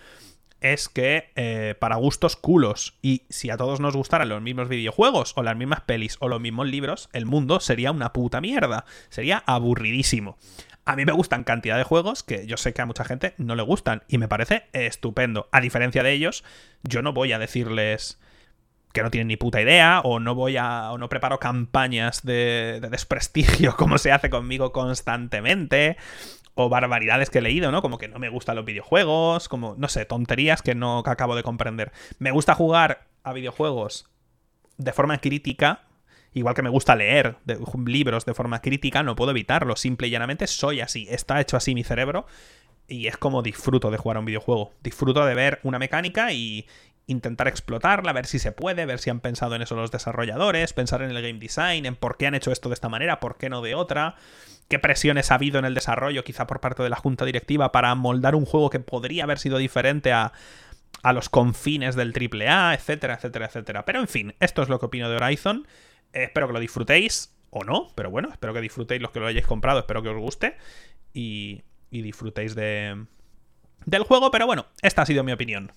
es 0.61 0.89
que 0.89 1.31
eh, 1.35 1.75
para 1.79 1.95
gustos 1.95 2.35
culos 2.35 2.93
y 3.01 3.23
si 3.29 3.49
a 3.49 3.57
todos 3.57 3.79
nos 3.79 3.95
gustaran 3.95 4.29
los 4.29 4.43
mismos 4.43 4.69
videojuegos 4.69 5.33
o 5.35 5.41
las 5.41 5.57
mismas 5.57 5.81
pelis 5.81 6.17
o 6.19 6.27
los 6.27 6.39
mismos 6.39 6.67
libros, 6.67 7.09
el 7.13 7.25
mundo 7.25 7.59
sería 7.59 7.91
una 7.91 8.13
puta 8.13 8.39
mierda, 8.41 8.85
sería 9.09 9.43
aburridísimo. 9.47 10.37
A 10.85 10.95
mí 10.95 11.05
me 11.05 11.11
gustan 11.11 11.43
cantidad 11.43 11.77
de 11.77 11.83
juegos 11.83 12.23
que 12.23 12.47
yo 12.47 12.57
sé 12.57 12.73
que 12.73 12.81
a 12.81 12.85
mucha 12.85 13.03
gente 13.03 13.33
no 13.37 13.55
le 13.55 13.63
gustan 13.63 14.03
y 14.07 14.17
me 14.17 14.27
parece 14.27 14.65
estupendo. 14.73 15.47
A 15.51 15.61
diferencia 15.61 16.03
de 16.03 16.11
ellos, 16.11 16.43
yo 16.83 17.01
no 17.01 17.13
voy 17.13 17.33
a 17.33 17.39
decirles 17.39 18.19
que 18.93 19.03
no 19.03 19.11
tienen 19.11 19.27
ni 19.27 19.37
puta 19.37 19.61
idea 19.61 20.01
o 20.03 20.19
no 20.19 20.35
voy 20.35 20.57
a 20.57 20.91
o 20.91 20.97
no 20.97 21.07
preparo 21.07 21.39
campañas 21.39 22.23
de, 22.23 22.79
de 22.81 22.89
desprestigio 22.89 23.75
como 23.77 23.97
se 23.97 24.11
hace 24.11 24.29
conmigo 24.29 24.71
constantemente 24.71 25.97
o 26.55 26.69
barbaridades 26.69 27.29
que 27.29 27.39
he 27.39 27.41
leído, 27.41 27.71
¿no? 27.71 27.81
Como 27.81 27.97
que 27.97 28.07
no 28.07 28.19
me 28.19 28.29
gustan 28.29 28.55
los 28.55 28.65
videojuegos, 28.65 29.47
como 29.47 29.75
no 29.77 29.87
sé, 29.87 30.05
tonterías 30.05 30.61
que 30.61 30.75
no 30.75 30.99
acabo 30.99 31.35
de 31.35 31.43
comprender. 31.43 31.91
Me 32.19 32.31
gusta 32.31 32.55
jugar 32.55 33.05
a 33.23 33.33
videojuegos 33.33 34.09
de 34.77 34.93
forma 34.93 35.17
crítica, 35.19 35.83
Igual 36.33 36.55
que 36.55 36.61
me 36.61 36.69
gusta 36.69 36.95
leer 36.95 37.37
libros 37.85 38.25
de 38.25 38.33
forma 38.33 38.61
crítica, 38.61 39.03
no 39.03 39.15
puedo 39.15 39.31
evitarlo. 39.31 39.75
Simple 39.75 40.07
y 40.07 40.11
llanamente 40.11 40.47
soy 40.47 40.79
así. 40.79 41.07
Está 41.09 41.41
hecho 41.41 41.57
así 41.57 41.75
mi 41.75 41.83
cerebro. 41.83 42.25
Y 42.87 43.07
es 43.07 43.17
como 43.17 43.41
disfruto 43.41 43.91
de 43.91 43.97
jugar 43.97 44.17
a 44.17 44.19
un 44.21 44.25
videojuego. 44.25 44.73
Disfruto 44.81 45.25
de 45.25 45.35
ver 45.35 45.59
una 45.63 45.79
mecánica 45.79 46.31
y 46.31 46.67
intentar 47.07 47.47
explotarla, 47.47 48.13
ver 48.13 48.25
si 48.25 48.39
se 48.39 48.51
puede, 48.51 48.85
ver 48.85 48.99
si 48.99 49.09
han 49.09 49.19
pensado 49.19 49.55
en 49.55 49.61
eso 49.61 49.75
los 49.75 49.91
desarrolladores, 49.91 50.71
pensar 50.73 51.01
en 51.01 51.11
el 51.11 51.21
game 51.21 51.39
design, 51.39 51.85
en 51.85 51.95
por 51.95 52.17
qué 52.17 52.27
han 52.27 52.35
hecho 52.35 52.51
esto 52.51 52.69
de 52.69 52.73
esta 52.73 52.89
manera, 52.89 53.19
por 53.19 53.37
qué 53.37 53.49
no 53.49 53.61
de 53.61 53.75
otra, 53.75 54.15
qué 54.69 54.79
presiones 54.79 55.31
ha 55.31 55.35
habido 55.35 55.59
en 55.59 55.65
el 55.65 55.73
desarrollo, 55.73 56.23
quizá 56.23 56.47
por 56.47 56.61
parte 56.61 56.83
de 56.83 56.89
la 56.89 56.95
junta 56.95 57.25
directiva, 57.25 57.71
para 57.71 57.93
moldar 57.95 58.35
un 58.35 58.45
juego 58.45 58.69
que 58.69 58.79
podría 58.79 59.25
haber 59.25 59.39
sido 59.39 59.57
diferente 59.57 60.13
a, 60.13 60.31
a 61.03 61.13
los 61.13 61.29
confines 61.29 61.95
del 61.95 62.13
AAA, 62.13 62.75
etcétera, 62.75 63.15
etcétera, 63.15 63.47
etcétera. 63.47 63.85
Pero 63.85 63.99
en 63.99 64.07
fin, 64.07 64.35
esto 64.39 64.61
es 64.61 64.69
lo 64.69 64.79
que 64.79 64.85
opino 64.85 65.09
de 65.09 65.17
Horizon 65.17 65.67
espero 66.13 66.47
que 66.47 66.53
lo 66.53 66.59
disfrutéis 66.59 67.35
o 67.49 67.63
no, 67.63 67.89
pero 67.95 68.09
bueno, 68.09 68.29
espero 68.31 68.53
que 68.53 68.61
disfrutéis 68.61 69.01
los 69.01 69.11
que 69.11 69.19
lo 69.19 69.27
hayáis 69.27 69.45
comprado, 69.45 69.79
espero 69.79 70.01
que 70.01 70.09
os 70.09 70.17
guste 70.17 70.57
y, 71.13 71.63
y 71.89 72.01
disfrutéis 72.01 72.55
de, 72.55 73.05
del 73.85 74.03
juego, 74.03 74.31
pero 74.31 74.45
bueno, 74.45 74.67
esta 74.81 75.01
ha 75.01 75.05
sido 75.05 75.23
mi 75.23 75.31
opinión. 75.31 75.71